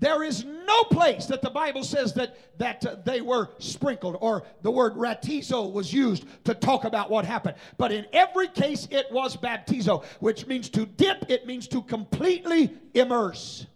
There 0.00 0.24
is 0.24 0.44
no 0.44 0.82
place 0.84 1.26
that 1.26 1.40
the 1.40 1.50
Bible 1.50 1.84
says 1.84 2.12
that, 2.14 2.58
that 2.58 2.84
uh, 2.84 2.96
they 3.04 3.20
were 3.20 3.50
sprinkled 3.58 4.18
or 4.20 4.42
the 4.62 4.70
word 4.70 4.94
rantizo 4.96 5.72
was 5.72 5.92
used 5.92 6.26
to 6.44 6.54
talk 6.54 6.84
about 6.84 7.10
what 7.10 7.24
happened. 7.24 7.56
But 7.78 7.92
in 7.92 8.04
every 8.12 8.48
case, 8.48 8.88
it 8.90 9.06
was 9.12 9.36
baptizo, 9.36 10.04
which 10.18 10.46
means 10.46 10.68
to 10.70 10.84
dip, 10.84 11.24
it 11.28 11.46
means 11.46 11.68
to 11.68 11.80
completely 11.80 12.72
immerse. 12.92 13.66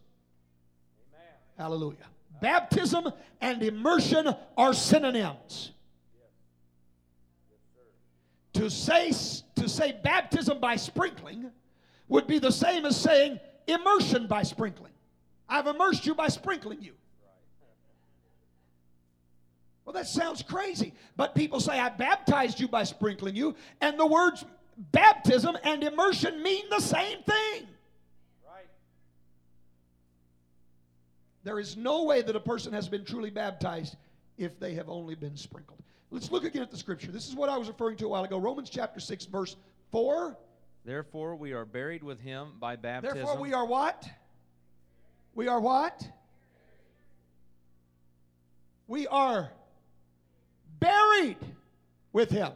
Hallelujah. 1.58 2.06
Baptism 2.40 3.12
and 3.40 3.62
immersion 3.62 4.34
are 4.56 4.72
synonyms. 4.72 5.72
To 8.54 8.70
say, 8.70 9.12
to 9.56 9.68
say 9.68 9.98
baptism 10.02 10.60
by 10.60 10.76
sprinkling 10.76 11.50
would 12.08 12.26
be 12.26 12.38
the 12.38 12.50
same 12.50 12.86
as 12.86 12.96
saying 12.96 13.40
immersion 13.66 14.28
by 14.28 14.44
sprinkling. 14.44 14.92
I've 15.48 15.66
immersed 15.66 16.06
you 16.06 16.14
by 16.14 16.28
sprinkling 16.28 16.80
you. 16.80 16.92
Well, 19.84 19.94
that 19.94 20.06
sounds 20.06 20.42
crazy. 20.42 20.92
But 21.16 21.34
people 21.34 21.60
say, 21.60 21.78
I 21.78 21.88
baptized 21.88 22.60
you 22.60 22.68
by 22.68 22.84
sprinkling 22.84 23.34
you, 23.34 23.54
and 23.80 23.98
the 23.98 24.06
words 24.06 24.44
baptism 24.92 25.56
and 25.64 25.82
immersion 25.82 26.42
mean 26.42 26.64
the 26.70 26.80
same 26.80 27.22
thing. 27.22 27.66
There 31.44 31.58
is 31.58 31.76
no 31.76 32.04
way 32.04 32.22
that 32.22 32.34
a 32.36 32.40
person 32.40 32.72
has 32.72 32.88
been 32.88 33.04
truly 33.04 33.30
baptized 33.30 33.96
if 34.36 34.58
they 34.58 34.74
have 34.74 34.88
only 34.88 35.14
been 35.14 35.36
sprinkled. 35.36 35.78
Let's 36.10 36.30
look 36.30 36.44
again 36.44 36.62
at 36.62 36.70
the 36.70 36.76
scripture. 36.76 37.12
This 37.12 37.28
is 37.28 37.34
what 37.34 37.48
I 37.48 37.56
was 37.56 37.68
referring 37.68 37.96
to 37.98 38.06
a 38.06 38.08
while 38.08 38.24
ago. 38.24 38.38
Romans 38.38 38.70
chapter 38.70 39.00
6, 39.00 39.26
verse 39.26 39.56
4. 39.92 40.36
Therefore, 40.84 41.36
we 41.36 41.52
are 41.52 41.64
buried 41.64 42.02
with 42.02 42.20
him 42.20 42.52
by 42.58 42.76
baptism. 42.76 43.18
Therefore, 43.18 43.38
we 43.38 43.52
are 43.52 43.66
what? 43.66 44.08
We 45.34 45.48
are 45.48 45.60
what? 45.60 46.08
We 48.86 49.06
are 49.06 49.50
buried 50.80 51.36
with 52.12 52.30
him. 52.30 52.52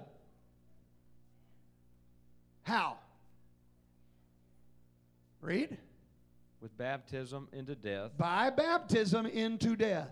How? 2.62 2.96
Read. 5.42 5.76
With 6.72 6.78
baptism 6.78 7.48
into 7.52 7.74
death. 7.74 8.12
By 8.16 8.48
baptism 8.48 9.26
into 9.26 9.76
death 9.76 10.08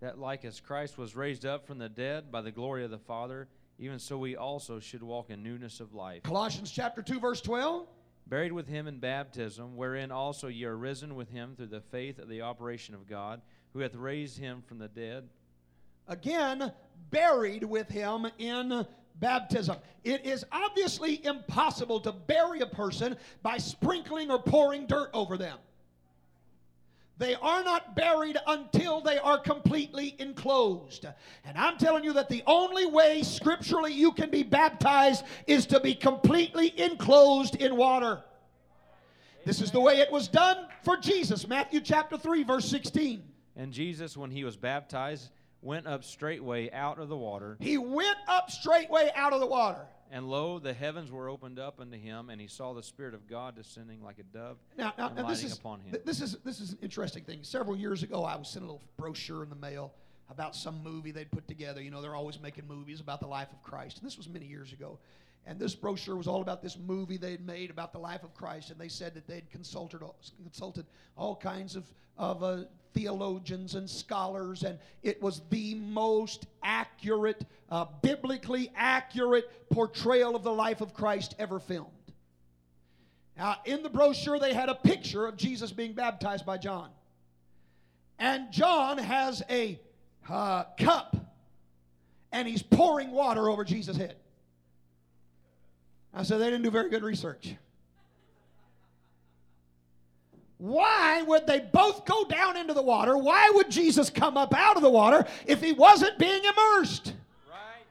that 0.00 0.18
like 0.18 0.44
as 0.44 0.60
Christ 0.60 0.98
was 0.98 1.14
raised 1.14 1.46
up 1.46 1.66
from 1.66 1.78
the 1.78 1.88
dead 1.88 2.32
by 2.32 2.42
the 2.42 2.50
glory 2.50 2.84
of 2.84 2.90
the 2.90 2.98
Father, 2.98 3.48
even 3.78 3.98
so 4.00 4.18
we 4.18 4.36
also 4.36 4.80
should 4.80 5.02
walk 5.02 5.30
in 5.30 5.42
newness 5.42 5.78
of 5.78 5.94
life. 5.94 6.24
Colossians 6.24 6.72
chapter 6.72 7.00
2 7.00 7.20
verse 7.20 7.40
12 7.40 7.86
buried 8.26 8.52
with 8.52 8.66
him 8.66 8.88
in 8.88 8.98
baptism, 8.98 9.76
wherein 9.76 10.10
also 10.10 10.48
ye 10.48 10.64
are 10.64 10.76
risen 10.76 11.14
with 11.14 11.30
him 11.30 11.54
through 11.56 11.66
the 11.66 11.80
faith 11.80 12.18
of 12.18 12.28
the 12.28 12.42
operation 12.42 12.94
of 12.94 13.08
God, 13.08 13.40
who 13.72 13.78
hath 13.78 13.94
raised 13.94 14.36
him 14.36 14.62
from 14.66 14.78
the 14.78 14.88
dead. 14.88 15.28
Again, 16.08 16.72
buried 17.10 17.62
with 17.62 17.88
him 17.88 18.26
in 18.38 18.84
baptism. 19.14 19.76
It 20.04 20.26
is 20.26 20.44
obviously 20.52 21.24
impossible 21.24 22.00
to 22.00 22.12
bury 22.12 22.60
a 22.60 22.66
person 22.66 23.16
by 23.42 23.58
sprinkling 23.58 24.30
or 24.30 24.42
pouring 24.42 24.86
dirt 24.86 25.10
over 25.14 25.38
them. 25.38 25.58
They 27.18 27.34
are 27.34 27.64
not 27.64 27.96
buried 27.96 28.38
until 28.46 29.00
they 29.00 29.18
are 29.18 29.38
completely 29.38 30.14
enclosed. 30.20 31.04
And 31.44 31.58
I'm 31.58 31.76
telling 31.76 32.04
you 32.04 32.12
that 32.12 32.28
the 32.28 32.44
only 32.46 32.86
way 32.86 33.22
scripturally 33.22 33.92
you 33.92 34.12
can 34.12 34.30
be 34.30 34.44
baptized 34.44 35.24
is 35.48 35.66
to 35.66 35.80
be 35.80 35.94
completely 35.94 36.80
enclosed 36.80 37.56
in 37.56 37.76
water. 37.76 38.22
This 39.44 39.60
is 39.60 39.72
the 39.72 39.80
way 39.80 39.98
it 39.98 40.12
was 40.12 40.28
done 40.28 40.66
for 40.84 40.96
Jesus. 40.96 41.48
Matthew 41.48 41.80
chapter 41.80 42.16
3, 42.16 42.44
verse 42.44 42.68
16. 42.68 43.24
And 43.56 43.72
Jesus, 43.72 44.16
when 44.16 44.30
he 44.30 44.44
was 44.44 44.56
baptized, 44.56 45.30
went 45.62 45.86
up 45.86 46.04
straightway 46.04 46.70
out 46.70 46.98
of 46.98 47.08
the 47.08 47.16
water. 47.16 47.56
He 47.60 47.78
went 47.78 48.18
up 48.26 48.50
straightway 48.50 49.10
out 49.14 49.32
of 49.32 49.40
the 49.40 49.46
water. 49.46 49.86
And 50.10 50.28
lo, 50.28 50.58
the 50.58 50.72
heavens 50.72 51.10
were 51.10 51.28
opened 51.28 51.58
up 51.58 51.80
unto 51.80 51.98
him, 51.98 52.30
and 52.30 52.40
he 52.40 52.46
saw 52.46 52.72
the 52.72 52.82
Spirit 52.82 53.12
of 53.12 53.28
God 53.28 53.56
descending 53.56 54.02
like 54.02 54.18
a 54.18 54.22
dove 54.22 54.56
now, 54.76 54.94
now, 54.96 55.08
and 55.08 55.16
now 55.16 55.28
this 55.28 55.44
is, 55.44 55.52
upon 55.52 55.80
him. 55.80 55.96
This 56.04 56.22
is, 56.22 56.38
this 56.44 56.60
is 56.60 56.72
an 56.72 56.78
interesting 56.80 57.24
thing. 57.24 57.40
Several 57.42 57.76
years 57.76 58.02
ago, 58.02 58.24
I 58.24 58.36
was 58.36 58.48
sent 58.48 58.62
a 58.62 58.66
little 58.66 58.82
brochure 58.96 59.42
in 59.42 59.50
the 59.50 59.56
mail 59.56 59.92
about 60.30 60.56
some 60.56 60.82
movie 60.82 61.10
they'd 61.10 61.30
put 61.30 61.46
together. 61.46 61.82
You 61.82 61.90
know, 61.90 62.00
they're 62.00 62.14
always 62.14 62.40
making 62.40 62.66
movies 62.66 63.00
about 63.00 63.20
the 63.20 63.26
life 63.26 63.48
of 63.52 63.62
Christ. 63.62 63.98
And 63.98 64.06
this 64.06 64.16
was 64.16 64.28
many 64.28 64.46
years 64.46 64.72
ago. 64.72 64.98
And 65.46 65.58
this 65.58 65.74
brochure 65.74 66.16
was 66.16 66.28
all 66.28 66.42
about 66.42 66.62
this 66.62 66.76
movie 66.76 67.16
they'd 67.16 67.44
made 67.44 67.70
about 67.70 67.92
the 67.92 67.98
life 67.98 68.22
of 68.22 68.34
Christ. 68.34 68.70
And 68.70 68.78
they 68.78 68.88
said 68.88 69.14
that 69.14 69.26
they'd 69.26 69.50
consulted, 69.50 70.02
consulted 70.42 70.86
all 71.16 71.34
kinds 71.34 71.74
of, 71.74 71.84
of 72.18 72.42
uh, 72.42 72.64
theologians 72.92 73.74
and 73.74 73.88
scholars. 73.88 74.62
And 74.62 74.78
it 75.02 75.22
was 75.22 75.40
the 75.48 75.74
most 75.74 76.46
accurate, 76.62 77.46
uh, 77.70 77.86
biblically 78.02 78.70
accurate 78.76 79.70
portrayal 79.70 80.36
of 80.36 80.42
the 80.42 80.52
life 80.52 80.82
of 80.82 80.92
Christ 80.92 81.34
ever 81.38 81.58
filmed. 81.58 81.92
Now, 83.38 83.56
in 83.64 83.82
the 83.82 83.88
brochure, 83.88 84.38
they 84.38 84.52
had 84.52 84.68
a 84.68 84.74
picture 84.74 85.26
of 85.26 85.36
Jesus 85.36 85.70
being 85.70 85.92
baptized 85.92 86.44
by 86.44 86.58
John. 86.58 86.90
And 88.18 88.50
John 88.50 88.98
has 88.98 89.42
a 89.48 89.80
uh, 90.28 90.64
cup 90.78 91.16
and 92.32 92.46
he's 92.46 92.62
pouring 92.62 93.10
water 93.10 93.48
over 93.48 93.64
Jesus' 93.64 93.96
head. 93.96 94.16
I 96.14 96.22
said, 96.22 96.38
they 96.38 96.46
didn't 96.46 96.62
do 96.62 96.70
very 96.70 96.90
good 96.90 97.02
research. 97.02 97.54
Why 100.58 101.22
would 101.22 101.46
they 101.46 101.60
both 101.60 102.04
go 102.04 102.24
down 102.24 102.56
into 102.56 102.74
the 102.74 102.82
water? 102.82 103.16
Why 103.16 103.50
would 103.54 103.70
Jesus 103.70 104.10
come 104.10 104.36
up 104.36 104.52
out 104.52 104.76
of 104.76 104.82
the 104.82 104.90
water 104.90 105.24
if 105.46 105.62
he 105.62 105.72
wasn't 105.72 106.18
being 106.18 106.42
immersed? 106.42 107.14
Right. 107.48 107.86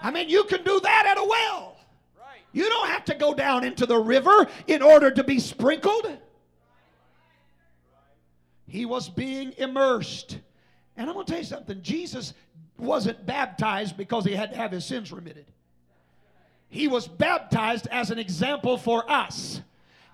I 0.00 0.10
mean, 0.10 0.30
you 0.30 0.44
can 0.44 0.64
do 0.64 0.80
that 0.80 1.06
at 1.06 1.18
a 1.18 1.24
well. 1.24 1.76
Right. 2.18 2.40
You 2.52 2.66
don't 2.68 2.88
have 2.88 3.04
to 3.06 3.14
go 3.14 3.34
down 3.34 3.64
into 3.64 3.84
the 3.84 3.98
river 3.98 4.48
in 4.68 4.80
order 4.80 5.10
to 5.10 5.22
be 5.22 5.38
sprinkled. 5.38 6.16
He 8.66 8.86
was 8.86 9.10
being 9.10 9.52
immersed. 9.58 10.38
And 10.96 11.10
I'm 11.10 11.14
going 11.14 11.26
to 11.26 11.32
tell 11.32 11.40
you 11.40 11.46
something 11.46 11.82
Jesus 11.82 12.32
wasn't 12.78 13.26
baptized 13.26 13.98
because 13.98 14.24
he 14.24 14.32
had 14.32 14.52
to 14.52 14.56
have 14.56 14.72
his 14.72 14.86
sins 14.86 15.12
remitted, 15.12 15.44
he 16.70 16.88
was 16.88 17.06
baptized 17.06 17.86
as 17.90 18.10
an 18.10 18.18
example 18.18 18.78
for 18.78 19.08
us. 19.10 19.60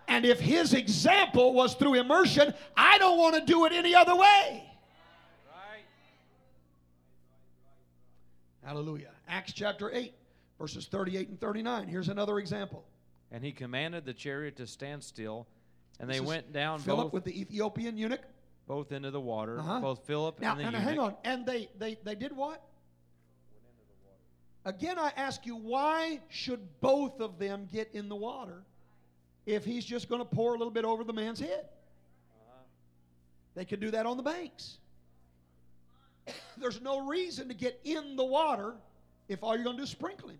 And 0.09 0.24
if 0.24 0.40
his 0.40 0.72
example 0.74 1.52
was 1.52 1.74
through 1.74 1.94
immersion, 1.94 2.54
I 2.76 2.96
don't 2.98 3.18
want 3.18 3.34
to 3.36 3.40
do 3.42 3.64
it 3.66 3.72
any 3.72 3.94
other 3.94 4.14
way. 4.16 4.64
Right. 5.48 5.84
Hallelujah. 8.64 9.11
Acts 9.28 9.52
chapter 9.52 9.90
8, 9.92 10.12
verses 10.59 10.86
38 10.86 11.28
and 11.28 11.40
39. 11.40 11.88
Here's 11.88 12.09
another 12.09 12.38
example. 12.38 12.84
And 13.32 13.44
he 13.44 13.52
commanded 13.52 14.04
the 14.04 14.14
chariot 14.14 14.57
to 14.57 14.66
stand 14.66 15.02
still, 15.02 15.46
and 15.98 16.09
they 16.09 16.14
This 16.14 16.22
is 16.22 16.28
went 16.28 16.52
down 16.52 16.78
Philip 16.78 17.07
both, 17.07 17.12
with 17.12 17.24
the 17.24 17.40
Ethiopian 17.40 17.96
eunuch. 17.98 18.20
both 18.68 18.92
into 18.92 19.11
the 19.11 19.20
water, 19.20 19.59
Uh-huh. 19.59 19.80
both 19.80 20.07
Philip 20.07 20.40
Now, 20.40 20.52
and 20.52 20.61
the 20.61 20.64
and 20.64 20.72
eunuch. 20.74 20.88
hang 20.88 20.98
on. 21.00 21.14
And 21.24 21.44
they, 21.44 21.68
they, 21.78 21.98
they 22.04 22.14
did 22.14 22.34
what? 22.34 22.62
Again, 24.67 24.99
I 24.99 25.12
ask 25.17 25.47
you, 25.47 25.55
why 25.55 26.19
should 26.29 26.59
both 26.81 27.21
of 27.21 27.39
them 27.39 27.69
get 27.73 27.89
in 27.93 28.09
the 28.09 28.17
water 28.17 28.64
if 29.47 29.64
he's 29.64 29.85
just 29.85 30.09
going 30.09 30.21
to 30.21 30.25
pour 30.25 30.57
a 30.57 30.59
little 30.59 30.73
bit 30.73 30.85
over 30.85 31.05
the 31.05 31.12
man's 31.12 31.39
head? 31.39 31.67
They 33.55 33.64
could 33.64 33.79
do 33.79 33.93
that 33.93 34.07
on 34.07 34.17
the 34.17 34.25
banks. 34.25 34.79
There's 36.59 36.81
no 36.81 37.07
reason 37.07 37.47
to 37.47 37.55
get 37.55 37.81
in 37.85 38.17
the 38.17 38.25
water 38.25 38.75
if 39.29 39.45
all 39.45 39.55
you're 39.55 39.62
going 39.62 39.77
to 39.77 39.83
do 39.83 39.85
is 39.85 39.91
sprinkle 39.91 40.31
him. 40.31 40.39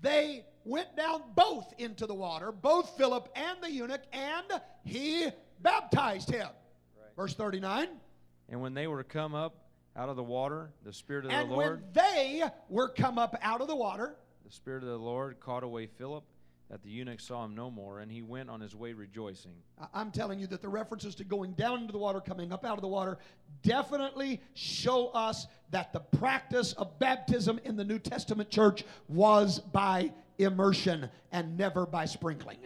They 0.00 0.46
went 0.64 0.96
down 0.96 1.20
both 1.34 1.74
into 1.76 2.06
the 2.06 2.14
water, 2.14 2.50
both 2.50 2.96
Philip 2.96 3.28
and 3.36 3.62
the 3.62 3.70
eunuch, 3.70 4.02
and 4.10 4.46
he 4.84 5.28
baptized 5.60 6.30
him. 6.30 6.48
Verse 7.14 7.34
39. 7.34 7.88
And 8.48 8.62
when 8.62 8.72
they 8.72 8.86
were 8.86 9.04
come 9.04 9.34
up 9.34 9.65
out 9.96 10.08
of 10.08 10.16
the 10.16 10.22
water, 10.22 10.70
the 10.84 10.92
Spirit 10.92 11.24
of 11.24 11.30
And 11.30 11.50
the 11.50 11.54
when 11.54 11.66
Lord, 11.66 11.94
they 11.94 12.42
were 12.68 12.88
come 12.88 13.18
up 13.18 13.36
out 13.42 13.60
of 13.60 13.68
the 13.68 13.76
water, 13.76 14.16
the 14.44 14.52
Spirit 14.52 14.82
of 14.82 14.90
the 14.90 14.98
Lord 14.98 15.40
caught 15.40 15.62
away 15.62 15.86
Philip, 15.86 16.24
that 16.70 16.82
the 16.82 16.90
eunuch 16.90 17.20
saw 17.20 17.44
him 17.44 17.54
no 17.54 17.70
more, 17.70 18.00
and 18.00 18.10
he 18.10 18.22
went 18.22 18.50
on 18.50 18.60
his 18.60 18.74
way 18.74 18.92
rejoicing. 18.92 19.52
I'm 19.94 20.10
telling 20.10 20.38
you 20.38 20.46
that 20.48 20.62
the 20.62 20.68
references 20.68 21.14
to 21.16 21.24
going 21.24 21.52
down 21.52 21.80
into 21.80 21.92
the 21.92 21.98
water, 21.98 22.20
coming 22.20 22.52
up 22.52 22.64
out 22.64 22.76
of 22.76 22.82
the 22.82 22.88
water, 22.88 23.18
definitely 23.62 24.40
show 24.54 25.08
us 25.08 25.46
that 25.70 25.92
the 25.92 26.00
practice 26.00 26.72
of 26.74 26.98
baptism 26.98 27.60
in 27.64 27.76
the 27.76 27.84
New 27.84 27.98
Testament 27.98 28.50
church 28.50 28.84
was 29.08 29.60
by 29.60 30.12
immersion 30.38 31.08
and 31.32 31.56
never 31.56 31.86
by 31.86 32.04
sprinkling. 32.04 32.58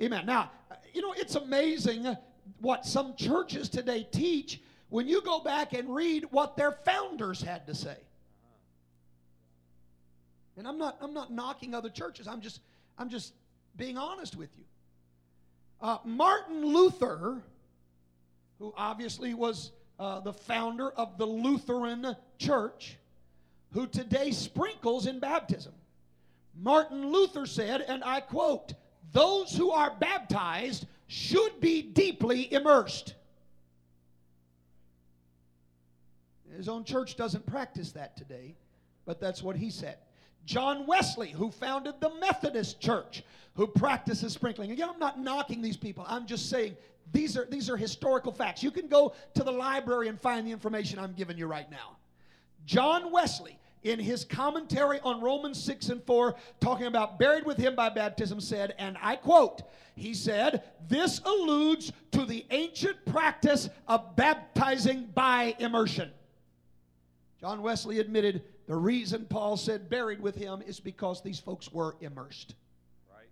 Amen. 0.00 0.26
Now, 0.26 0.50
you 0.92 1.00
know, 1.00 1.14
it's 1.16 1.36
amazing 1.36 2.16
what 2.60 2.84
some 2.84 3.14
churches 3.14 3.68
today 3.68 4.06
teach 4.10 4.60
when 4.92 5.08
you 5.08 5.22
go 5.22 5.40
back 5.40 5.72
and 5.72 5.92
read 5.94 6.26
what 6.32 6.54
their 6.54 6.70
founders 6.70 7.40
had 7.40 7.66
to 7.66 7.74
say. 7.74 7.96
And 10.58 10.68
I'm 10.68 10.76
not 10.76 10.98
I'm 11.00 11.14
not 11.14 11.32
knocking 11.32 11.74
other 11.74 11.88
churches. 11.88 12.28
I'm 12.28 12.42
just 12.42 12.60
I'm 12.98 13.08
just 13.08 13.32
being 13.78 13.96
honest 13.96 14.36
with 14.36 14.50
you. 14.58 14.64
Uh, 15.80 15.96
Martin 16.04 16.62
Luther, 16.62 17.40
who 18.58 18.74
obviously 18.76 19.32
was 19.32 19.72
uh, 19.98 20.20
the 20.20 20.34
founder 20.34 20.90
of 20.90 21.16
the 21.16 21.26
Lutheran 21.26 22.14
Church, 22.38 22.98
who 23.72 23.86
today 23.86 24.30
sprinkles 24.30 25.06
in 25.06 25.20
baptism. 25.20 25.72
Martin 26.60 27.10
Luther 27.10 27.46
said, 27.46 27.80
and 27.80 28.04
I 28.04 28.20
quote, 28.20 28.74
those 29.12 29.56
who 29.56 29.70
are 29.70 29.96
baptized 29.98 30.86
should 31.06 31.60
be 31.60 31.80
deeply 31.80 32.52
immersed. 32.52 33.14
His 36.62 36.68
own 36.68 36.84
church 36.84 37.16
doesn't 37.16 37.44
practice 37.44 37.90
that 37.90 38.16
today, 38.16 38.54
but 39.04 39.20
that's 39.20 39.42
what 39.42 39.56
he 39.56 39.68
said. 39.68 39.96
John 40.46 40.86
Wesley, 40.86 41.32
who 41.32 41.50
founded 41.50 41.94
the 41.98 42.14
Methodist 42.20 42.80
Church, 42.80 43.24
who 43.56 43.66
practices 43.66 44.32
sprinkling. 44.32 44.70
Again, 44.70 44.88
I'm 44.88 45.00
not 45.00 45.18
knocking 45.18 45.60
these 45.60 45.76
people. 45.76 46.06
I'm 46.06 46.24
just 46.24 46.48
saying 46.48 46.76
these 47.12 47.36
are 47.36 47.46
these 47.46 47.68
are 47.68 47.76
historical 47.76 48.30
facts. 48.30 48.62
You 48.62 48.70
can 48.70 48.86
go 48.86 49.12
to 49.34 49.42
the 49.42 49.50
library 49.50 50.06
and 50.06 50.20
find 50.20 50.46
the 50.46 50.52
information 50.52 51.00
I'm 51.00 51.14
giving 51.14 51.36
you 51.36 51.48
right 51.48 51.68
now. 51.68 51.96
John 52.64 53.10
Wesley, 53.10 53.58
in 53.82 53.98
his 53.98 54.24
commentary 54.24 55.00
on 55.00 55.20
Romans 55.20 55.60
6 55.64 55.88
and 55.88 56.04
4, 56.04 56.36
talking 56.60 56.86
about 56.86 57.18
buried 57.18 57.44
with 57.44 57.56
him 57.56 57.74
by 57.74 57.88
baptism, 57.88 58.40
said, 58.40 58.76
and 58.78 58.96
I 59.02 59.16
quote, 59.16 59.62
he 59.96 60.14
said, 60.14 60.62
This 60.86 61.20
alludes 61.24 61.92
to 62.12 62.24
the 62.24 62.46
ancient 62.52 63.04
practice 63.04 63.68
of 63.88 64.14
baptizing 64.14 65.08
by 65.12 65.56
immersion. 65.58 66.12
John 67.42 67.60
Wesley 67.60 67.98
admitted 67.98 68.44
the 68.68 68.76
reason 68.76 69.26
Paul 69.28 69.56
said 69.56 69.90
buried 69.90 70.20
with 70.20 70.36
him 70.36 70.62
is 70.64 70.78
because 70.78 71.22
these 71.22 71.40
folks 71.40 71.72
were 71.72 71.96
immersed. 72.00 72.54
Right. 73.12 73.26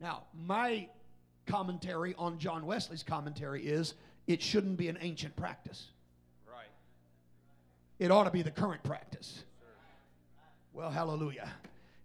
Now, 0.00 0.22
my 0.32 0.88
commentary 1.44 2.14
on 2.16 2.38
John 2.38 2.64
Wesley's 2.64 3.02
commentary 3.02 3.66
is 3.66 3.94
it 4.28 4.40
shouldn't 4.40 4.76
be 4.76 4.86
an 4.86 4.98
ancient 5.00 5.34
practice. 5.34 5.88
Right. 6.48 6.70
It 7.98 8.12
ought 8.12 8.24
to 8.24 8.30
be 8.30 8.42
the 8.42 8.52
current 8.52 8.84
practice. 8.84 9.42
Well, 10.72 10.92
hallelujah. 10.92 11.50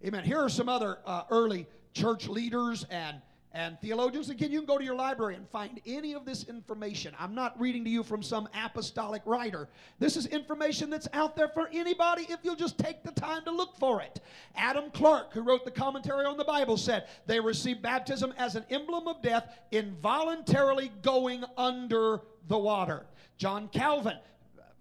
Amen. 0.04 0.24
Here 0.24 0.40
are 0.40 0.50
some 0.50 0.68
other 0.68 0.98
uh, 1.06 1.26
early 1.30 1.68
church 1.94 2.28
leaders 2.28 2.88
and 2.90 3.22
and 3.54 3.80
theologians. 3.82 4.30
Again, 4.30 4.52
you 4.52 4.60
can 4.60 4.68
go 4.68 4.78
to 4.78 4.84
your 4.84 4.96
library 4.96 5.36
and 5.36 5.48
find 5.50 5.80
any 5.86 6.14
of 6.14 6.26
this 6.26 6.44
information. 6.44 7.14
I'm 7.20 7.34
not 7.34 7.60
reading 7.60 7.84
to 7.86 7.90
you 7.90 8.04
from 8.04 8.22
some 8.22 8.48
apostolic 8.54 9.22
writer. 9.26 9.68
This 10.00 10.18
is 10.18 10.28
information 10.28 10.90
that's 10.90 11.08
out 11.14 11.36
there 11.36 11.48
for 11.48 11.70
anybody 11.72 12.28
if 12.30 12.40
you'll 12.44 12.56
just 12.56 12.78
take 12.78 13.04
the 13.04 13.12
time 13.12 13.44
to 13.46 13.52
look 13.52 13.76
for 13.78 14.02
it. 14.02 14.20
Adam 14.56 14.92
Clarke, 14.92 15.34
who 15.34 15.42
wrote 15.42 15.66
the 15.66 15.72
commentary 15.72 16.26
on 16.26 16.38
the 16.38 16.44
Bible, 16.44 16.78
said 16.78 17.08
they 17.26 17.40
received 17.40 17.82
baptism 17.82 18.34
as 18.38 18.56
an 18.56 18.66
emblem 18.70 19.08
of 19.08 19.22
death, 19.22 19.58
involuntarily 19.72 20.92
going 21.02 21.44
under 21.58 22.22
the 22.48 22.58
water. 22.58 23.06
John 23.38 23.70
Calvin, 23.70 24.18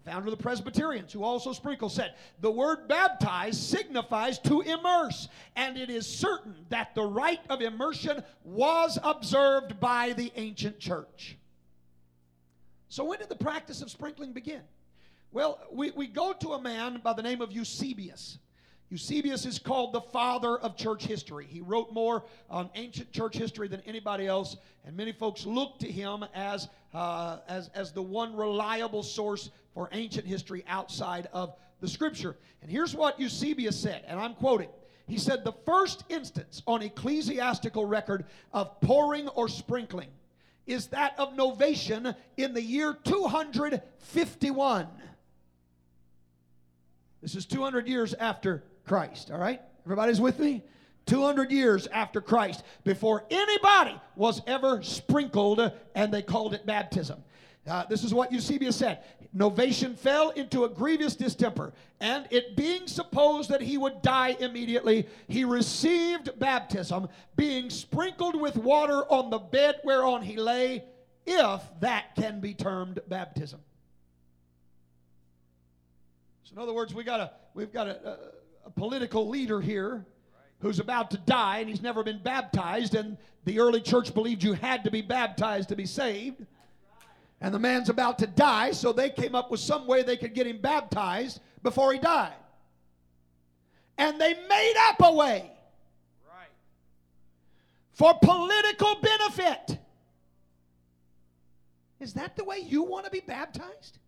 founder 0.07 0.27
of 0.27 0.37
the 0.37 0.41
Presbyterians, 0.41 1.11
who 1.11 1.21
also 1.21 1.51
sprinkle, 1.51 1.89
said, 1.89 2.13
The 2.39 2.49
word 2.49 2.87
baptize 2.87 3.59
signifies 3.59 4.39
to 4.39 4.61
immerse, 4.61 5.27
and 5.57 5.77
it 5.77 5.89
is 5.89 6.07
certain 6.07 6.55
that 6.69 6.95
the 6.95 7.03
rite 7.03 7.41
of 7.49 7.61
immersion 7.61 8.23
was 8.45 8.97
observed 9.03 9.81
by 9.81 10.13
the 10.13 10.31
ancient 10.37 10.79
church. 10.79 11.37
So, 12.87 13.03
when 13.03 13.19
did 13.19 13.27
the 13.27 13.35
practice 13.35 13.81
of 13.81 13.91
sprinkling 13.91 14.31
begin? 14.31 14.61
Well, 15.33 15.59
we, 15.71 15.91
we 15.91 16.07
go 16.07 16.31
to 16.31 16.53
a 16.53 16.61
man 16.61 17.01
by 17.03 17.11
the 17.11 17.21
name 17.21 17.41
of 17.41 17.51
Eusebius. 17.51 18.37
Eusebius 18.89 19.45
is 19.45 19.59
called 19.59 19.91
the 19.91 19.99
father 19.99 20.57
of 20.59 20.77
church 20.77 21.03
history. 21.03 21.45
He 21.49 21.59
wrote 21.59 21.91
more 21.91 22.23
on 22.49 22.69
ancient 22.75 23.11
church 23.11 23.35
history 23.35 23.67
than 23.67 23.81
anybody 23.81 24.25
else, 24.25 24.55
and 24.85 24.95
many 24.95 25.11
folks 25.11 25.45
look 25.45 25.77
to 25.79 25.91
him 25.91 26.23
as, 26.33 26.69
uh, 26.93 27.39
as, 27.49 27.69
as 27.75 27.91
the 27.91 28.01
one 28.01 28.33
reliable 28.33 29.03
source 29.03 29.49
for 29.77 29.87
ancient 29.91 30.25
history 30.25 30.65
outside 30.67 31.29
of 31.33 31.53
the 31.81 31.87
scripture. 31.87 32.35
And 32.63 32.71
here's 32.71 32.95
what 32.95 33.19
Eusebius 33.19 33.79
said, 33.79 34.03
and 34.07 34.19
I'm 34.19 34.33
quoting. 34.33 34.69
He 35.05 35.19
said, 35.19 35.43
The 35.43 35.53
first 35.67 36.03
instance 36.09 36.63
on 36.65 36.81
ecclesiastical 36.81 37.85
record 37.85 38.25
of 38.51 38.81
pouring 38.81 39.27
or 39.27 39.47
sprinkling 39.47 40.09
is 40.65 40.87
that 40.87 41.13
of 41.19 41.35
Novatian 41.35 42.15
in 42.37 42.55
the 42.55 42.61
year 42.61 42.97
251. 43.03 44.87
This 47.21 47.35
is 47.35 47.45
200 47.45 47.87
years 47.87 48.15
after 48.15 48.63
Christ, 48.83 49.29
all 49.29 49.37
right? 49.37 49.61
Everybody's 49.85 50.19
with 50.19 50.39
me? 50.39 50.63
200 51.05 51.51
years 51.51 51.85
after 51.85 52.19
Christ, 52.19 52.63
before 52.83 53.25
anybody 53.29 53.95
was 54.15 54.41
ever 54.47 54.81
sprinkled, 54.81 55.71
and 55.93 56.11
they 56.11 56.23
called 56.23 56.55
it 56.55 56.65
baptism. 56.65 57.23
Uh, 57.67 57.85
this 57.85 58.03
is 58.03 58.13
what 58.13 58.31
Eusebius 58.31 58.77
said. 58.77 58.99
Novatian 59.35 59.95
fell 59.97 60.29
into 60.31 60.63
a 60.63 60.69
grievous 60.69 61.15
distemper, 61.15 61.73
and 61.99 62.25
it 62.31 62.55
being 62.55 62.87
supposed 62.87 63.49
that 63.49 63.61
he 63.61 63.77
would 63.77 64.01
die 64.01 64.37
immediately, 64.39 65.05
he 65.27 65.43
received 65.43 66.39
baptism, 66.39 67.09
being 67.35 67.69
sprinkled 67.69 68.39
with 68.39 68.55
water 68.55 69.03
on 69.11 69.29
the 69.29 69.37
bed 69.37 69.81
whereon 69.83 70.21
he 70.21 70.37
lay, 70.37 70.83
if 71.25 71.61
that 71.81 72.15
can 72.15 72.39
be 72.39 72.53
termed 72.53 72.99
baptism. 73.09 73.59
So 76.43 76.53
in 76.53 76.61
other 76.61 76.73
words, 76.73 76.93
we 76.93 77.03
got 77.03 77.19
a 77.19 77.31
we've 77.53 77.73
got 77.73 77.87
a, 77.87 78.07
a, 78.07 78.17
a 78.67 78.69
political 78.69 79.27
leader 79.27 79.59
here 79.59 80.05
who's 80.59 80.79
about 80.79 81.11
to 81.11 81.17
die 81.17 81.59
and 81.59 81.69
he's 81.69 81.81
never 81.81 82.03
been 82.03 82.19
baptized 82.23 82.95
and 82.95 83.17
the 83.43 83.59
early 83.59 83.81
church 83.81 84.13
believed 84.13 84.43
you 84.43 84.53
had 84.53 84.83
to 84.85 84.91
be 84.91 85.01
baptized 85.01 85.69
to 85.69 85.75
be 85.75 85.85
saved. 85.85 86.45
And 87.39 87.53
the 87.53 87.59
man's 87.59 87.89
about 87.89 88.17
to 88.19 88.27
die, 88.27 88.71
so 88.71 88.91
they 88.91 89.09
came 89.09 89.35
up 89.35 89.51
with 89.51 89.59
some 89.59 89.85
way 89.85 90.01
they 90.01 90.17
could 90.17 90.33
get 90.33 90.47
him 90.47 90.59
baptized 90.59 91.39
before 91.61 91.93
he 91.93 91.99
died. 91.99 92.33
And 93.97 94.19
they 94.19 94.33
made 94.47 94.73
up 94.89 94.95
a 95.01 95.13
way 95.13 95.51
Right. 96.27 96.49
for 97.93 98.13
political 98.21 98.95
benefit. 99.01 99.79
Is 101.99 102.13
that 102.13 102.35
the 102.35 102.43
way 102.43 102.59
you 102.59 102.83
want 102.83 103.05
to 103.05 103.11
be 103.11 103.19
baptized? 103.21 103.99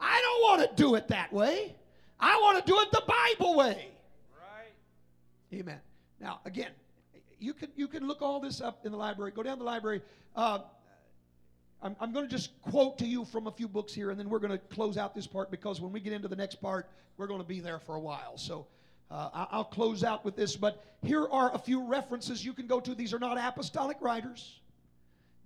I 0.00 0.20
don't 0.20 0.42
want 0.42 0.70
to 0.70 0.82
do 0.82 0.94
it 0.94 1.08
that 1.08 1.32
way. 1.32 1.74
I 2.20 2.36
want 2.40 2.64
to 2.64 2.70
do 2.70 2.78
it 2.80 2.90
the 2.92 3.02
Bible 3.06 3.56
way. 3.56 3.88
Right. 4.38 5.58
Amen. 5.60 5.80
Now, 6.20 6.40
again, 6.44 6.70
you 7.38 7.52
can 7.52 7.70
you 7.76 7.88
can 7.88 8.06
look 8.06 8.22
all 8.22 8.40
this 8.40 8.60
up 8.60 8.86
in 8.86 8.92
the 8.92 8.98
library. 8.98 9.32
Go 9.32 9.42
down 9.42 9.54
to 9.54 9.58
the 9.58 9.64
library. 9.64 10.02
Uh, 10.34 10.60
I'm, 11.82 11.96
I'm 12.00 12.12
going 12.12 12.26
to 12.26 12.30
just 12.30 12.60
quote 12.62 12.98
to 12.98 13.06
you 13.06 13.24
from 13.24 13.46
a 13.46 13.52
few 13.52 13.68
books 13.68 13.92
here, 13.92 14.10
and 14.10 14.18
then 14.18 14.28
we're 14.28 14.38
going 14.38 14.52
to 14.52 14.58
close 14.74 14.96
out 14.96 15.14
this 15.14 15.26
part 15.26 15.50
because 15.50 15.80
when 15.80 15.92
we 15.92 16.00
get 16.00 16.12
into 16.12 16.28
the 16.28 16.36
next 16.36 16.56
part, 16.56 16.88
we're 17.16 17.26
going 17.26 17.40
to 17.40 17.46
be 17.46 17.60
there 17.60 17.78
for 17.78 17.96
a 17.96 18.00
while. 18.00 18.36
So 18.36 18.66
uh, 19.10 19.46
I'll 19.50 19.64
close 19.64 20.02
out 20.02 20.24
with 20.24 20.36
this. 20.36 20.56
But 20.56 20.84
here 21.02 21.28
are 21.28 21.54
a 21.54 21.58
few 21.58 21.86
references 21.86 22.44
you 22.44 22.52
can 22.52 22.66
go 22.66 22.80
to. 22.80 22.94
These 22.94 23.12
are 23.14 23.18
not 23.18 23.38
apostolic 23.38 23.98
writers. 24.00 24.60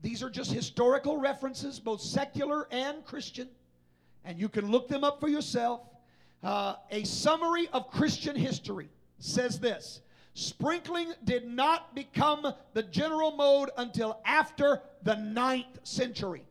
These 0.03 0.23
are 0.23 0.31
just 0.31 0.51
historical 0.51 1.19
references, 1.19 1.79
both 1.79 2.01
secular 2.01 2.67
and 2.71 3.05
Christian, 3.05 3.49
and 4.25 4.39
you 4.39 4.49
can 4.49 4.71
look 4.71 4.89
them 4.89 5.05
up 5.05 5.21
for 5.21 5.29
yourself. 5.29 5.83
Uh, 6.43 6.77
a 6.91 7.05
summary 7.05 7.69
of 7.73 7.91
Christian 7.91 8.35
history 8.35 8.89
says 9.19 9.61
this 9.61 10.01
Sprinkling 10.35 11.13
did 11.25 11.47
not 11.47 11.95
become 11.95 12.47
the 12.73 12.83
general 12.83 13.33
mode 13.33 13.71
until 13.77 14.21
after 14.25 14.81
the 15.03 15.17
ninth 15.17 15.79
century. 15.83 16.45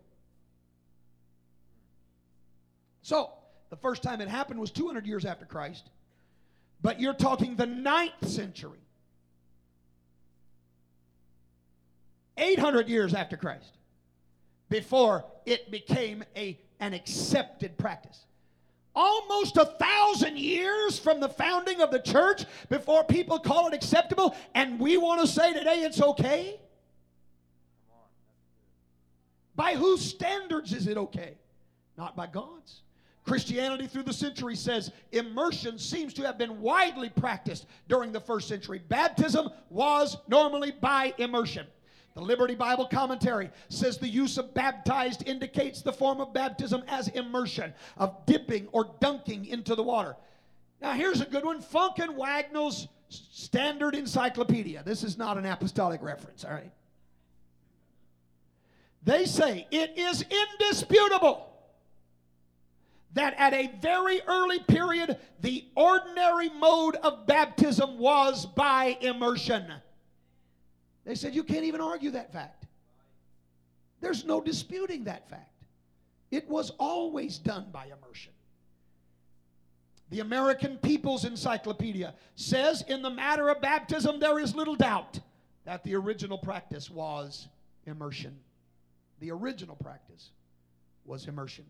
So, 3.01 3.31
the 3.69 3.77
first 3.77 4.03
time 4.03 4.21
it 4.21 4.27
happened 4.27 4.59
was 4.59 4.71
200 4.71 5.05
years 5.05 5.25
after 5.25 5.45
Christ, 5.45 5.89
but 6.81 6.99
you're 6.99 7.13
talking 7.13 7.55
the 7.55 7.65
ninth 7.65 8.27
century. 8.27 8.79
800 12.37 12.87
years 12.87 13.13
after 13.13 13.37
Christ 13.37 13.77
before 14.69 15.25
it 15.45 15.71
became 15.71 16.23
a, 16.35 16.59
an 16.79 16.93
accepted 16.93 17.77
practice. 17.77 18.25
Almost 19.01 19.55
a 19.55 19.63
thousand 19.63 20.37
years 20.37 20.99
from 20.99 21.21
the 21.21 21.29
founding 21.29 21.79
of 21.79 21.89
the 21.89 22.01
church 22.01 22.43
before 22.67 23.05
people 23.05 23.39
call 23.39 23.67
it 23.67 23.73
acceptable, 23.73 24.35
and 24.53 24.77
we 24.77 24.97
want 24.97 25.21
to 25.21 25.27
say 25.27 25.53
today 25.53 25.83
it's 25.83 26.01
okay? 26.01 26.59
By 29.55 29.75
whose 29.75 30.01
standards 30.01 30.73
is 30.73 30.85
it 30.87 30.97
okay? 30.97 31.37
Not 31.97 32.17
by 32.17 32.27
God's. 32.27 32.81
Christianity 33.23 33.87
through 33.87 34.03
the 34.03 34.11
centuries 34.11 34.59
says 34.59 34.91
immersion 35.13 35.79
seems 35.79 36.13
to 36.15 36.23
have 36.23 36.37
been 36.37 36.59
widely 36.59 37.07
practiced 37.07 37.67
during 37.87 38.11
the 38.11 38.19
first 38.19 38.49
century. 38.49 38.81
Baptism 38.89 39.49
was 39.69 40.17
normally 40.27 40.71
by 40.71 41.13
immersion. 41.19 41.65
The 42.19 42.25
Liberty 42.25 42.55
Bible 42.55 42.85
Commentary 42.85 43.49
says 43.69 43.97
the 43.97 44.09
use 44.09 44.37
of 44.37 44.53
baptized 44.53 45.25
indicates 45.25 45.81
the 45.81 45.93
form 45.93 46.19
of 46.19 46.33
baptism 46.33 46.83
as 46.89 47.07
immersion, 47.07 47.73
of 47.95 48.25
dipping 48.25 48.67
or 48.73 48.93
dunking 48.99 49.45
into 49.45 49.73
the 49.73 49.83
water. 49.83 50.17
Now, 50.81 50.91
here's 50.91 51.21
a 51.21 51.25
good 51.25 51.45
one 51.45 51.61
Funk 51.61 51.99
and 51.99 52.17
Wagnalls 52.17 52.89
Standard 53.07 53.95
Encyclopedia. 53.95 54.83
This 54.83 55.05
is 55.05 55.17
not 55.17 55.37
an 55.37 55.45
apostolic 55.45 56.03
reference, 56.03 56.43
all 56.43 56.51
right? 56.51 56.73
They 59.03 59.25
say 59.25 59.65
it 59.71 59.97
is 59.97 60.25
indisputable 60.59 61.49
that 63.13 63.33
at 63.37 63.53
a 63.53 63.71
very 63.81 64.21
early 64.27 64.59
period, 64.59 65.17
the 65.39 65.63
ordinary 65.73 66.49
mode 66.49 66.97
of 66.97 67.25
baptism 67.27 67.97
was 67.97 68.45
by 68.45 68.97
immersion. 68.99 69.71
They 71.09 71.15
said 71.15 71.33
you 71.33 71.43
can't 71.43 71.63
even 71.63 71.81
argue 71.81 72.11
that 72.11 72.31
fact. 72.31 72.67
There's 73.99 74.25
no 74.25 74.39
disputing 74.39 75.05
that 75.05 75.27
fact. 75.27 75.63
It 76.29 76.47
was 76.47 76.69
always 76.77 77.39
done 77.39 77.65
by 77.71 77.85
immersion. 77.85 78.31
The 80.11 80.19
American 80.19 80.77
People's 80.77 81.25
Encyclopedia 81.25 82.13
says 82.35 82.83
in 82.87 83.01
the 83.01 83.09
matter 83.09 83.49
of 83.49 83.59
baptism, 83.59 84.19
there 84.19 84.37
is 84.37 84.53
little 84.53 84.75
doubt 84.75 85.19
that 85.65 85.83
the 85.83 85.95
original 85.95 86.37
practice 86.37 86.91
was 86.91 87.47
immersion. 87.87 88.37
The 89.19 89.31
original 89.31 89.77
practice 89.77 90.29
was 91.05 91.27
immersion. 91.27 91.65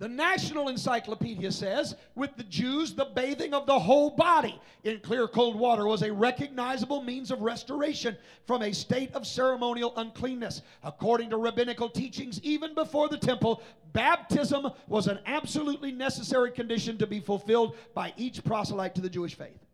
The 0.00 0.08
National 0.08 0.70
Encyclopedia 0.70 1.52
says, 1.52 1.94
with 2.14 2.34
the 2.38 2.44
Jews, 2.44 2.94
the 2.94 3.04
bathing 3.04 3.52
of 3.52 3.66
the 3.66 3.78
whole 3.78 4.08
body 4.08 4.58
in 4.82 4.98
clear 5.00 5.28
cold 5.28 5.56
water 5.56 5.86
was 5.86 6.00
a 6.00 6.10
recognizable 6.10 7.02
means 7.02 7.30
of 7.30 7.42
restoration 7.42 8.16
from 8.46 8.62
a 8.62 8.72
state 8.72 9.14
of 9.14 9.26
ceremonial 9.26 9.92
uncleanness. 9.98 10.62
According 10.82 11.28
to 11.30 11.36
rabbinical 11.36 11.90
teachings, 11.90 12.40
even 12.42 12.74
before 12.74 13.10
the 13.10 13.18
temple, 13.18 13.60
baptism 13.92 14.70
was 14.88 15.06
an 15.06 15.18
absolutely 15.26 15.92
necessary 15.92 16.50
condition 16.50 16.96
to 16.96 17.06
be 17.06 17.20
fulfilled 17.20 17.76
by 17.92 18.14
each 18.16 18.42
proselyte 18.42 18.94
to 18.94 19.02
the 19.02 19.10
Jewish 19.10 19.34
faith. 19.34 19.66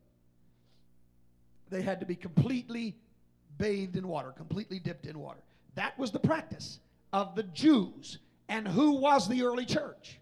They 1.70 1.82
had 1.82 2.00
to 2.00 2.06
be 2.06 2.16
completely 2.16 2.96
bathed 3.58 3.94
in 3.94 4.08
water, 4.08 4.32
completely 4.32 4.80
dipped 4.80 5.06
in 5.06 5.20
water. 5.20 5.40
That 5.76 5.96
was 5.96 6.10
the 6.10 6.18
practice 6.18 6.80
of 7.12 7.36
the 7.36 7.44
Jews. 7.44 8.18
And 8.48 8.66
who 8.66 8.92
was 8.92 9.28
the 9.28 9.42
early 9.42 9.66
church? 9.66 10.18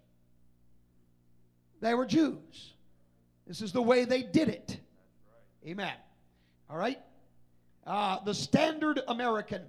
They 1.81 1.95
were 1.95 2.07
Jews. 2.07 2.75
This 3.47 3.61
is 3.61 3.73
the 3.73 3.83
way 3.83 4.05
they 4.05 4.23
did 4.23 4.49
it. 4.49 4.79
Amen. 5.67 5.95
All 6.71 6.79
right? 6.79 6.99
Uh, 7.87 8.19
the 8.25 8.35
Standard 8.35 9.01
American 9.09 9.63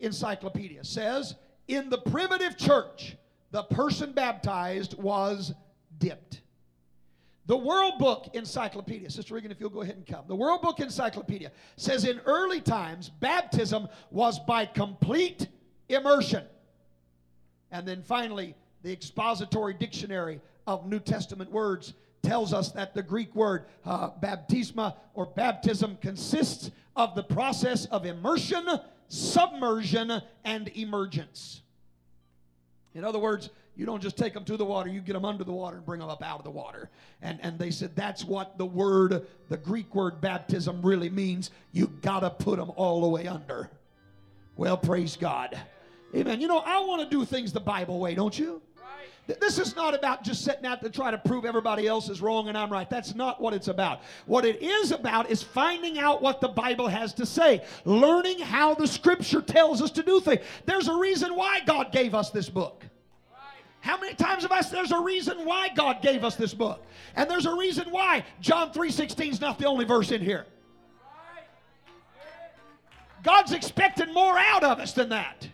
Encyclopedia 0.00 0.82
says 0.84 1.34
in 1.68 1.90
the 1.90 1.98
primitive 1.98 2.56
church, 2.56 3.16
the 3.50 3.62
person 3.64 4.12
baptized 4.12 4.96
was 4.98 5.52
dipped. 5.98 6.40
The 7.46 7.56
World 7.56 7.98
Book 7.98 8.30
Encyclopedia, 8.34 9.10
Sister 9.10 9.34
Regan, 9.34 9.50
if 9.50 9.60
you'll 9.60 9.68
go 9.68 9.82
ahead 9.82 9.96
and 9.96 10.06
come. 10.06 10.24
The 10.28 10.36
World 10.36 10.62
Book 10.62 10.80
Encyclopedia 10.80 11.50
says 11.76 12.04
in 12.04 12.20
early 12.20 12.60
times, 12.60 13.10
baptism 13.20 13.88
was 14.10 14.38
by 14.38 14.64
complete 14.64 15.48
immersion. 15.88 16.44
And 17.72 17.88
then 17.88 18.02
finally, 18.02 18.54
the 18.82 18.92
Expository 18.92 19.74
Dictionary 19.74 20.40
of 20.66 20.86
New 20.86 21.00
Testament 21.00 21.50
Words 21.50 21.94
tells 22.22 22.52
us 22.52 22.70
that 22.72 22.94
the 22.94 23.02
Greek 23.02 23.34
word 23.34 23.64
uh, 23.84 24.10
baptisma 24.22 24.94
or 25.14 25.26
baptism 25.26 25.96
consists 26.00 26.70
of 26.94 27.14
the 27.14 27.22
process 27.22 27.86
of 27.86 28.06
immersion, 28.06 28.68
submersion, 29.08 30.22
and 30.44 30.68
emergence. 30.76 31.62
In 32.94 33.04
other 33.04 33.18
words, 33.18 33.50
you 33.74 33.86
don't 33.86 34.02
just 34.02 34.18
take 34.18 34.34
them 34.34 34.44
to 34.44 34.58
the 34.58 34.64
water, 34.64 34.90
you 34.90 35.00
get 35.00 35.14
them 35.14 35.24
under 35.24 35.44
the 35.44 35.52
water 35.52 35.78
and 35.78 35.86
bring 35.86 36.00
them 36.00 36.10
up 36.10 36.22
out 36.22 36.38
of 36.38 36.44
the 36.44 36.50
water. 36.50 36.90
And, 37.22 37.40
and 37.42 37.58
they 37.58 37.70
said 37.70 37.96
that's 37.96 38.22
what 38.22 38.58
the 38.58 38.66
word, 38.66 39.26
the 39.48 39.56
Greek 39.56 39.94
word 39.94 40.20
baptism 40.20 40.82
really 40.82 41.08
means. 41.08 41.50
You 41.72 41.86
got 42.02 42.20
to 42.20 42.30
put 42.30 42.58
them 42.58 42.70
all 42.76 43.00
the 43.00 43.08
way 43.08 43.26
under. 43.26 43.70
Well, 44.56 44.76
praise 44.76 45.16
God. 45.16 45.58
Amen. 46.14 46.40
You 46.40 46.48
know, 46.48 46.58
I 46.58 46.80
want 46.80 47.02
to 47.02 47.08
do 47.08 47.24
things 47.24 47.52
the 47.52 47.60
Bible 47.60 47.98
way, 47.98 48.14
don't 48.14 48.38
you? 48.38 48.60
This 49.26 49.58
is 49.58 49.76
not 49.76 49.94
about 49.94 50.24
just 50.24 50.44
setting 50.44 50.66
out 50.66 50.82
to 50.82 50.90
try 50.90 51.12
to 51.12 51.18
prove 51.18 51.44
everybody 51.44 51.86
else 51.86 52.08
is 52.08 52.20
wrong 52.20 52.48
and 52.48 52.58
I'm 52.58 52.70
right. 52.70 52.90
That's 52.90 53.14
not 53.14 53.40
what 53.40 53.54
it's 53.54 53.68
about. 53.68 54.00
What 54.26 54.44
it 54.44 54.60
is 54.60 54.90
about 54.90 55.30
is 55.30 55.42
finding 55.42 55.98
out 55.98 56.22
what 56.22 56.40
the 56.40 56.48
Bible 56.48 56.88
has 56.88 57.14
to 57.14 57.24
say, 57.24 57.64
learning 57.84 58.40
how 58.40 58.74
the 58.74 58.86
Scripture 58.86 59.40
tells 59.40 59.80
us 59.80 59.92
to 59.92 60.02
do 60.02 60.20
things. 60.20 60.42
There's 60.66 60.88
a 60.88 60.96
reason 60.96 61.36
why 61.36 61.60
God 61.64 61.92
gave 61.92 62.16
us 62.16 62.30
this 62.30 62.48
book. 62.48 62.84
How 63.80 63.98
many 63.98 64.14
times 64.14 64.42
have 64.42 64.52
I 64.52 64.60
said 64.60 64.78
there's 64.78 64.92
a 64.92 65.00
reason 65.00 65.44
why 65.44 65.68
God 65.68 66.02
gave 66.02 66.24
us 66.24 66.34
this 66.34 66.52
book? 66.52 66.84
And 67.14 67.30
there's 67.30 67.46
a 67.46 67.54
reason 67.54 67.90
why 67.90 68.24
John 68.40 68.72
3:16 68.72 69.30
is 69.30 69.40
not 69.40 69.58
the 69.58 69.66
only 69.66 69.84
verse 69.84 70.10
in 70.10 70.20
here. 70.20 70.46
God's 73.22 73.52
expecting 73.52 74.12
more 74.12 74.36
out 74.36 74.64
of 74.64 74.80
us 74.80 74.92
than 74.92 75.08
that. 75.10 75.48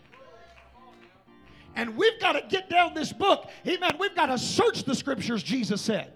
And 1.79 1.95
we've 1.95 2.19
got 2.19 2.33
to 2.33 2.41
get 2.41 2.69
down 2.69 2.93
this 2.93 3.13
book. 3.13 3.49
Amen. 3.65 3.91
We've 3.97 4.13
got 4.13 4.25
to 4.25 4.37
search 4.37 4.83
the 4.83 4.93
scriptures, 4.93 5.41
Jesus 5.41 5.79
said. 5.79 6.11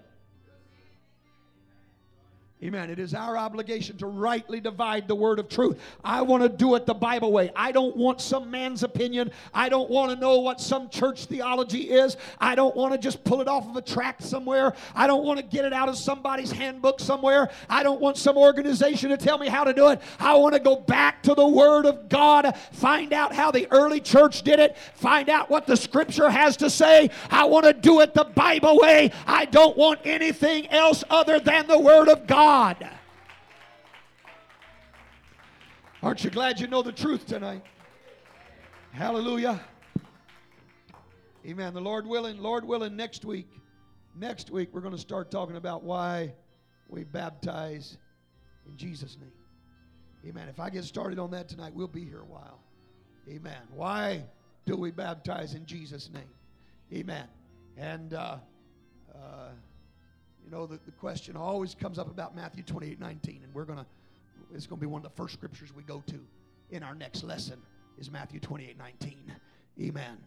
Amen. 2.64 2.88
It 2.88 2.98
is 2.98 3.12
our 3.12 3.36
obligation 3.36 3.98
to 3.98 4.06
rightly 4.06 4.58
divide 4.58 5.06
the 5.06 5.14
word 5.14 5.38
of 5.38 5.50
truth. 5.50 5.78
I 6.02 6.22
want 6.22 6.44
to 6.44 6.48
do 6.48 6.76
it 6.76 6.86
the 6.86 6.94
Bible 6.94 7.30
way. 7.30 7.50
I 7.54 7.72
don't 7.72 7.94
want 7.94 8.22
some 8.22 8.50
man's 8.50 8.82
opinion. 8.82 9.32
I 9.52 9.68
don't 9.68 9.90
want 9.90 10.12
to 10.12 10.16
know 10.16 10.38
what 10.38 10.62
some 10.62 10.88
church 10.88 11.26
theology 11.26 11.90
is. 11.90 12.16
I 12.40 12.54
don't 12.54 12.74
want 12.74 12.92
to 12.92 12.98
just 12.98 13.22
pull 13.22 13.42
it 13.42 13.48
off 13.48 13.68
of 13.68 13.76
a 13.76 13.82
tract 13.82 14.22
somewhere. 14.22 14.72
I 14.94 15.06
don't 15.06 15.26
want 15.26 15.38
to 15.40 15.44
get 15.44 15.66
it 15.66 15.74
out 15.74 15.90
of 15.90 15.98
somebody's 15.98 16.50
handbook 16.50 17.00
somewhere. 17.00 17.50
I 17.68 17.82
don't 17.82 18.00
want 18.00 18.16
some 18.16 18.38
organization 18.38 19.10
to 19.10 19.18
tell 19.18 19.36
me 19.36 19.48
how 19.48 19.64
to 19.64 19.74
do 19.74 19.90
it. 19.90 20.00
I 20.18 20.34
want 20.36 20.54
to 20.54 20.60
go 20.60 20.74
back 20.74 21.22
to 21.24 21.34
the 21.34 21.46
word 21.46 21.84
of 21.84 22.08
God, 22.08 22.56
find 22.72 23.12
out 23.12 23.34
how 23.34 23.50
the 23.50 23.68
early 23.72 24.00
church 24.00 24.40
did 24.40 24.58
it, 24.58 24.74
find 24.94 25.28
out 25.28 25.50
what 25.50 25.66
the 25.66 25.76
scripture 25.76 26.30
has 26.30 26.56
to 26.58 26.70
say. 26.70 27.10
I 27.30 27.44
want 27.44 27.66
to 27.66 27.74
do 27.74 28.00
it 28.00 28.14
the 28.14 28.24
Bible 28.24 28.78
way. 28.78 29.12
I 29.26 29.44
don't 29.44 29.76
want 29.76 30.00
anything 30.04 30.66
else 30.68 31.04
other 31.10 31.38
than 31.38 31.66
the 31.66 31.78
word 31.78 32.08
of 32.08 32.26
God. 32.26 32.53
God. 32.54 32.88
Aren't 36.04 36.22
you 36.22 36.30
glad 36.30 36.60
you 36.60 36.68
know 36.68 36.82
the 36.82 36.92
truth 36.92 37.26
tonight? 37.26 37.64
Hallelujah. 38.92 39.60
Amen. 41.44 41.74
The 41.74 41.80
Lord 41.80 42.06
willing, 42.06 42.38
Lord 42.38 42.64
willing, 42.64 42.94
next 42.94 43.24
week, 43.24 43.48
next 44.14 44.52
week, 44.52 44.68
we're 44.72 44.82
going 44.82 44.94
to 44.94 45.00
start 45.00 45.32
talking 45.32 45.56
about 45.56 45.82
why 45.82 46.32
we 46.88 47.02
baptize 47.02 47.98
in 48.68 48.76
Jesus' 48.76 49.18
name. 49.18 49.32
Amen. 50.24 50.48
If 50.48 50.60
I 50.60 50.70
get 50.70 50.84
started 50.84 51.18
on 51.18 51.32
that 51.32 51.48
tonight, 51.48 51.74
we'll 51.74 51.88
be 51.88 52.04
here 52.04 52.20
a 52.20 52.24
while. 52.24 52.60
Amen. 53.28 53.62
Why 53.72 54.22
do 54.64 54.76
we 54.76 54.92
baptize 54.92 55.54
in 55.54 55.66
Jesus' 55.66 56.08
name? 56.08 56.30
Amen. 56.92 57.26
And 57.76 58.14
uh, 58.14 58.36
uh, 59.12 59.48
you 60.44 60.50
know, 60.50 60.66
the, 60.66 60.78
the 60.84 60.92
question 60.92 61.36
always 61.36 61.74
comes 61.74 61.98
up 61.98 62.10
about 62.10 62.36
Matthew 62.36 62.62
28 62.62 63.00
19, 63.00 63.40
and 63.44 63.54
we're 63.54 63.64
going 63.64 63.78
to, 63.78 63.86
it's 64.54 64.66
going 64.66 64.78
to 64.78 64.86
be 64.86 64.90
one 64.90 65.04
of 65.04 65.10
the 65.10 65.16
first 65.16 65.34
scriptures 65.34 65.74
we 65.74 65.82
go 65.82 66.02
to 66.06 66.20
in 66.70 66.82
our 66.82 66.94
next 66.94 67.24
lesson 67.24 67.60
is 67.98 68.10
Matthew 68.10 68.40
28 68.40 68.76
19. 68.78 69.32
Amen. 69.80 70.18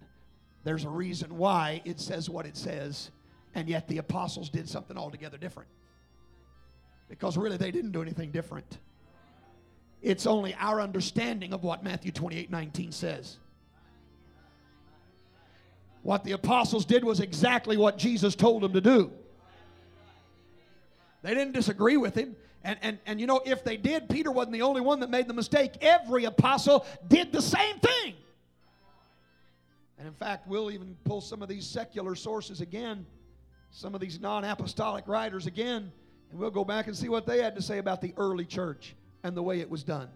There's 0.64 0.84
a 0.84 0.90
reason 0.90 1.38
why 1.38 1.82
it 1.86 2.00
says 2.00 2.30
what 2.30 2.46
it 2.46 2.58
says, 2.58 3.12
and 3.56 3.70
yet 3.70 3.88
the 3.88 4.00
apostles 4.00 4.50
did 4.50 4.68
something 4.68 4.98
altogether 4.98 5.38
different. 5.38 5.70
Because 7.10 7.38
really, 7.38 7.58
they 7.58 7.72
didn't 7.72 7.92
do 7.92 8.02
anything 8.02 8.32
different. 8.32 8.80
It's 10.02 10.28
only 10.28 10.56
our 10.60 10.82
understanding 10.82 11.54
of 11.54 11.64
what 11.64 11.84
Matthew 11.84 12.12
28 12.12 12.52
19 12.52 12.92
says. 12.92 13.38
What 16.04 16.24
the 16.24 16.34
apostles 16.34 16.86
did 16.86 17.04
was 17.04 17.20
exactly 17.20 17.78
what 17.78 17.98
Jesus 17.98 18.36
told 18.36 18.64
them 18.64 18.74
to 18.74 18.82
do. 18.82 19.12
They 21.22 21.34
didn't 21.34 21.54
disagree 21.54 21.98
with 21.98 22.16
him. 22.16 22.36
And, 22.64 22.78
and, 22.82 23.00
and 23.06 23.22
you 23.22 23.28
know, 23.28 23.42
if 23.46 23.64
they 23.64 23.78
did, 23.78 24.10
Peter 24.10 24.32
wasn't 24.32 24.54
the 24.54 24.62
only 24.62 24.82
one 24.82 25.00
that 25.00 25.10
made 25.10 25.28
the 25.28 25.34
mistake. 25.34 25.74
Every 25.82 26.26
apostle 26.26 26.86
did 27.08 27.32
the 27.32 27.42
same 27.42 27.80
thing. 27.80 28.14
And 29.98 30.08
in 30.08 30.14
fact, 30.14 30.48
we'll 30.48 30.70
even 30.72 30.96
pull 31.06 31.22
some 31.22 31.42
of 31.42 31.50
these 31.50 31.66
secular 31.66 32.14
sources 32.16 32.62
again, 32.62 33.06
some 33.72 33.96
of 33.96 34.02
these 34.02 34.20
non 34.20 34.44
apostolic 34.44 35.08
writers 35.08 35.48
again, 35.48 35.92
and 36.30 36.40
we'll 36.40 36.52
go 36.52 36.64
back 36.64 36.88
and 36.88 36.96
see 36.96 37.10
what 37.10 37.26
they 37.26 37.42
had 37.42 37.56
to 37.56 37.62
say 37.62 37.78
about 37.78 38.02
the 38.02 38.14
early 38.18 38.46
church 38.46 38.96
and 39.24 39.36
the 39.36 39.42
way 39.42 39.60
it 39.60 39.70
was 39.70 39.84
done. 39.84 40.10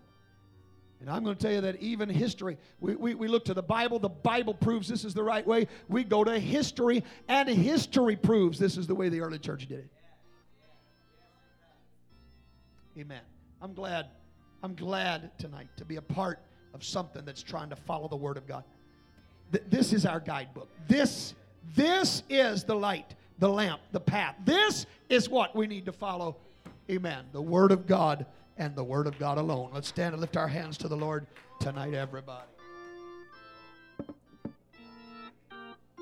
And 0.99 1.10
I'm 1.10 1.24
going 1.24 1.36
to 1.36 1.41
tell 1.41 1.52
you 1.52 1.62
that 1.62 1.82
even 1.82 2.10
history, 2.10 2.58
we, 2.80 2.95
we, 2.95 3.16
we 3.16 3.28
look 3.28 3.45
to 3.45 3.56
the 3.56 3.64
Bible, 3.64 3.97
the 3.97 4.08
Bible 4.08 4.54
proves 4.54 4.88
this 4.88 5.04
is 5.04 5.16
the 5.16 5.24
right 5.24 5.45
way. 5.45 5.68
We 5.89 6.04
go 6.04 6.24
to 6.24 6.39
history, 6.39 7.04
and 7.28 7.49
history 7.49 8.16
proves 8.16 8.60
this 8.60 8.78
is 8.78 8.86
the 8.86 8.93
way 8.93 9.10
the 9.10 9.22
early 9.22 9.39
church 9.39 9.68
did 9.68 9.80
it. 9.80 9.89
Amen. 12.98 13.22
I'm 13.62 13.74
glad. 13.74 14.08
I'm 14.64 14.76
glad 14.76 15.38
tonight 15.39 15.70
to 15.78 15.86
be 15.86 15.96
a 15.96 16.02
part 16.02 16.39
of 16.74 16.84
something 16.84 17.26
that's 17.26 17.42
trying 17.44 17.70
to 17.70 17.76
follow 17.76 18.08
the 18.08 18.16
Word 18.16 18.38
of 18.38 18.48
God. 18.48 18.64
Th- 19.52 19.64
this 19.70 19.94
is 19.94 20.06
our 20.06 20.20
guidebook. 20.20 20.70
This, 20.88 21.34
this 21.76 22.24
is 22.30 22.64
the 22.64 22.76
light, 22.76 23.16
the 23.39 23.50
lamp, 23.50 23.82
the 23.92 24.00
path. 24.00 24.36
This 24.46 24.86
is 25.10 25.30
what 25.30 25.56
we 25.56 25.68
need 25.68 25.86
to 25.86 25.92
follow. 25.92 26.38
Amen. 26.89 27.26
The 27.32 27.42
Word 27.42 27.72
of 27.72 27.88
God 27.88 28.26
and 28.58 28.76
the 28.76 28.84
Word 28.84 29.08
of 29.08 29.18
God 29.18 29.38
alone. 29.38 29.72
Let's 29.74 29.88
stand 29.88 30.14
and 30.14 30.22
lift 30.22 30.38
our 30.38 30.48
hands 30.48 30.78
to 30.80 30.88
the 30.88 30.98
Lord 30.98 31.28
tonight, 31.60 31.94
everybody. 31.94 32.48